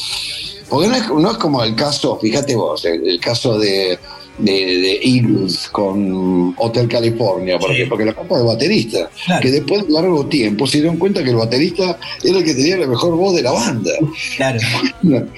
Porque 0.70 0.88
no 0.90 0.96
es, 0.96 1.10
no 1.10 1.32
es 1.32 1.38
como 1.38 1.64
el 1.64 1.76
caso, 1.76 2.18
fíjate 2.22 2.56
vos, 2.56 2.84
el, 2.86 3.08
el 3.08 3.20
caso 3.22 3.58
de, 3.58 3.98
de, 4.38 4.52
de 4.52 5.00
Eagles 5.04 5.68
con 5.70 6.54
Hotel 6.58 6.88
California, 6.88 7.58
porque, 7.60 7.86
porque 7.88 8.06
la 8.06 8.14
culpa 8.14 8.38
del 8.38 8.48
baterista, 8.48 9.10
Claro. 9.26 9.42
que 9.42 9.52
después 9.52 9.88
de 9.88 9.94
largo 9.94 10.26
tiempo 10.28 10.68
se 10.68 10.78
dieron 10.80 10.98
cuenta 10.98 11.24
que 11.24 11.32
el 11.32 11.36
baterista 11.36 11.98
era 12.24 12.38
el 12.38 12.44
que 12.44 12.54
tenía 12.54 12.78
la 12.78 12.88
mejor 12.88 13.16
voz 13.16 13.36
de 13.36 13.42
la 13.42 13.52
banda. 13.52 13.92
Claro. 14.36 14.60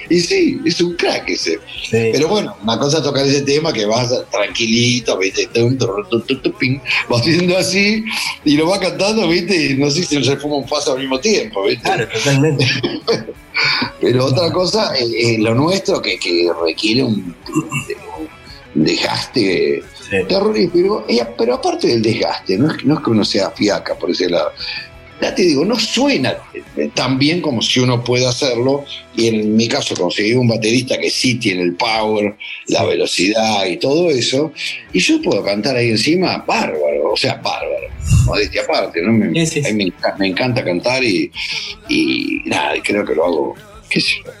Y 0.08 0.20
sí, 0.20 0.58
es 0.64 0.80
un 0.80 0.94
crack 0.96 1.28
ese. 1.28 1.58
Sí. 1.90 2.10
Pero 2.12 2.28
bueno, 2.28 2.54
una 2.62 2.78
cosa 2.78 2.98
es 2.98 3.02
tocar 3.04 3.26
ese 3.26 3.42
tema 3.42 3.72
que 3.72 3.86
vas 3.86 4.12
tranquilito, 4.30 5.18
¿viste? 5.18 5.48
Vas 7.08 7.20
haciendo 7.20 7.56
así 7.58 8.04
y 8.44 8.56
lo 8.56 8.68
va 8.68 8.78
cantando, 8.78 9.26
¿viste? 9.28 9.70
Y 9.72 9.74
no 9.76 9.90
sé 9.90 10.02
si 10.04 10.22
se 10.22 10.36
fuma 10.36 10.56
un 10.56 10.66
paso 10.66 10.92
al 10.92 11.00
mismo 11.00 11.18
tiempo, 11.18 11.64
¿viste? 11.64 11.82
Claro, 11.82 12.06
totalmente. 12.12 12.66
Pero 14.00 14.24
otra 14.26 14.50
cosa 14.52 14.94
es 14.96 15.38
lo 15.38 15.54
nuestro 15.54 16.00
que, 16.00 16.18
que 16.18 16.48
requiere 16.64 17.02
un 17.04 17.34
desgaste 18.74 19.82
Sí. 20.10 20.16
terrible. 20.28 20.70
Pero, 20.72 21.04
pero 21.38 21.54
aparte 21.54 21.86
del 21.88 22.02
desgaste, 22.02 22.58
no 22.58 22.70
es, 22.72 22.84
no 22.84 22.94
es 22.94 23.00
que 23.04 23.10
uno 23.10 23.24
sea 23.24 23.50
fiaca 23.50 23.96
por 23.96 24.10
ese 24.10 24.28
lado. 24.28 24.50
Ya 25.22 25.34
te 25.34 25.42
digo, 25.42 25.64
no 25.66 25.78
suena 25.78 26.34
tan 26.94 27.18
bien 27.18 27.42
como 27.42 27.60
si 27.60 27.78
uno 27.78 28.02
puede 28.02 28.26
hacerlo. 28.26 28.84
Y 29.14 29.28
en 29.28 29.54
mi 29.54 29.68
caso 29.68 29.94
conseguí 29.94 30.32
un 30.32 30.48
baterista 30.48 30.98
que 30.98 31.10
sí 31.10 31.34
tiene 31.34 31.62
el 31.62 31.74
power, 31.74 32.36
la 32.68 32.84
velocidad 32.84 33.66
y 33.66 33.76
todo 33.76 34.10
eso. 34.10 34.50
Y 34.94 34.98
yo 35.00 35.20
puedo 35.20 35.44
cantar 35.44 35.76
ahí 35.76 35.90
encima, 35.90 36.38
bárbaro, 36.46 37.12
o 37.12 37.16
sea, 37.16 37.34
bárbaro. 37.34 37.88
Modestia 38.24 38.62
aparte, 38.62 39.02
¿no? 39.02 39.12
Me, 39.12 39.46
Sí, 39.46 39.60
sí, 39.60 39.62
sí. 39.62 39.70
a 39.70 39.74
mí 39.74 39.84
me, 39.84 39.92
me 40.18 40.26
encanta 40.28 40.64
cantar 40.64 41.04
y, 41.04 41.30
y 41.88 42.40
nada, 42.46 42.72
creo 42.82 43.04
que 43.04 43.14
lo 43.14 43.24
hago, 43.26 43.54
qué 43.90 44.00
sé 44.00 44.14
yo. 44.24 44.32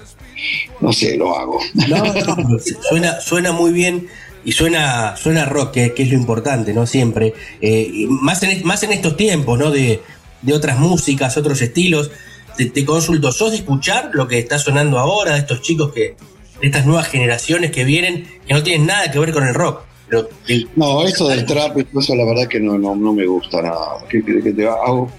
No 0.80 0.92
sé, 0.92 1.16
lo 1.16 1.36
hago. 1.36 1.60
No, 1.88 1.98
no, 1.98 2.58
suena, 2.88 3.20
suena 3.20 3.52
muy 3.52 3.72
bien 3.72 4.08
y 4.44 4.52
suena, 4.52 5.16
suena 5.16 5.44
rock, 5.44 5.72
que, 5.72 5.94
que 5.94 6.02
es 6.02 6.10
lo 6.10 6.16
importante, 6.16 6.72
¿no? 6.72 6.86
Siempre. 6.86 7.34
Eh, 7.60 8.06
más, 8.08 8.42
en, 8.42 8.66
más 8.66 8.82
en 8.82 8.92
estos 8.92 9.16
tiempos, 9.16 9.58
¿no? 9.58 9.70
De, 9.70 10.00
de 10.42 10.54
otras 10.54 10.78
músicas, 10.78 11.36
otros 11.36 11.60
estilos. 11.60 12.10
Te, 12.56 12.66
te 12.66 12.84
consulto, 12.84 13.32
¿sos 13.32 13.52
de 13.52 13.58
escuchar 13.58 14.10
lo 14.12 14.26
que 14.28 14.38
está 14.38 14.58
sonando 14.58 14.98
ahora 14.98 15.32
de 15.32 15.40
estos 15.40 15.62
chicos 15.62 15.92
que, 15.92 16.16
de 16.60 16.66
estas 16.66 16.86
nuevas 16.86 17.08
generaciones 17.08 17.70
que 17.70 17.84
vienen, 17.84 18.26
que 18.46 18.54
no 18.54 18.62
tienen 18.62 18.86
nada 18.86 19.10
que 19.10 19.18
ver 19.18 19.32
con 19.32 19.46
el 19.46 19.54
rock? 19.54 19.89
Pero 20.10 20.28
No, 20.76 21.06
eso 21.06 21.28
del 21.28 21.44
trap, 21.46 21.78
eso 21.96 22.14
la 22.16 22.24
verdad 22.24 22.48
que 22.48 22.58
no, 22.60 22.76
no, 22.78 22.94
no 22.96 23.12
me 23.12 23.26
gusta 23.26 23.62
nada. 23.62 24.04
¿Qué 24.08 24.22
crees 24.22 24.44
que 24.44 24.52
te 24.52 24.66
hago? 24.66 25.10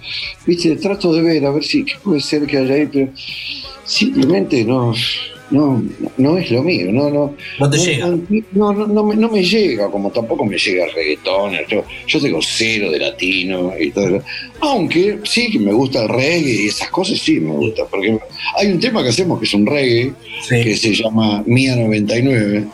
Viste, 0.45 0.75
trato 0.75 1.13
de 1.13 1.21
ver, 1.21 1.45
a 1.45 1.51
ver 1.51 1.63
si 1.63 1.85
qué 1.85 1.93
puede 2.03 2.19
ser 2.19 2.45
que 2.45 2.57
haya 2.57 2.73
ahí, 2.75 2.87
pero 2.91 3.09
simplemente 3.85 4.63
no, 4.63 4.93
no, 5.49 5.83
no 6.17 6.37
es 6.37 6.49
lo 6.51 6.63
mío, 6.63 6.91
no, 6.91 7.09
no. 7.09 7.35
No 7.59 7.69
te 7.69 7.77
llega. 7.77 8.07
No, 8.53 8.73
no, 8.73 8.87
no, 8.87 9.03
me, 9.03 9.15
no 9.15 9.29
me 9.29 9.43
llega, 9.43 9.89
como 9.89 10.09
tampoco 10.11 10.45
me 10.45 10.57
llega 10.57 10.85
el 10.85 10.93
reggaetón. 10.93 11.53
Yo, 11.69 11.83
yo 12.07 12.21
tengo 12.21 12.39
cero 12.41 12.89
de 12.91 12.99
latino 12.99 13.73
y 13.79 13.91
todo 13.91 14.07
eso. 14.17 14.25
Aunque 14.61 15.19
sí 15.23 15.51
que 15.51 15.59
me 15.59 15.73
gusta 15.73 16.03
el 16.03 16.09
reggae 16.09 16.63
y 16.63 16.67
esas 16.67 16.89
cosas 16.89 17.19
sí 17.19 17.39
me 17.39 17.51
gusta. 17.55 17.85
Por 17.85 18.01
ejemplo, 18.03 18.25
hay 18.57 18.71
un 18.71 18.79
tema 18.79 19.03
que 19.03 19.09
hacemos 19.09 19.39
que 19.39 19.45
es 19.45 19.53
un 19.53 19.65
reggae 19.65 20.13
Sí. 20.47 20.63
que 20.63 20.75
se 20.75 20.93
llama 20.95 21.43
Mía 21.45 21.75
99, 21.75 22.65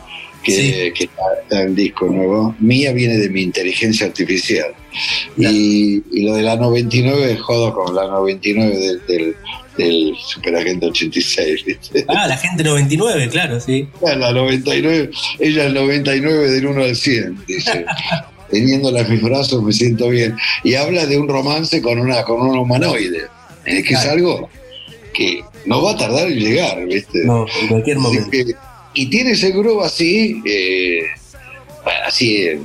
que, 0.44 0.52
Sí. 0.52 0.72
que 0.94 1.04
está, 1.06 1.22
está 1.44 1.62
en 1.64 1.76
disco 1.76 2.06
nuevo. 2.08 2.56
Mía 2.60 2.92
viene 2.94 3.18
de 3.18 3.30
mi 3.30 3.42
inteligencia 3.42 4.08
artificial. 4.08 4.68
Y, 5.38 6.02
y 6.12 6.22
lo 6.24 6.34
de 6.36 6.42
la 6.44 6.56
99, 6.56 7.38
jodo 7.38 7.74
con 7.74 7.94
la 7.96 8.08
99 8.08 8.78
del, 8.78 9.02
del, 9.08 9.36
del 9.78 10.14
Superagente 10.26 10.88
86, 10.88 11.66
¿viste? 11.66 12.06
Ah, 12.08 12.28
la 12.28 12.38
gente 12.38 12.64
99, 12.64 13.30
claro, 13.30 13.60
sí. 13.60 13.88
La 14.02 14.32
99, 14.32 15.12
ella 15.40 15.66
el 15.68 15.74
99 15.74 16.50
del 16.52 16.66
1 16.68 16.84
al 16.84 16.96
100, 16.96 17.44
dice. 17.48 17.86
Teniéndola 18.50 19.02
en 19.02 19.12
mis 19.12 19.22
brazos 19.22 19.62
me 19.62 19.74
siento 19.74 20.08
bien. 20.10 20.36
Y 20.64 20.76
habla 20.76 21.06
de 21.06 21.18
un 21.18 21.28
romance 21.28 21.82
con 21.82 22.00
una 22.00 22.24
con 22.24 22.40
un 22.42 22.58
humanoide, 22.58 23.24
eh, 23.66 23.84
que 23.84 23.94
es 23.94 24.00
Claro. 24.00 24.12
algo 24.12 24.50
que 25.14 25.42
no 25.66 25.82
va 25.84 25.92
a 25.92 25.98
tardar 25.98 26.28
en 26.32 26.40
llegar, 26.40 26.86
¿viste? 26.86 27.26
No, 27.26 27.46
en 27.62 27.68
cualquier 27.68 27.98
momento. 27.98 28.30
que- 28.32 28.56
y 28.98 29.06
tiene 29.06 29.32
ese 29.32 29.52
groove 29.52 29.86
así, 29.86 30.41
eh, 30.43 31.04
así 32.06 32.38
eh, 32.48 32.60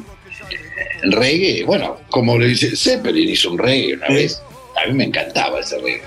el 1.02 1.12
reggae, 1.12 1.62
bueno, 1.64 1.98
como 2.10 2.38
le 2.38 2.48
dice, 2.48 2.74
Zeppelin 2.74 3.28
hizo 3.28 3.50
un 3.50 3.58
reggae 3.58 3.94
una 3.94 4.08
vez, 4.08 4.40
a 4.82 4.88
mí 4.88 4.94
me 4.94 5.04
encantaba 5.04 5.60
ese 5.60 5.78
reggae. 5.78 6.02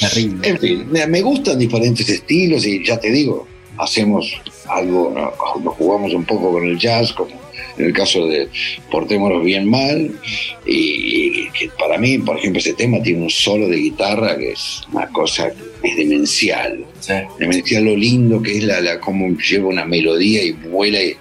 Terrible. 0.00 0.48
En 0.48 0.58
fin, 0.58 0.88
me 0.90 1.20
gustan 1.20 1.58
diferentes 1.58 2.08
estilos 2.08 2.64
y 2.64 2.82
ya 2.82 2.98
te 2.98 3.10
digo, 3.10 3.46
hacemos 3.76 4.40
algo, 4.66 5.12
¿no? 5.14 5.34
nos 5.62 5.74
jugamos 5.74 6.14
un 6.14 6.24
poco 6.24 6.52
con 6.52 6.64
el 6.64 6.78
jazz, 6.78 7.12
como 7.12 7.30
en 7.78 7.86
el 7.86 7.92
caso 7.92 8.26
de 8.26 8.48
Portémonos 8.90 9.44
Bien 9.44 9.68
Mal, 9.68 10.10
y, 10.66 11.44
y 11.46 11.50
que 11.50 11.70
para 11.78 11.98
mí, 11.98 12.18
por 12.18 12.38
ejemplo, 12.38 12.58
ese 12.60 12.74
tema 12.74 13.02
tiene 13.02 13.22
un 13.22 13.30
solo 13.30 13.68
de 13.68 13.76
guitarra 13.76 14.36
que 14.36 14.52
es 14.52 14.82
una 14.92 15.06
cosa 15.08 15.50
que 15.82 15.88
es 15.88 15.96
demencial 15.96 16.84
Sí. 17.00 17.12
demencial 17.38 17.84
lo 17.84 17.96
lindo 17.96 18.42
que 18.42 18.58
es 18.58 18.64
la, 18.64 18.80
la 18.80 18.98
cómo 18.98 19.28
lleva 19.38 19.68
una 19.68 19.84
melodía 19.84 20.42
y 20.42 20.50
vuela 20.50 21.00
y 21.00 21.14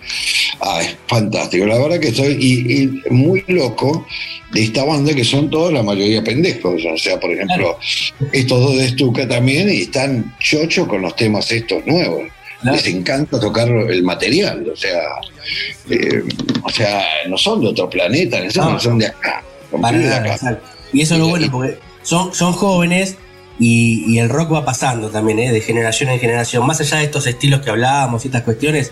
ah, 0.60 0.82
es 0.82 0.98
fantástico 1.06 1.68
la 1.68 1.78
verdad 1.78 2.00
que 2.00 2.08
estoy 2.08 2.36
y, 2.40 2.82
y 2.82 3.02
muy 3.12 3.44
loco 3.48 4.06
de 4.52 4.64
esta 4.64 4.84
banda 4.84 5.14
que 5.14 5.24
son 5.24 5.52
todos 5.52 5.72
la 5.72 5.84
mayoría 5.84 6.24
pendejos 6.24 6.82
o 6.84 6.98
sea 6.98 7.20
por 7.20 7.32
ejemplo 7.32 7.78
estos 8.34 8.60
dos 8.60 8.76
de 8.76 8.90
Stuka 8.90 9.28
también 9.28 9.70
y 9.72 9.82
están 9.84 10.36
chocho 10.40 10.88
con 10.88 11.04
los 11.04 11.16
temas 11.16 11.52
estos 11.52 11.86
nuevos. 11.86 12.24
Les 12.74 12.88
encanta 12.88 13.40
tocar 13.40 13.68
el 13.70 14.04
material 14.04 14.66
o 14.72 14.76
sea 14.76 15.00
eh, 15.90 16.24
o 16.64 16.70
sea 16.70 17.04
no 17.30 17.38
son 17.38 17.62
de 17.62 17.68
otro 17.68 17.90
planeta 17.90 18.40
no 18.42 18.80
son, 18.80 18.98
de 18.98 19.08
acá 19.08 19.44
Para 19.82 19.98
de. 19.98 20.58
Y 20.94 21.02
eso 21.02 21.16
es 21.16 21.20
lo 21.20 21.28
bueno, 21.28 21.48
porque 21.52 21.78
son, 22.04 22.34
son 22.34 22.54
jóvenes 22.54 23.18
y, 23.60 24.06
y 24.08 24.20
el 24.20 24.30
rock 24.30 24.54
va 24.54 24.64
pasando 24.64 25.10
también, 25.10 25.40
¿eh? 25.40 25.52
de 25.52 25.60
generación 25.62 26.10
en 26.10 26.20
generación. 26.20 26.66
Más 26.66 26.80
allá 26.80 26.98
de 27.00 27.04
estos 27.06 27.28
estilos 27.28 27.60
que 27.62 27.70
hablábamos 27.72 28.24
y 28.24 28.30
estas 28.30 28.44
cuestiones, 28.44 28.92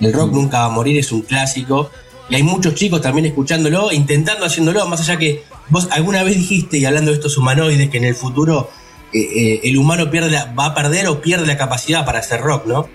el 0.00 0.12
rock 0.12 0.32
nunca 0.32 0.58
va 0.60 0.64
a 0.66 0.70
morir, 0.70 0.98
es 0.98 1.12
un 1.12 1.22
clásico. 1.22 1.90
Y 2.28 2.34
hay 2.34 2.42
muchos 2.42 2.74
chicos 2.74 3.00
también 3.00 3.26
escuchándolo, 3.26 3.92
intentando 3.92 4.44
haciéndolo, 4.44 4.84
más 4.88 5.00
allá 5.02 5.16
que 5.18 5.44
vos 5.68 5.86
alguna 5.92 6.24
vez 6.24 6.34
dijiste, 6.36 6.78
y 6.78 6.84
hablando 6.84 7.12
de 7.12 7.18
estos 7.18 7.38
humanoides, 7.38 7.88
que 7.90 7.98
en 7.98 8.04
el 8.04 8.16
futuro 8.16 8.68
eh, 9.12 9.20
eh, 9.20 9.60
el 9.62 9.78
humano 9.78 10.10
pierde 10.10 10.30
la- 10.30 10.46
va 10.52 10.66
a 10.66 10.74
perder 10.74 11.06
o 11.06 11.20
pierde 11.20 11.46
la 11.46 11.56
capacidad 11.56 12.04
para 12.04 12.18
hacer 12.18 12.40
rock, 12.40 12.66
¿no? 12.66 12.88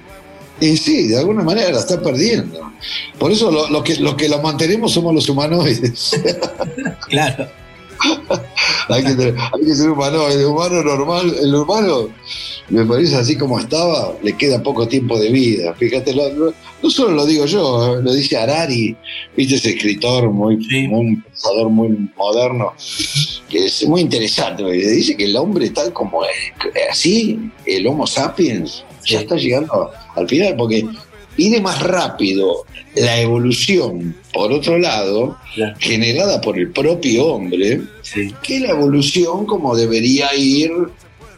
Y 0.62 0.78
sí, 0.78 1.07
de 1.07 1.18
alguna 1.18 1.43
manera 1.43 1.72
la 1.72 1.80
está 1.80 1.99
perdiendo. 2.01 2.72
Por 3.20 3.32
eso 3.32 3.51
lo, 3.51 3.68
lo 3.70 3.84
que, 3.84 3.95
lo 3.97 4.16
que 4.16 4.30
lo 4.30 4.41
mantenemos 4.41 4.93
somos 4.93 5.14
los 5.14 5.28
humanoides. 5.28 6.12
Claro. 7.09 7.47
hay, 8.89 9.03
que, 9.03 9.14
tener- 9.14 9.36
hay 9.38 9.66
que 9.66 9.76
ser 9.76 9.89
humanoide. 9.91 10.39
El 10.41 10.45
humano 10.47 10.84
normal, 10.84 11.36
el 11.39 11.53
humano, 11.53 12.09
me 12.70 12.84
parece 12.86 13.16
así 13.16 13.38
como 13.38 13.59
estaba, 13.59 14.14
le 14.24 14.36
queda 14.38 14.64
poco 14.64 14.88
tiempo 14.88 15.20
de 15.20 15.30
vida. 15.30 15.74
Fíjate, 15.76 16.14
lo- 16.14 16.53
no 16.82 16.89
solo 16.89 17.12
lo 17.12 17.26
digo 17.26 17.45
yo, 17.45 17.97
eh, 17.97 18.01
lo 18.03 18.12
dice 18.14 18.38
Harari, 18.38 18.95
viste 19.38 19.55
ese 19.55 19.72
escritor 19.72 20.30
muy, 20.32 20.64
Sí. 20.66 20.88
muy- 20.88 21.18
pensador 21.18 21.70
muy 21.70 22.09
moderno, 22.18 22.74
que 23.49 23.66
es 23.68 23.86
muy 23.88 24.01
interesante. 24.01 24.64
Dice 24.64 25.16
que 25.18 25.26
el 25.26 25.36
hombre 25.36 25.70
tal 25.70 25.91
como 25.93 26.24
es, 26.24 26.32
así, 26.91 27.39
el 27.68 27.86
Homo 27.88 28.07
sapiens, 28.07 28.84
ya 29.06 29.20
está 29.22 29.36
llegando 29.36 29.91
al 30.16 30.28
final, 30.28 30.56
porque 30.58 30.86
viene 31.38 31.60
más 31.62 31.82
rápido 31.82 32.66
la 32.95 33.20
evolución, 33.22 34.16
por 34.34 34.52
otro 34.52 34.78
lado, 34.78 35.38
Claro. 35.56 35.76
generada 35.80 36.41
por 36.41 36.58
el 36.60 36.72
propio 36.72 37.26
hombre, 37.28 37.82
Sí. 38.02 38.34
que 38.43 38.60
la 38.60 38.70
evolución 38.72 39.45
como 39.45 39.76
debería 39.76 40.34
ir 40.36 40.72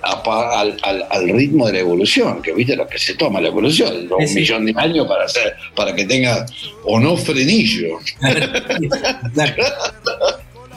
a 0.05 0.59
al, 0.59 0.77
al- 0.83 1.05
al 1.09 1.29
ritmo 1.29 1.65
de 1.67 1.73
la 1.73 1.79
evolución, 1.79 2.41
que 2.41 2.51
viste 2.53 2.75
lo 2.75 2.85
que 2.87 2.97
se 2.99 3.13
toma 3.15 3.39
la 3.39 3.47
evolución, 3.47 4.09
un 4.11 4.27
Sí, 4.27 4.35
millón 4.35 4.65
de 4.65 4.73
años 4.75 5.07
para 5.07 5.23
hacer, 5.25 5.53
para 5.75 5.95
que 5.95 6.03
tenga 6.05 6.45
o 6.83 6.99
no 6.99 7.15
frenillo. 7.15 7.99
Claro. 9.33 9.63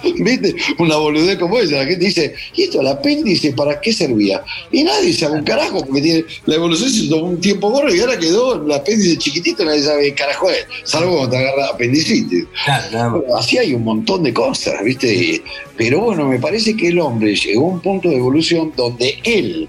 ¿Viste? 0.03 0.55
Una 0.78 0.97
boludez 0.97 1.38
como 1.38 1.59
esa. 1.59 1.76
La 1.76 1.86
gente 1.86 2.05
dice, 2.07 2.34
¿y 2.55 2.64
esto, 2.64 2.80
el 2.80 2.86
apéndice, 2.88 3.53
para 3.53 3.80
qué 3.80 3.92
servía? 3.92 4.42
Y 4.70 4.84
nadie 4.84 5.12
sabe 5.12 5.38
un 5.38 5.44
carajo, 5.44 5.84
porque 5.84 6.01
tiene, 6.03 6.24
la 6.47 6.55
evolución 6.57 6.90
se 6.90 7.09
tomó 7.09 7.26
un 7.26 7.40
tiempo 7.40 7.70
gordo 7.70 7.94
y 7.94 8.01
ahora 8.01 8.18
quedó 8.18 8.64
el 8.64 8.72
apéndice 8.72 9.16
chiquitito, 9.18 9.64
nadie 9.64 9.82
sabe 9.82 10.03
qué 10.05 10.14
carajo 10.14 10.51
es, 10.51 10.66
salvo 10.84 11.16
cuando 11.16 11.30
te 11.30 11.36
agarra 11.38 11.66
apendicitis. 11.66 12.44
Claro. 12.64 13.20
Bueno, 13.20 13.36
así 13.36 13.59
hay 13.59 13.74
un 13.74 13.84
montón 13.84 14.22
de 14.22 14.32
cosas, 14.32 14.82
¿viste? 14.84 15.14
Y- 15.14 15.42
Pero 15.76 16.01
bueno, 16.01 16.26
me 16.28 16.38
parece 16.38 16.76
que 16.76 16.88
el 16.88 16.99
hombre 16.99 17.34
llegó 17.36 17.66
a 17.70 17.74
un 17.74 17.80
punto 17.80 18.09
de 18.09 18.16
evolución 18.16 18.72
donde 18.76 19.18
él 19.24 19.68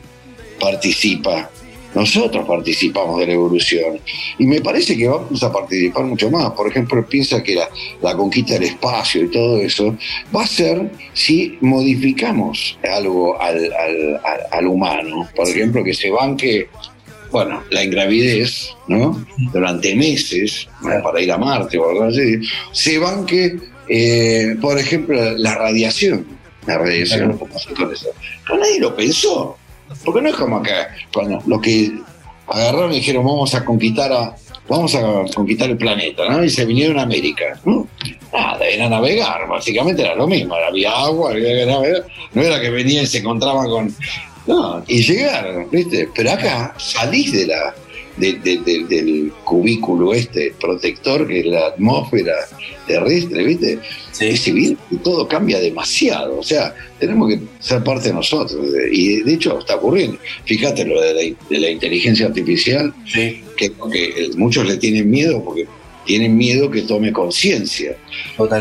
participa. 0.59 1.49
Nosotros 1.97 2.45
participamos 2.47 3.19
de 3.19 3.25
la 3.27 3.33
evolución. 3.33 3.99
Y 4.37 4.45
me 4.45 4.61
parece 4.61 4.95
que 4.95 5.07
vamos 5.07 5.41
a 5.41 5.51
participar 5.51 6.03
mucho 6.05 6.29
más. 6.29 6.51
Por 6.51 6.67
ejemplo, 6.67 7.03
piensa 7.07 7.41
que 7.41 7.55
la, 7.55 7.67
la 8.03 8.15
conquista 8.15 8.53
del 8.53 8.63
espacio 8.63 9.23
y 9.23 9.31
todo 9.31 9.59
eso 9.59 9.95
va 10.35 10.43
a 10.43 10.47
ser 10.47 10.91
si 11.13 11.57
modificamos 11.61 12.77
algo 12.97 13.41
al, 13.41 13.57
al- 13.73 14.15
al- 14.23 14.45
al 14.51 14.67
humano. 14.67 15.27
Por 15.35 15.47
ejemplo, 15.49 15.83
que 15.83 15.93
se 15.95 16.09
banque 16.11 16.69
bueno, 17.31 17.61
la 17.71 17.83
ingravidez, 17.83 18.69
¿no? 18.87 19.25
Durante 19.51 19.93
meses, 19.95 20.67
para 21.03 21.19
ir 21.21 21.29
a 21.31 21.37
Marte 21.37 21.77
o 21.77 21.89
algo 21.89 22.03
así, 22.05 22.39
se 22.71 22.99
banque, 22.99 23.57
eh, 23.89 24.55
por 24.61 24.77
ejemplo, 24.79 25.15
la 25.37 25.55
radiación. 25.55 26.25
La 26.67 26.77
radiación. 26.77 27.31
Pero 28.47 28.59
nadie 28.59 28.79
lo 28.79 28.95
pensó. 28.95 29.57
Porque 30.03 30.21
no 30.21 30.29
es 30.29 30.35
como 30.35 30.61
que 30.61 30.71
cuando 31.13 31.41
lo 31.45 31.59
que 31.59 31.91
agarraron 32.47 32.93
y 32.93 32.97
dijeron 32.97 33.25
vamos 33.25 33.53
a 33.55 33.65
conquistar 33.65 34.11
a 34.13 34.35
vamos 34.67 34.95
a 34.95 35.25
conquistar 35.33 35.69
el 35.69 35.77
planeta, 35.77 36.27
¿no? 36.29 36.43
Y 36.43 36.49
se 36.49 36.65
vinieron 36.65 36.99
a 36.99 37.03
América. 37.03 37.59
¿no? 37.65 37.87
Nada, 38.33 38.65
era 38.65 38.89
navegar, 38.89 39.47
básicamente 39.47 40.01
era 40.01 40.15
lo 40.15 40.27
mismo, 40.27 40.55
había 40.55 40.91
agua, 40.91 41.31
había 41.31 41.65
navegar. 41.65 42.05
No 42.33 42.41
era 42.41 42.59
que 42.59 42.69
venían 42.69 43.03
y 43.03 43.07
se 43.07 43.19
encontraban 43.19 43.67
con. 43.69 43.95
No, 44.45 44.83
y 44.87 45.01
llegaron, 45.01 45.69
¿viste? 45.69 46.09
Pero 46.15 46.31
acá 46.31 46.73
salís 46.77 47.31
de 47.33 47.47
la, 47.47 47.73
de- 48.17 48.33
de- 48.33 48.57
de- 48.57 48.83
del 48.85 49.31
cubículo 49.43 50.13
este 50.13 50.53
protector 50.59 51.27
que 51.27 51.39
es 51.41 51.45
la 51.45 51.67
atmósfera 51.67 52.33
terrestre, 52.85 53.43
¿viste? 53.43 53.79
Ese 54.19 54.51
virus, 54.51 54.77
y 54.91 54.95
todo 54.97 55.27
cambia 55.27 55.59
demasiado. 55.59 56.39
O 56.39 56.43
sea, 56.43 56.73
tenemos 56.99 57.29
que 57.29 57.39
ser 57.59 57.83
parte 57.83 58.07
de 58.09 58.15
nosotros. 58.15 58.65
Y 58.91 59.21
de 59.21 59.33
hecho 59.33 59.59
está 59.59 59.75
ocurriendo. 59.75 60.17
Fíjate 60.45 60.85
lo 60.85 60.99
de 61.01 61.13
la, 61.13 61.35
de 61.49 61.59
la 61.59 61.69
inteligencia 61.69 62.25
artificial, 62.25 62.93
que, 63.13 63.43
que 63.57 63.71
muchos 64.35 64.65
le 64.67 64.77
tienen 64.77 65.09
miedo 65.09 65.43
porque 65.43 65.67
tienen 66.05 66.35
miedo 66.37 66.71
que 66.71 66.81
tome 66.83 67.11
conciencia. 67.11 67.95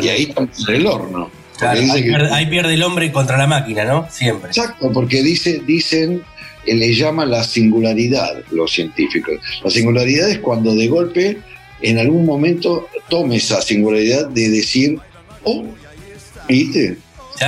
Y 0.02 0.08
ahí 0.08 0.22
estamos 0.24 0.68
en 0.68 0.74
el 0.74 0.86
horno. 0.86 1.30
Claro, 1.58 1.80
ahí, 1.80 2.02
que- 2.02 2.08
pierde, 2.10 2.30
ahí 2.32 2.46
pierde 2.46 2.74
el 2.74 2.82
hombre 2.82 3.10
contra 3.12 3.38
la 3.38 3.46
máquina, 3.46 3.84
¿no? 3.84 4.06
Siempre. 4.10 4.48
Exacto, 4.50 4.90
porque 4.92 5.22
dice, 5.22 5.62
dicen, 5.64 6.16
eh, 6.16 6.35
le 6.66 6.94
llaman 6.94 7.30
la 7.30 7.44
singularidad 7.44 8.42
los 8.50 8.72
científicos. 8.72 9.36
La 9.62 9.70
singularidad 9.70 10.30
es 10.30 10.38
cuando 10.38 10.74
de 10.74 10.88
golpe, 10.88 11.38
en 11.82 11.98
algún 11.98 12.24
momento, 12.24 12.88
tome 13.08 13.36
esa 13.36 13.60
singularidad 13.60 14.28
de 14.28 14.48
decir, 14.50 14.98
oh, 15.44 15.64
¿viste? 16.48 16.98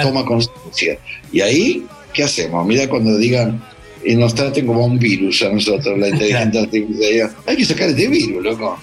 Toma 0.02 0.24
conciencia. 0.24 0.98
Y 1.32 1.40
ahí, 1.40 1.86
¿qué 2.12 2.24
hacemos? 2.24 2.66
Mira 2.66 2.88
cuando 2.88 3.16
digan, 3.16 3.62
y 4.04 4.16
nos 4.16 4.34
traten 4.34 4.66
como 4.66 4.84
un 4.84 4.98
virus 4.98 5.42
a 5.42 5.50
nosotros, 5.50 5.98
la 5.98 6.08
inteligencia 6.10 6.62
artificial. 6.62 7.34
Hay 7.46 7.56
que 7.56 7.64
sacar 7.64 7.88
este 7.88 8.08
virus, 8.08 8.42
loco. 8.42 8.78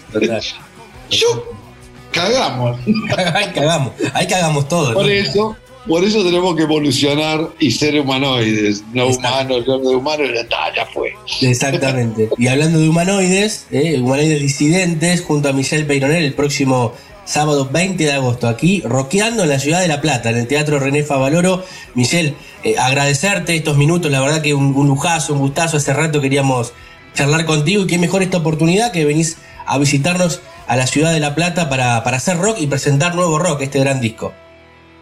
Yo, 1.10 1.52
cagamos. 2.12 2.80
ahí 3.18 3.52
cagamos, 3.54 3.94
ahí 4.14 4.28
cagamos 4.28 4.68
todo. 4.68 4.94
Por 4.94 5.06
¿no? 5.06 5.12
eso, 5.12 5.56
por 5.88 6.04
eso 6.04 6.24
tenemos 6.24 6.56
que 6.56 6.64
evolucionar 6.64 7.50
y 7.60 7.72
ser 7.72 8.00
humanoides, 8.00 8.84
no 8.94 9.08
humanos, 9.08 9.64
yo 9.66 9.78
de 9.80 9.96
humanos 9.96 10.30
ya 10.34 10.42
está, 10.42 10.76
ya 10.76 10.86
fue. 10.86 11.14
Exactamente. 11.42 12.30
Y 12.38 12.48
hablando 12.48 12.80
de 12.80 12.90
humanoides, 12.90 13.68
¿eh? 13.72 14.00
humanoides 14.00 14.42
disidentes, 14.42 15.22
junto 15.22 15.50
a 15.50 15.54
Michelle 15.54 15.86
Peyronel 15.86 16.24
el 16.24 16.34
próximo 16.34 16.94
sábado 17.26 17.70
20 17.72 18.04
de 18.04 18.12
agosto, 18.12 18.48
aquí, 18.48 18.82
roqueando 18.86 19.44
en 19.44 19.50
la 19.50 19.60
ciudad 19.60 19.82
de 19.82 19.88
La 19.88 20.02
Plata, 20.02 20.30
en 20.30 20.38
el 20.38 20.48
Teatro 20.48 20.80
René 20.80 21.04
Favaloro. 21.04 21.64
Michelle, 21.94 22.36
eh, 22.64 22.76
agradecerte 22.78 23.56
estos 23.56 23.78
minutos, 23.78 24.12
la 24.12 24.22
verdad 24.22 24.42
que 24.42 24.54
un, 24.54 24.76
un 24.76 24.88
lujazo, 24.88 25.34
un 25.34 25.40
gustazo, 25.40 25.78
hace 25.78 25.94
rato 25.94 26.22
queríamos 26.22 26.74
charlar 27.14 27.46
contigo 27.46 27.84
y 27.84 27.88
qué 27.88 27.98
mejor 27.98 28.24
esta 28.24 28.38
oportunidad 28.38 28.92
que 28.92 29.06
venís 29.06 29.38
a 29.66 29.78
visitarnos 29.78 30.42
a 30.68 30.76
la 30.76 30.88
ciudad 30.88 31.14
de 31.14 31.20
La 31.20 31.36
Plata 31.36 31.70
para, 31.70 32.04
para 32.04 32.18
hacer 32.18 32.38
rock 32.38 32.58
y 32.60 32.68
presentar 32.68 33.16
nuevo 33.16 33.40
rock, 33.40 33.62
este 33.62 33.80
gran 33.80 34.02
disco. 34.02 34.34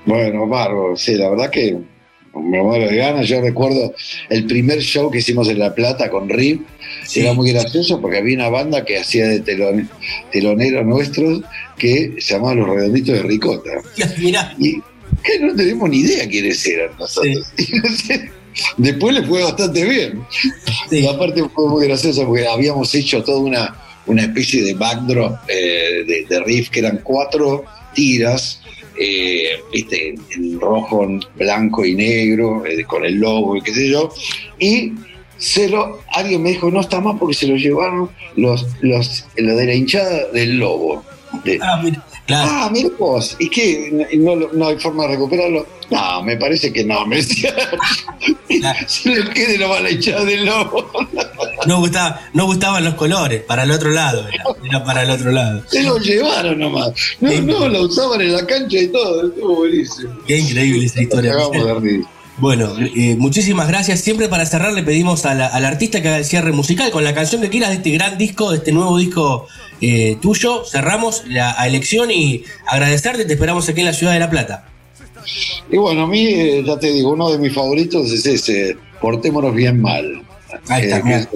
Bueno, 0.05 0.47
bárbaro, 0.47 0.95
sí, 0.97 1.15
la 1.15 1.29
verdad 1.29 1.49
que 1.49 1.77
me 2.35 2.61
muero 2.63 2.89
de 2.89 2.95
ganas. 2.97 3.27
Yo 3.27 3.41
recuerdo 3.41 3.93
el 4.29 4.45
primer 4.45 4.79
show 4.81 5.09
que 5.11 5.19
hicimos 5.19 5.47
en 5.49 5.59
La 5.59 5.73
Plata 5.73 6.09
con 6.09 6.27
Rip, 6.29 6.61
era 7.15 7.33
muy 7.33 7.51
gracioso 7.51 7.99
porque 8.01 8.17
había 8.17 8.35
una 8.35 8.49
banda 8.49 8.83
que 8.85 8.97
hacía 8.97 9.27
de 9.27 9.43
telone- 9.43 9.87
teloneros 10.31 10.85
nuestros 10.85 11.41
que 11.77 12.13
se 12.19 12.33
llamaba 12.33 12.55
Los 12.55 12.69
Redonditos 12.69 13.15
de 13.15 13.21
Ricota. 13.23 13.71
Mirá. 14.19 14.53
Y 14.59 14.81
que 15.23 15.39
no 15.39 15.55
tenemos 15.55 15.89
ni 15.89 15.97
idea 15.99 16.27
quiénes 16.27 16.65
eran 16.67 16.91
nosotros. 16.99 17.47
Y 17.57 17.77
no 17.77 17.89
sé, 17.95 18.29
Después 18.77 19.15
le 19.15 19.23
fue 19.23 19.41
bastante 19.43 19.83
bien. 19.83 20.21
Y 20.91 21.07
aparte 21.07 21.43
fue 21.55 21.69
muy 21.69 21.87
gracioso 21.87 22.25
porque 22.25 22.47
habíamos 22.47 22.93
hecho 22.93 23.23
toda 23.23 23.39
una, 23.39 23.75
una 24.05 24.21
especie 24.23 24.63
de 24.63 24.73
backdrop 24.75 25.35
eh, 25.47 26.03
de, 26.05 26.25
de 26.29 26.39
riff 26.43 26.69
que 26.69 26.79
eran 26.79 26.99
cuatro 27.03 27.65
tiras, 27.95 28.61
eh, 28.97 29.59
viste, 29.71 30.15
en, 30.31 30.59
rojo, 30.59 31.07
blanco 31.35 31.85
y 31.85 31.95
negro, 31.95 32.65
eh, 32.65 32.83
con 32.83 33.03
el 33.05 33.15
logo 33.15 33.55
y 33.57 33.61
qué 33.61 33.73
sé 33.73 33.89
yo. 33.89 34.11
Y 34.59 34.93
se 35.37 35.69
lo, 35.69 35.99
alguien 36.13 36.41
me 36.43 36.49
dijo, 36.51 36.69
no 36.71 36.79
está 36.81 37.01
más 37.01 37.17
porque 37.19 37.33
se 37.35 37.47
lo 37.47 37.55
llevaron 37.55 38.09
los, 38.35 38.65
los, 38.81 39.25
lo 39.35 39.55
de 39.55 39.65
la 39.65 39.73
hinchada 39.73 40.27
del 40.31 40.57
lobo. 40.59 41.03
De- 41.43 41.59
Ah, 41.61 41.79
mira, 41.83 42.05
claro. 42.25 42.49
Ah, 42.51 42.69
mira 42.71 42.89
vos, 42.97 43.35
¿y 43.39 43.49
qué? 43.49 44.07
¿No, 44.17 44.35
no 44.35 44.67
hay 44.67 44.77
forma 44.79 45.03
de 45.03 45.09
recuperarlo? 45.09 45.65
No, 45.91 46.23
me 46.23 46.37
parece 46.37 46.71
que 46.73 46.83
no, 46.83 47.05
me 47.05 47.17
decía. 47.17 47.53
Se 48.87 49.09
le 49.09 49.29
quede 49.31 49.57
nomás 49.57 49.81
la 49.81 49.91
hinchada 49.91 50.23
del 50.25 50.45
lobo. 50.45 50.89
No, 51.67 51.79
gustaba, 51.79 52.21
no 52.33 52.45
gustaban 52.45 52.83
los 52.83 52.95
colores, 52.95 53.41
para 53.43 53.63
el 53.63 53.71
otro 53.71 53.89
lado, 53.89 54.27
era, 54.27 54.43
era 54.63 54.83
para 54.83 55.03
el 55.03 55.09
otro 55.11 55.31
lado. 55.31 55.63
Se 55.69 55.83
lo 55.83 55.97
llevaron 55.97 56.59
nomás. 56.59 56.91
No, 57.19 57.31
no, 57.41 57.67
la 57.67 57.81
usaban 57.81 58.21
en 58.21 58.33
la 58.33 58.45
cancha 58.45 58.77
y 58.79 58.87
todo, 58.87 59.27
estuvo 59.27 59.55
buenísimo. 59.57 60.13
Qué 60.27 60.37
increíble 60.39 60.85
esa 60.85 61.01
historia. 61.01 61.35
De. 61.35 62.03
Bueno, 62.37 62.73
eh, 62.79 63.15
muchísimas 63.17 63.67
gracias. 63.67 64.01
Siempre 64.01 64.27
para 64.27 64.45
cerrar 64.45 64.73
le 64.73 64.81
pedimos 64.83 65.25
a 65.25 65.35
la- 65.35 65.47
al 65.47 65.65
artista 65.65 66.01
que 66.01 66.07
haga 66.07 66.17
el 66.17 66.25
cierre 66.25 66.51
musical 66.51 66.89
con 66.91 67.03
la 67.03 67.13
canción 67.13 67.41
que 67.41 67.49
quieras 67.49 67.69
de 67.69 67.75
este 67.75 67.91
gran 67.91 68.17
disco, 68.17 68.51
de 68.51 68.57
este 68.57 68.71
nuevo 68.71 68.97
disco 68.97 69.47
eh, 69.85 70.17
tuyo. 70.21 70.63
Cerramos 70.65 71.23
la 71.27 71.51
elección 71.67 72.09
y 72.11 72.43
agradecerte. 72.67 73.25
Te 73.25 73.33
esperamos 73.33 73.67
aquí 73.69 73.81
en 73.81 73.87
la 73.87 73.93
ciudad 73.93 74.13
de 74.13 74.19
La 74.19 74.29
Plata. 74.29 74.65
Y 75.71 75.77
bueno, 75.77 76.03
a 76.03 76.07
mí, 76.07 76.25
eh, 76.27 76.63
ya 76.65 76.77
te 76.79 76.91
digo, 76.91 77.11
uno 77.11 77.29
de 77.31 77.37
mis 77.37 77.53
favoritos 77.53 78.11
es 78.11 78.25
ese, 78.25 78.77
portémonos 79.01 79.53
bien 79.53 79.81
mal. 79.81 80.21
Ahí 80.67 80.83
está, 80.83 80.97
Eh, 80.97 81.03
que 81.03 81.15
es- 81.15 81.27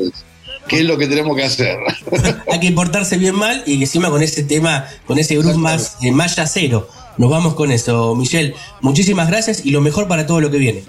¿Qué 0.68 0.80
es 0.80 0.86
lo 0.86 0.98
que 0.98 1.08
tenemos 1.08 1.36
que 1.38 1.44
hacer? 1.46 1.78
Hay 2.52 2.60
que 2.60 2.72
portarse 2.74 3.18
bien 3.18 3.36
mal 3.36 3.64
y 3.66 3.76
encima 3.82 4.10
con 4.10 4.22
ese 4.22 4.44
tema, 4.44 4.86
con 5.06 5.18
ese 5.18 5.38
groove 5.38 5.56
más, 5.58 5.96
eh, 6.02 6.12
más 6.12 6.36
yacero. 6.36 6.90
Nos 7.18 7.30
vamos 7.30 7.54
con 7.56 7.72
eso, 7.72 8.14
Michelle. 8.16 8.54
Muchísimas 8.82 9.30
gracias 9.30 9.66
y 9.66 9.72
lo 9.72 9.80
mejor 9.80 10.10
para 10.10 10.26
todo 10.28 10.42
lo 10.42 10.52
que 10.52 10.58
viene. 10.58 10.84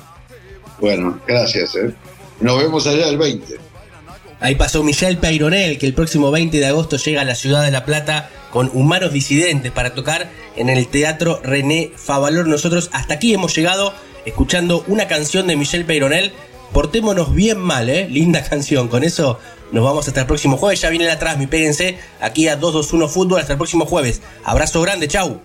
Bueno, 0.80 1.20
gracias. 1.28 1.76
¿eh? 1.76 1.94
Nos 2.40 2.58
vemos 2.58 2.86
allá 2.88 3.08
el 3.08 3.18
20. 3.18 3.54
Ahí 4.40 4.54
pasó 4.54 4.84
Michelle 4.84 5.16
Peyronel, 5.16 5.78
que 5.78 5.86
el 5.86 5.94
próximo 5.94 6.30
20 6.30 6.58
de 6.58 6.66
agosto 6.66 6.96
llega 6.96 7.22
a 7.22 7.24
la 7.24 7.34
ciudad 7.34 7.64
de 7.64 7.72
La 7.72 7.84
Plata 7.84 8.30
con 8.50 8.70
Humanos 8.72 9.12
Disidentes 9.12 9.72
para 9.72 9.94
tocar 9.94 10.30
en 10.56 10.68
el 10.68 10.86
Teatro 10.86 11.40
René 11.42 11.90
Favalor. 11.96 12.46
Nosotros 12.46 12.88
hasta 12.92 13.14
aquí 13.14 13.34
hemos 13.34 13.54
llegado 13.54 13.92
escuchando 14.24 14.84
una 14.86 15.08
canción 15.08 15.46
de 15.48 15.56
Michelle 15.56 15.84
Peyronel. 15.84 16.32
Portémonos 16.72 17.34
bien 17.34 17.58
mal, 17.58 17.88
¿eh? 17.90 18.08
Linda 18.08 18.44
canción. 18.44 18.88
Con 18.88 19.02
eso 19.02 19.40
nos 19.72 19.84
vamos 19.84 20.06
hasta 20.06 20.20
el 20.20 20.26
próximo 20.26 20.56
jueves. 20.56 20.80
Ya 20.80 20.90
viene 20.90 21.06
la 21.06 21.14
atrás, 21.14 21.36
mi 21.36 21.46
péguense. 21.46 21.98
Aquí 22.20 22.46
a 22.46 22.56
221 22.56 23.08
Fútbol. 23.08 23.40
Hasta 23.40 23.54
el 23.54 23.58
próximo 23.58 23.86
jueves. 23.86 24.20
Abrazo 24.44 24.80
grande, 24.82 25.08
chau. 25.08 25.40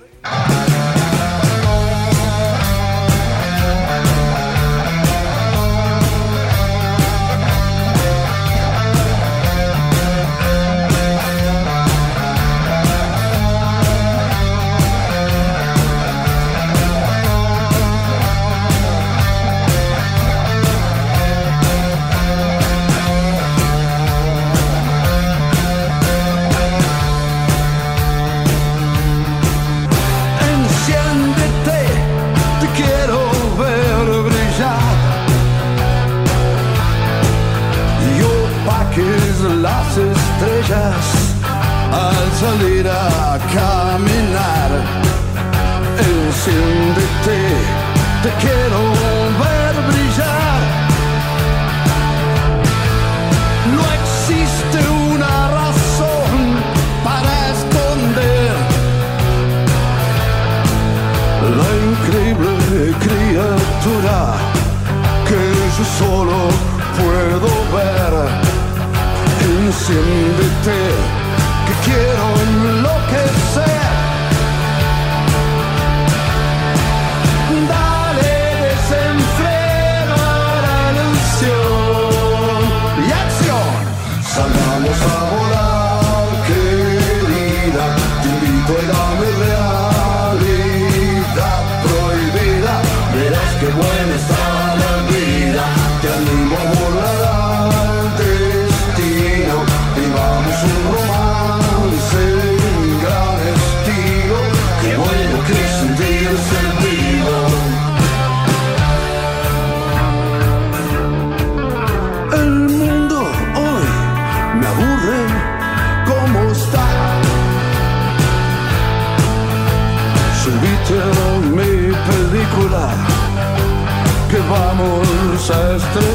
La 125.96 126.10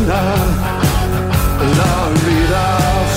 vida 2.26 2.66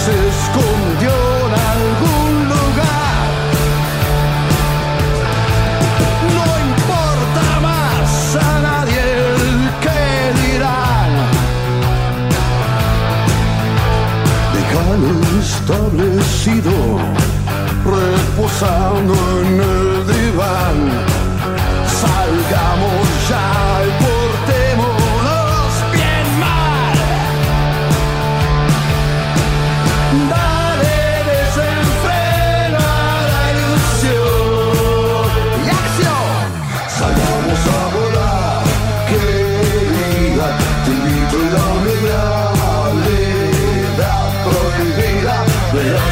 se 0.05 0.13
escondió 0.29 1.13
en 1.47 1.53
algún 1.73 2.31
lugar. 2.49 3.29
No 6.37 6.45
importa 6.69 7.45
más 7.63 8.11
a 8.35 8.37
nadie 8.61 9.01
el 9.01 9.49
que 9.81 10.01
dirán. 10.39 11.11
Déjalo 14.53 15.13
establecido, 15.41 16.75
reposando 17.83 19.15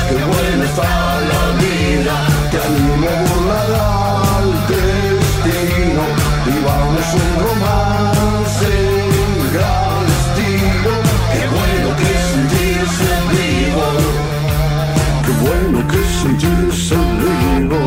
que 0.10 0.24
buena 0.24 0.66
está 0.66 1.20
la 1.32 1.43
vida. 1.64 2.16
Te 2.51 2.57
animo 2.68 3.07
a 3.07 3.22
volar 3.30 3.72
al 4.38 4.49
destino. 4.72 6.03
Vivamos 6.45 7.07
un 7.22 7.32
romance 7.45 8.70
en 9.20 9.34
gran 9.55 10.03
estilo. 10.20 10.93
Qué 11.34 11.43
bueno 11.57 11.88
que 11.99 12.07
es 12.18 12.26
sentirse 12.36 13.10
vivo. 13.36 13.88
Qué 15.26 15.34
bueno 15.45 15.78
que 15.89 15.97
es 16.05 16.12
sentirse 16.24 16.95
vivo. 17.24 17.82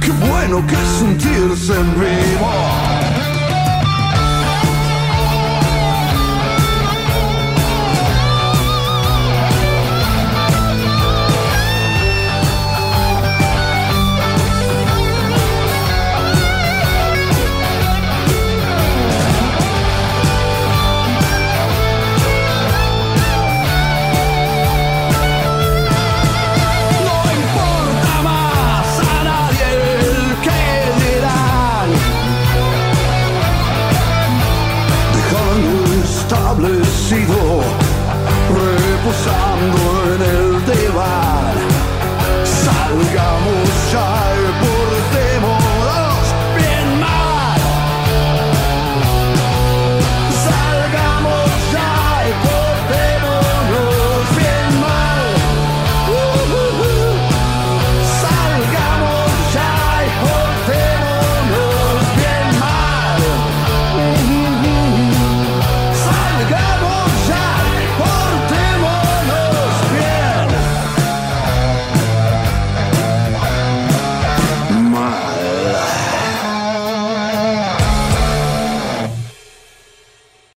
Qué 0.00 0.10
bueno 0.26 0.66
que 0.66 0.74
es 0.74 0.88
sentirse 0.98 1.74
vivo. 2.02 2.87